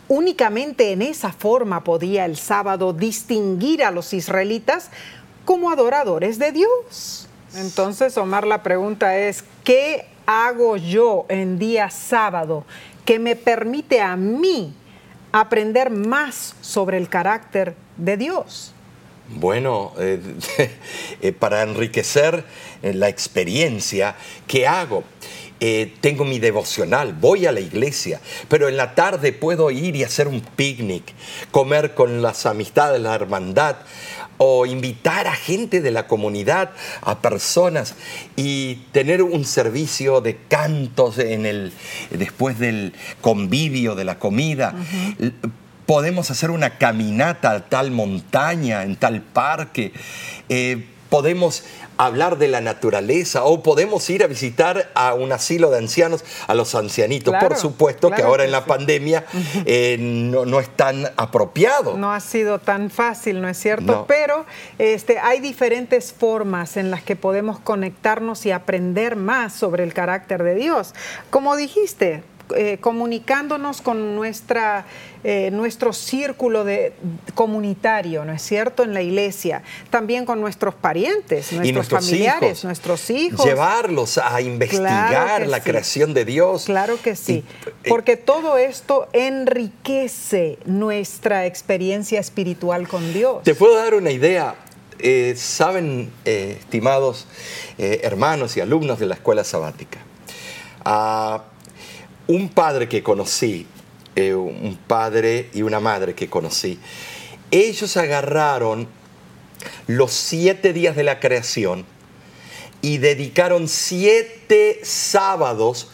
Únicamente 0.07 0.93
en 0.93 1.03
esa 1.03 1.33
forma 1.33 1.83
podía 1.83 2.25
el 2.27 2.37
sábado 2.37 2.93
distinguir 2.93 3.83
a 3.83 3.91
los 3.91 4.13
israelitas 4.13 4.91
como 5.45 5.73
adoradores 5.73 6.39
de 6.39 6.53
Dios. 6.53 7.29
Entonces, 7.57 8.17
Omar, 8.17 8.47
la 8.47 8.63
pregunta 8.63 9.19
es, 9.19 9.43
¿qué 9.65 10.07
hago 10.27 10.77
yo 10.77 11.25
en 11.29 11.59
día 11.59 11.91
sábado 11.91 12.65
que 13.05 13.19
me 13.19 13.37
permite 13.37 14.01
a 14.01 14.17
mí 14.17 14.75
aprender 15.33 15.91
más 15.91 16.57
sobre 16.61 16.99
el 16.99 17.09
carácter 17.09 17.75
de 17.97 18.17
Dios. 18.17 18.73
Bueno, 19.29 19.93
eh, 19.99 20.21
eh, 21.21 21.33
para 21.33 21.63
enriquecer 21.63 22.45
eh, 22.83 22.95
la 22.95 23.09
experiencia, 23.09 24.17
¿qué 24.47 24.67
hago? 24.67 25.05
tengo 26.03 26.27
mi 26.27 26.39
devocional, 26.39 27.15
voy 27.15 27.47
a 27.47 27.51
la 27.51 27.61
iglesia, 27.61 28.21
pero 28.47 28.69
en 28.69 28.77
la 28.77 28.95
tarde 28.95 29.33
puedo 29.33 29.71
ir 29.71 29.97
y 29.97 30.05
hacer 30.05 30.29
un 30.29 30.43
picnic, 30.43 31.15
comer 31.51 31.95
con 31.95 32.21
las 32.21 32.45
amistades, 32.45 33.01
la 33.01 33.15
hermandad, 33.15 33.77
o 34.39 34.67
invitar 34.67 35.27
a 35.27 35.35
gente 35.35 35.81
de 35.81 35.91
la 35.91 36.07
comunidad, 36.07 36.71
a 37.03 37.21
personas 37.21 37.95
y 38.37 38.77
tener 38.93 39.23
un 39.23 39.45
servicio 39.45 40.21
de 40.21 40.37
cantos 40.49 41.19
en 41.19 41.47
el, 41.47 41.73
después 42.11 42.59
del 42.59 42.93
convivio 43.21 43.95
de 43.95 44.05
la 44.05 44.19
comida. 44.19 44.75
Podemos 45.87 46.31
hacer 46.31 46.51
una 46.51 46.79
caminata 46.79 47.53
a 47.53 47.69
tal 47.69 47.91
montaña, 47.91 48.83
en 48.83 48.97
tal 48.97 49.23
parque. 49.23 49.93
Eh, 50.49 50.87
podemos 51.09 51.65
hablar 51.97 52.39
de 52.39 52.49
la 52.49 52.61
naturaleza 52.61 53.45
o 53.45 53.63
podemos 53.63 54.09
ir 54.11 54.23
a 54.23 54.27
visitar 54.27 54.91
a 54.95 55.15
un 55.15 55.33
asilo 55.33 55.71
de 55.71 55.79
ancianos, 55.79 56.25
a 56.47 56.55
los 56.55 56.75
ancianitos. 56.75 57.35
Por 57.41 57.57
supuesto 57.57 58.11
que 58.11 58.23
ahora 58.23 58.45
en 58.45 58.53
la 58.53 58.65
pandemia 58.65 59.25
eh, 59.67 59.97
no, 59.99 60.61
es 60.61 60.69
tan 60.71 61.07
apropiado. 61.17 61.97
No 61.97 62.13
ha 62.13 62.21
sido 62.21 62.59
tan 62.59 62.91
fácil, 62.91 63.41
¿no 63.41 63.49
es 63.49 63.59
cierto? 63.59 64.05
Pero 64.07 64.47
este, 64.79 65.19
hay 65.19 65.41
diferentes 65.41 66.13
formas 66.13 66.77
en 66.77 66.91
las 66.91 67.03
que 67.03 67.17
podemos 67.17 67.59
conectarnos 67.59 68.47
y 68.47 68.51
aprender 68.51 69.17
más 69.17 69.53
sobre 69.53 69.85
el 69.85 69.95
carácter 69.95 70.43
de 70.43 70.55
Dios. 70.55 70.95
Como 71.31 71.57
dijiste, 71.57 72.23
eh, 72.55 72.79
comunicándonos 72.81 73.81
con 73.81 74.15
nuestra, 74.15 74.87
eh, 75.25 75.51
nuestro 75.53 75.93
círculo 75.93 76.63
de, 76.65 76.93
comunitario, 77.35 78.25
¿no 78.25 78.33
es 78.33 78.43
cierto?, 78.43 78.85
en 78.85 78.95
la 78.95 79.03
iglesia, 79.03 79.65
también 79.91 80.25
con 80.25 80.41
nuestros 80.41 80.75
parientes, 80.75 81.53
nuestros, 81.53 81.89
familiares, 81.89 82.65
nuestros 82.65 83.11
hijos. 83.11 83.45
Llevarlos 83.45 84.19
a 84.19 84.41
investigar 84.41 85.45
la 85.49 85.61
creación 85.61 86.15
de 86.15 86.25
Dios. 86.25 86.67
Claro 86.67 87.01
que 87.03 87.17
sí, 87.17 87.43
porque 87.89 88.17
todo 88.17 88.59
esto 88.59 89.09
enriquece 89.13 90.59
nuestra 90.67 91.47
experiencia 91.47 92.21
espiritual 92.21 92.87
con 92.87 93.13
Dios. 93.13 93.43
Te 93.43 93.57
puedo 93.57 93.75
dar 93.75 93.95
una 93.95 94.13
idea. 94.13 94.55
Eh, 94.99 95.35
saben, 95.37 96.11
estimados 96.25 97.27
hermanos 97.77 98.57
y 98.57 98.61
alumnos 98.61 98.99
de 98.99 99.07
la 99.07 99.15
escuela 99.15 99.45
sabática, 99.45 99.99
ah, 100.85 101.43
un 102.29 102.49
padre 102.49 102.89
que 102.89 103.03
conocí, 103.03 103.67
eh, 104.15 104.35
un 104.35 104.79
padre 104.87 105.51
y 105.53 105.63
una 105.63 105.81
madre 105.81 106.15
que 106.15 106.29
conocí, 106.29 106.79
ellos 107.51 107.97
agarraron 107.97 108.89
los 109.87 110.13
siete 110.13 110.73
días 110.73 110.97
de 110.97 111.05
la 111.05 111.21
creación 111.21 111.85
y 112.83 112.99
dedicaron 112.99 113.69
siete 113.69 114.81
sábados, 114.83 115.89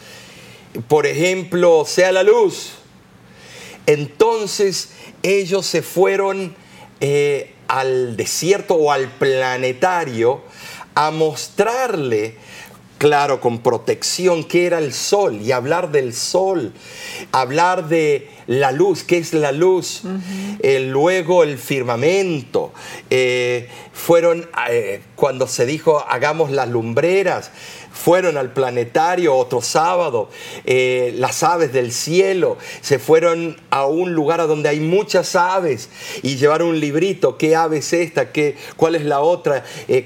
por 0.87 1.05
ejemplo, 1.05 1.85
sea 1.85 2.11
la 2.11 2.23
luz. 2.23 2.73
Entonces 3.85 4.89
ellos 5.21 5.65
se 5.65 5.81
fueron 5.81 6.55
eh, 6.99 7.53
al 7.67 8.15
desierto 8.15 8.75
o 8.75 8.91
al 8.91 9.09
planetario 9.09 10.41
a 10.95 11.11
mostrarle 11.11 12.37
claro, 12.97 13.41
con 13.41 13.59
protección, 13.59 14.43
qué 14.43 14.65
era 14.65 14.79
el 14.79 14.93
sol 14.93 15.41
y 15.41 15.51
hablar 15.51 15.91
del 15.91 16.13
sol, 16.13 16.73
hablar 17.31 17.87
de 17.87 18.29
la 18.47 18.71
luz, 18.71 19.03
qué 19.03 19.17
es 19.17 19.33
la 19.33 19.51
luz, 19.51 20.03
eh, 20.59 20.79
luego 20.79 21.43
el 21.43 21.57
firmamento, 21.57 22.73
eh, 23.09 23.69
fueron 23.93 24.49
eh, 24.69 25.01
cuando 25.15 25.47
se 25.47 25.65
dijo 25.65 26.03
hagamos 26.07 26.51
las 26.51 26.69
lumbreras, 26.69 27.51
fueron 27.91 28.37
al 28.37 28.53
planetario 28.53 29.35
otro 29.35 29.61
sábado, 29.61 30.29
las 30.65 31.43
aves 31.43 31.71
del 31.71 31.91
cielo, 31.91 32.57
se 32.81 32.97
fueron 32.97 33.55
a 33.69 33.85
un 33.85 34.13
lugar 34.13 34.41
a 34.41 34.47
donde 34.47 34.67
hay 34.67 34.79
muchas 34.79 35.35
aves 35.35 35.89
y 36.23 36.37
llevaron 36.37 36.69
un 36.69 36.79
librito, 36.79 37.37
qué 37.37 37.55
ave 37.55 37.77
es 37.77 37.93
esta, 37.93 38.31
¿Qué, 38.31 38.57
cuál 38.77 38.95
es 38.95 39.05
la 39.05 39.19
otra, 39.19 39.63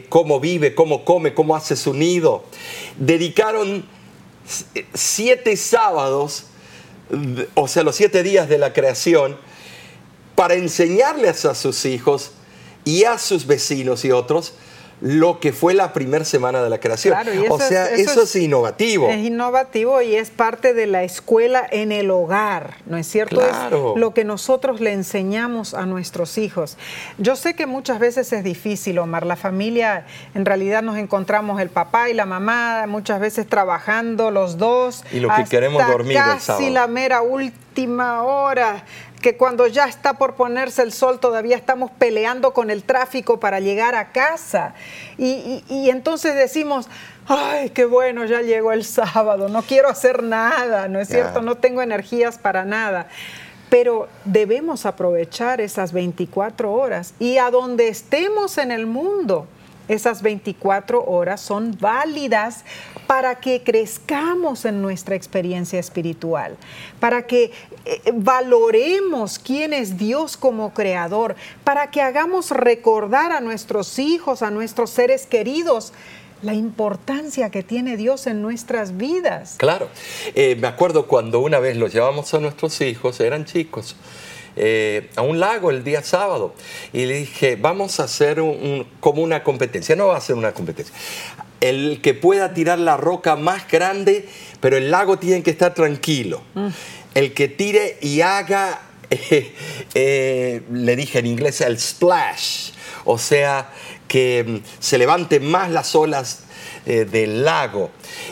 cómo 0.09 0.41
vive, 0.41 0.75
cómo 0.75 1.05
come, 1.05 1.33
cómo 1.33 1.55
hace 1.55 1.77
su 1.77 1.93
nido. 1.93 2.43
Dedicaron 2.99 3.85
siete 4.93 5.55
sábados, 5.57 6.45
o 7.53 7.67
sea, 7.67 7.83
los 7.83 7.95
siete 7.95 8.23
días 8.23 8.49
de 8.49 8.57
la 8.57 8.73
creación, 8.73 9.37
para 10.35 10.53
enseñarles 10.53 11.45
a 11.45 11.55
sus 11.55 11.85
hijos 11.85 12.31
y 12.85 13.03
a 13.03 13.17
sus 13.17 13.47
vecinos 13.47 14.05
y 14.05 14.11
otros 14.11 14.53
lo 14.99 15.39
que 15.39 15.53
fue 15.53 15.73
la 15.73 15.93
primera 15.93 16.25
semana 16.25 16.61
de 16.63 16.69
la 16.69 16.79
creación. 16.79 17.15
o 17.49 17.59
sea, 17.59 17.89
eso, 17.89 18.23
es, 18.23 18.35
innovativo. 18.35 19.09
Es 19.09 19.25
innovativo 19.25 20.01
y 20.01 20.15
es 20.15 20.31
parte 20.31 20.73
de 20.73 20.87
la 20.87 21.03
escuela 21.03 21.67
en 21.69 21.91
el 21.91 22.09
hogar, 22.09 22.77
¿no 22.85 22.97
es 22.97 23.07
cierto? 23.07 23.37
Claro. 23.37 23.93
Es 23.95 23.99
lo 23.99 24.13
que 24.13 24.23
nosotros 24.23 24.81
le 24.81 24.93
enseñamos 24.93 25.73
a 25.73 25.85
nuestros 25.85 26.37
hijos. 26.37 26.77
Yo 27.19 27.35
sé 27.35 27.53
que 27.53 27.67
muchas 27.67 27.99
veces 27.99 28.33
es 28.33 28.43
difícil, 28.43 28.97
Omar. 28.97 29.25
La 29.25 29.35
familia, 29.35 30.05
en 30.33 30.45
realidad 30.45 30.81
nos 30.81 30.97
encontramos 30.97 31.61
el 31.61 31.69
papá 31.69 32.09
y 32.09 32.13
la 32.13 32.25
mamá, 32.25 32.85
muchas 32.87 33.19
veces 33.19 33.47
trabajando 33.47 34.31
los 34.31 34.57
dos. 34.57 35.03
Y 35.11 35.19
lo 35.19 35.29
que 35.35 35.43
queremos 35.45 35.85
dormir 35.87 36.17
casi 36.17 36.69
la 36.69 36.87
mera 36.87 37.21
última 37.21 38.23
hora 38.23 38.83
que 39.21 39.35
cuando 39.35 39.67
ya 39.67 39.85
está 39.85 40.13
por 40.13 40.35
ponerse 40.35 40.81
el 40.83 40.91
sol 40.91 41.19
todavía 41.19 41.55
estamos 41.55 41.91
peleando 41.91 42.53
con 42.53 42.69
el 42.69 42.83
tráfico 42.83 43.39
para 43.39 43.59
llegar 43.59 43.95
a 43.95 44.11
casa. 44.11 44.73
Y, 45.17 45.63
entonces 45.89 46.35
decimos, 46.35 46.87
ay, 47.27 47.71
qué 47.71 47.85
bueno, 47.85 48.25
ya 48.25 48.41
llegó 48.41 48.71
el 48.71 48.85
sábado, 48.85 49.49
no 49.49 49.63
quiero 49.63 49.89
hacer 49.89 50.23
nada, 50.23 50.87
¿no 50.87 50.99
es 50.99 51.07
cierto? 51.07 51.41
No 51.41 51.55
tengo 51.55 51.81
energías 51.81 52.37
para 52.37 52.65
nada. 52.65 53.07
Pero 53.69 54.07
debemos 54.23 54.85
aprovechar 54.85 55.59
esas 55.59 55.91
24 55.91 56.71
horas 56.71 57.13
y 57.19 57.37
a 57.37 57.51
donde 57.51 57.89
estemos 57.89 58.57
en 58.57 58.71
el 58.71 58.85
mundo, 58.85 59.47
esas 59.87 60.21
24 60.21 61.03
horas 61.03 61.41
son 61.41 61.77
válidas 61.79 62.63
para 63.07 63.39
que 63.39 63.63
crezcamos 63.63 64.65
en 64.65 64.81
nuestra 64.81 65.15
experiencia 65.15 65.79
espiritual, 65.79 66.57
para 66.99 67.25
que 67.25 67.51
eh, 67.85 68.01
valoremos 68.13 69.39
quién 69.39 69.73
es 69.73 69.97
Dios 69.97 70.37
como 70.37 70.73
creador, 70.73 71.35
para 71.63 71.89
que 71.89 72.01
hagamos 72.01 72.51
recordar 72.51 73.31
a 73.31 73.39
nuestros 73.39 73.97
hijos, 73.99 74.41
a 74.41 74.51
nuestros 74.51 74.89
seres 74.89 75.25
queridos, 75.25 75.93
la 76.41 76.53
importancia 76.53 77.49
que 77.49 77.63
tiene 77.63 77.97
Dios 77.97 78.27
en 78.27 78.41
nuestras 78.41 78.97
vidas. 78.97 79.55
Claro, 79.57 79.89
eh, 80.35 80.55
me 80.59 80.67
acuerdo 80.67 81.07
cuando 81.07 81.39
una 81.39 81.59
vez 81.59 81.77
los 81.77 81.93
llevamos 81.93 82.33
a 82.33 82.39
nuestros 82.39 82.79
hijos, 82.81 83.19
eran 83.19 83.45
chicos, 83.45 83.95
eh, 84.59 85.11
a 85.15 85.21
un 85.21 85.39
lago 85.39 85.69
el 85.69 85.83
día 85.83 86.01
sábado 86.01 86.55
y 86.91 87.05
le 87.05 87.19
dije, 87.19 87.55
vamos 87.55 87.99
a 87.99 88.05
hacer 88.05 88.41
como 88.99 89.21
una 89.21 89.43
competencia, 89.43 89.95
no 89.95 90.07
va 90.07 90.17
a 90.17 90.21
ser 90.21 90.35
una 90.35 90.51
competencia. 90.51 90.95
El 91.59 92.01
que 92.01 92.15
pueda 92.15 92.55
tirar 92.55 92.79
la 92.79 92.97
roca 92.97 93.35
más 93.35 93.67
grande, 93.69 94.27
pero 94.59 94.77
el 94.77 94.89
lago 94.89 95.19
tiene 95.19 95.43
que 95.43 95.51
estar 95.51 95.75
tranquilo. 95.75 96.41
Mm. 96.55 96.67
El 97.13 97.33
que 97.33 97.47
tire 97.47 97.97
y 98.01 98.21
haga, 98.21 98.81
eh, 99.93 100.61
le 100.71 100.95
dije 100.95 101.19
en 101.19 101.27
inglés, 101.27 101.61
el 101.61 101.79
splash, 101.79 102.71
o 103.05 103.19
sea, 103.19 103.69
que 104.07 104.43
mm, 104.43 104.57
se 104.79 104.97
levanten 104.97 105.45
más 105.45 105.69
las 105.69 105.93
olas 105.93 106.39
eh, 106.87 107.05
del 107.05 107.43
lago, 107.43 107.91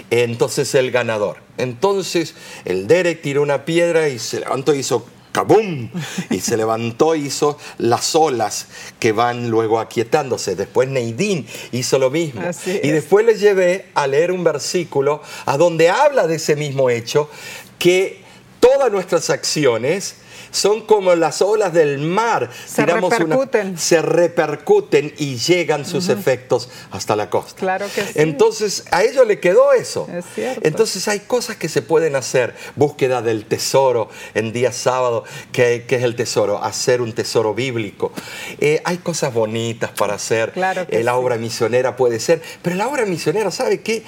entonces 0.10 0.74
el 0.74 0.90
ganador. 0.90 1.38
Entonces 1.58 2.36
el 2.66 2.88
Derek 2.88 3.22
tiró 3.22 3.42
una 3.42 3.64
piedra 3.64 4.10
y 4.10 4.18
se 4.18 4.40
levantó 4.40 4.74
y 4.74 4.80
hizo 4.80 5.06
¡Cabum! 5.36 5.90
Y 6.30 6.40
se 6.40 6.56
levantó, 6.56 7.14
hizo 7.14 7.58
las 7.78 8.16
olas 8.16 8.68
que 9.00 9.12
van 9.12 9.50
luego 9.50 9.82
aquietándose. 9.82 10.56
Después 10.56 10.88
Neidín 10.88 11.46
hizo 11.74 12.00
lo 12.00 12.10
mismo. 12.10 12.42
y 12.66 12.88
después 12.88 13.26
le 13.26 13.36
llevé 13.36 13.88
a 13.96 14.08
leer 14.08 14.32
un 14.32 14.46
versículo 14.46 15.22
a 15.46 15.58
donde 15.58 15.90
habla 15.90 16.26
de 16.26 16.36
ese 16.38 16.56
mismo 16.56 16.90
hecho, 16.90 17.30
que 17.78 18.22
todas 18.62 18.90
nuestras 18.90 19.30
acciones 19.30 20.16
son 20.52 20.82
como 20.82 21.16
las 21.16 21.42
olas 21.42 21.74
del 21.74 22.00
mar. 22.00 22.50
Se 22.66 22.86
repercuten. 22.86 23.78
se 23.78 24.02
repercuten 24.02 25.14
y 25.18 25.38
llegan 25.38 25.86
sus 25.86 26.10
efectos 26.10 26.70
hasta 26.92 27.16
la 27.16 27.30
costa. 27.30 27.60
Claro 27.60 27.86
que 27.94 28.02
sí. 28.02 28.14
Entonces, 28.16 28.86
a 28.92 29.04
ellos 29.04 29.26
le 29.28 29.40
quedó 29.40 29.74
eso. 29.74 30.08
Es 30.14 30.26
cierto. 30.34 30.62
Entonces, 30.64 31.08
hay 31.08 31.22
cosas 31.22 31.56
que 31.58 31.70
se 31.70 31.82
pueden 31.82 32.16
hacer. 32.16 32.56
Búsqueda 32.76 33.22
del 33.22 33.46
tesoro 33.46 34.10
en 34.34 34.52
día 34.52 34.72
sábado. 34.72 35.24
¿Qué, 35.52 35.86
es 35.88 36.04
el 36.04 36.16
tesoro? 36.16 36.64
Hacer 36.64 37.02
un 37.02 37.14
tesoro 37.14 37.54
bíblico. 37.54 38.12
Eh, 38.60 38.82
hay 38.84 38.98
cosas 38.98 39.34
bonitas 39.34 39.92
para 39.92 40.16
hacer. 40.16 40.52
Claro 40.52 40.88
que 40.88 41.00
eh, 41.00 41.04
La 41.04 41.16
obra 41.16 41.38
misionera 41.38 41.96
puede 41.96 42.20
ser. 42.20 42.42
Pero 42.62 42.76
la 42.76 42.88
obra 42.88 43.06
misionera, 43.06 43.52
¿sabe 43.52 43.82
qué? 43.82 44.04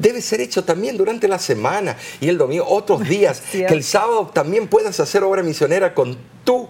Debe 0.00 0.20
ser 0.20 0.40
hecho 0.40 0.64
también 0.64 0.96
durante 0.96 1.28
la 1.28 1.38
semana 1.38 1.96
y 2.20 2.28
el 2.28 2.38
domingo, 2.38 2.64
otros 2.66 3.06
días, 3.08 3.42
que 3.52 3.66
el 3.66 3.84
sábado 3.84 4.30
también 4.32 4.68
puedas 4.68 4.98
hacer 4.98 5.22
obra 5.22 5.42
misionera 5.42 5.94
con 5.94 6.16
tu 6.44 6.68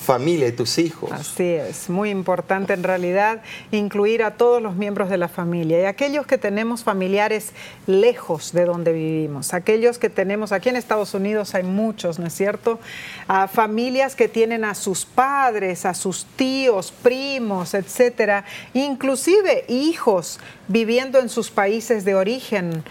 familia 0.00 0.48
y 0.48 0.52
tus 0.52 0.78
hijos. 0.78 1.12
Así 1.12 1.44
es, 1.44 1.90
muy 1.90 2.08
importante 2.08 2.72
en 2.72 2.82
realidad 2.82 3.42
incluir 3.70 4.22
a 4.22 4.32
todos 4.32 4.62
los 4.62 4.74
miembros 4.74 5.10
de 5.10 5.18
la 5.18 5.28
familia 5.28 5.82
y 5.82 5.84
aquellos 5.84 6.26
que 6.26 6.38
tenemos 6.38 6.82
familiares 6.82 7.52
lejos 7.86 8.52
de 8.52 8.64
donde 8.64 8.92
vivimos, 8.92 9.52
aquellos 9.52 9.98
que 9.98 10.08
tenemos, 10.08 10.52
aquí 10.52 10.70
en 10.70 10.76
Estados 10.76 11.12
Unidos 11.12 11.54
hay 11.54 11.64
muchos, 11.64 12.18
¿no 12.18 12.26
es 12.26 12.34
cierto? 12.34 12.80
A 13.28 13.46
familias 13.46 14.16
que 14.16 14.26
tienen 14.26 14.64
a 14.64 14.74
sus 14.74 15.04
padres, 15.04 15.84
a 15.84 15.92
sus 15.92 16.24
tíos, 16.24 16.92
primos, 17.02 17.74
etcétera, 17.74 18.44
inclusive 18.72 19.66
hijos 19.68 20.40
viviendo 20.66 21.18
en 21.18 21.28
sus 21.28 21.50
países 21.50 22.04
de 22.06 22.14
origen. 22.14 22.82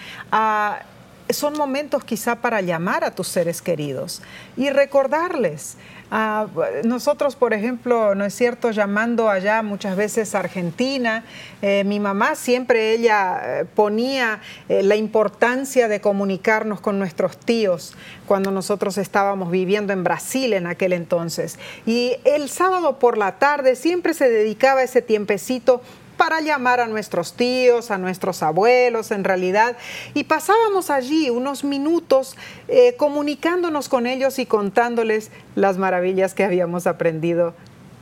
son 1.30 1.57
momentos 1.57 2.03
quizá 2.03 2.36
para 2.36 2.62
llamar 2.62 3.03
a 3.03 3.14
tus 3.14 3.28
seres 3.28 3.62
queridos 3.62 4.22
y 4.57 4.70
recordarles 4.70 5.78
Ah, 6.12 6.47
nosotros, 6.86 7.36
por 7.36 7.53
ejemplo, 7.53 8.16
no 8.16 8.26
es 8.26 8.34
cierto, 8.34 8.72
llamando 8.72 9.30
allá 9.30 9.62
muchas 9.62 9.95
veces 9.95 10.34
Argentina, 10.34 11.24
eh, 11.62 11.84
mi 11.86 11.99
mamá 11.99 12.34
siempre 12.34 12.93
ella 12.93 13.41
eh, 13.43 13.66
ponía 13.66 14.39
eh, 14.70 14.82
la 14.82 14.95
importancia 14.95 15.88
de 15.88 16.01
comunicarnos 16.01 16.82
con 16.82 16.97
nuestros 16.97 17.38
tíos 17.38 17.93
cuando 18.26 18.49
nosotros 18.49 18.97
estábamos 18.97 19.51
viviendo 19.51 19.93
en 19.93 20.03
Brasil 20.03 20.53
en 20.53 20.66
aquel 20.66 20.93
entonces. 20.93 21.60
Y 21.86 22.16
el 22.26 22.49
sábado 22.49 22.97
por 22.97 23.18
la 23.18 23.38
tarde 23.38 23.76
siempre 23.76 24.16
se 24.16 24.30
dedicaba 24.30 24.82
ese 24.82 25.03
tiempecito 25.03 25.82
para 26.20 26.41
llamar 26.41 26.82
a 26.82 26.88
nuestros 26.88 27.32
tíos, 27.32 27.91
a 27.91 27.97
nuestros 27.97 28.43
abuelos 28.43 29.11
en 29.11 29.24
realidad, 29.24 29.78
y 30.13 30.26
pasábamos 30.26 30.89
allí 30.89 31.30
unos 31.30 31.63
minutos 31.63 32.36
eh, 32.67 32.95
comunicándonos 32.97 33.88
con 33.88 34.05
ellos 34.05 34.38
y 34.38 34.45
contándoles 34.45 35.32
las 35.55 35.78
maravillas 35.78 36.34
que 36.34 36.43
habíamos 36.43 36.88
aprendido 36.88 37.55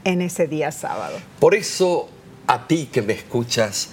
en 0.03 0.23
ese 0.23 0.47
día 0.47 0.71
sábado. 0.71 1.15
Por 1.39 1.53
eso, 1.53 2.09
a 2.47 2.67
ti 2.67 2.89
que 2.91 3.03
me 3.03 3.13
escuchas, 3.13 3.91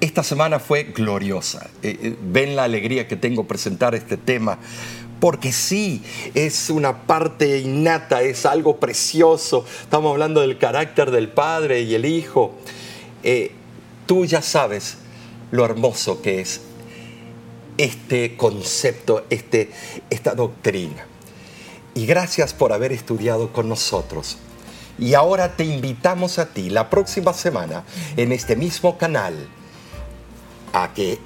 esta 0.00 0.22
semana 0.22 0.60
fue 0.60 0.84
gloriosa. 0.84 1.68
Eh, 1.82 1.98
eh, 2.00 2.16
ven 2.22 2.54
la 2.54 2.62
alegría 2.62 3.08
que 3.08 3.16
tengo 3.16 3.48
presentar 3.48 3.96
este 3.96 4.16
tema 4.16 4.60
porque 5.18 5.50
sí, 5.50 6.04
es 6.34 6.70
una 6.70 7.02
parte 7.08 7.58
innata, 7.58 8.22
es 8.22 8.46
algo 8.46 8.76
precioso. 8.76 9.64
Estamos 9.80 10.12
hablando 10.12 10.42
del 10.42 10.58
carácter 10.58 11.10
del 11.10 11.28
Padre 11.28 11.80
y 11.80 11.96
el 11.96 12.04
Hijo. 12.04 12.54
Eh, 13.30 13.50
tú 14.06 14.24
ya 14.24 14.40
sabes 14.40 14.96
lo 15.50 15.62
hermoso 15.66 16.22
que 16.22 16.40
es 16.40 16.62
este 17.76 18.38
concepto, 18.38 19.26
este, 19.28 19.70
esta 20.08 20.34
doctrina. 20.34 21.04
Y 21.92 22.06
gracias 22.06 22.54
por 22.54 22.72
haber 22.72 22.90
estudiado 22.90 23.52
con 23.52 23.68
nosotros. 23.68 24.38
Y 24.98 25.12
ahora 25.12 25.56
te 25.56 25.64
invitamos 25.66 26.38
a 26.38 26.54
ti 26.54 26.70
la 26.70 26.88
próxima 26.88 27.34
semana 27.34 27.84
en 28.16 28.32
este 28.32 28.56
mismo 28.56 28.96
canal 28.96 29.34
a 30.72 30.94
que 30.94 31.18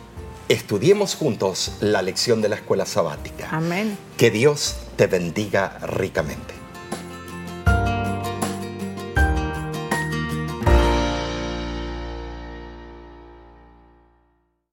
estudiemos 0.48 1.14
juntos 1.14 1.76
la 1.78 2.02
lección 2.02 2.42
de 2.42 2.48
la 2.48 2.56
escuela 2.56 2.84
sabática. 2.84 3.46
Amén. 3.52 3.96
Que 4.16 4.32
Dios 4.32 4.74
te 4.96 5.06
bendiga 5.06 5.78
ricamente. 5.86 6.61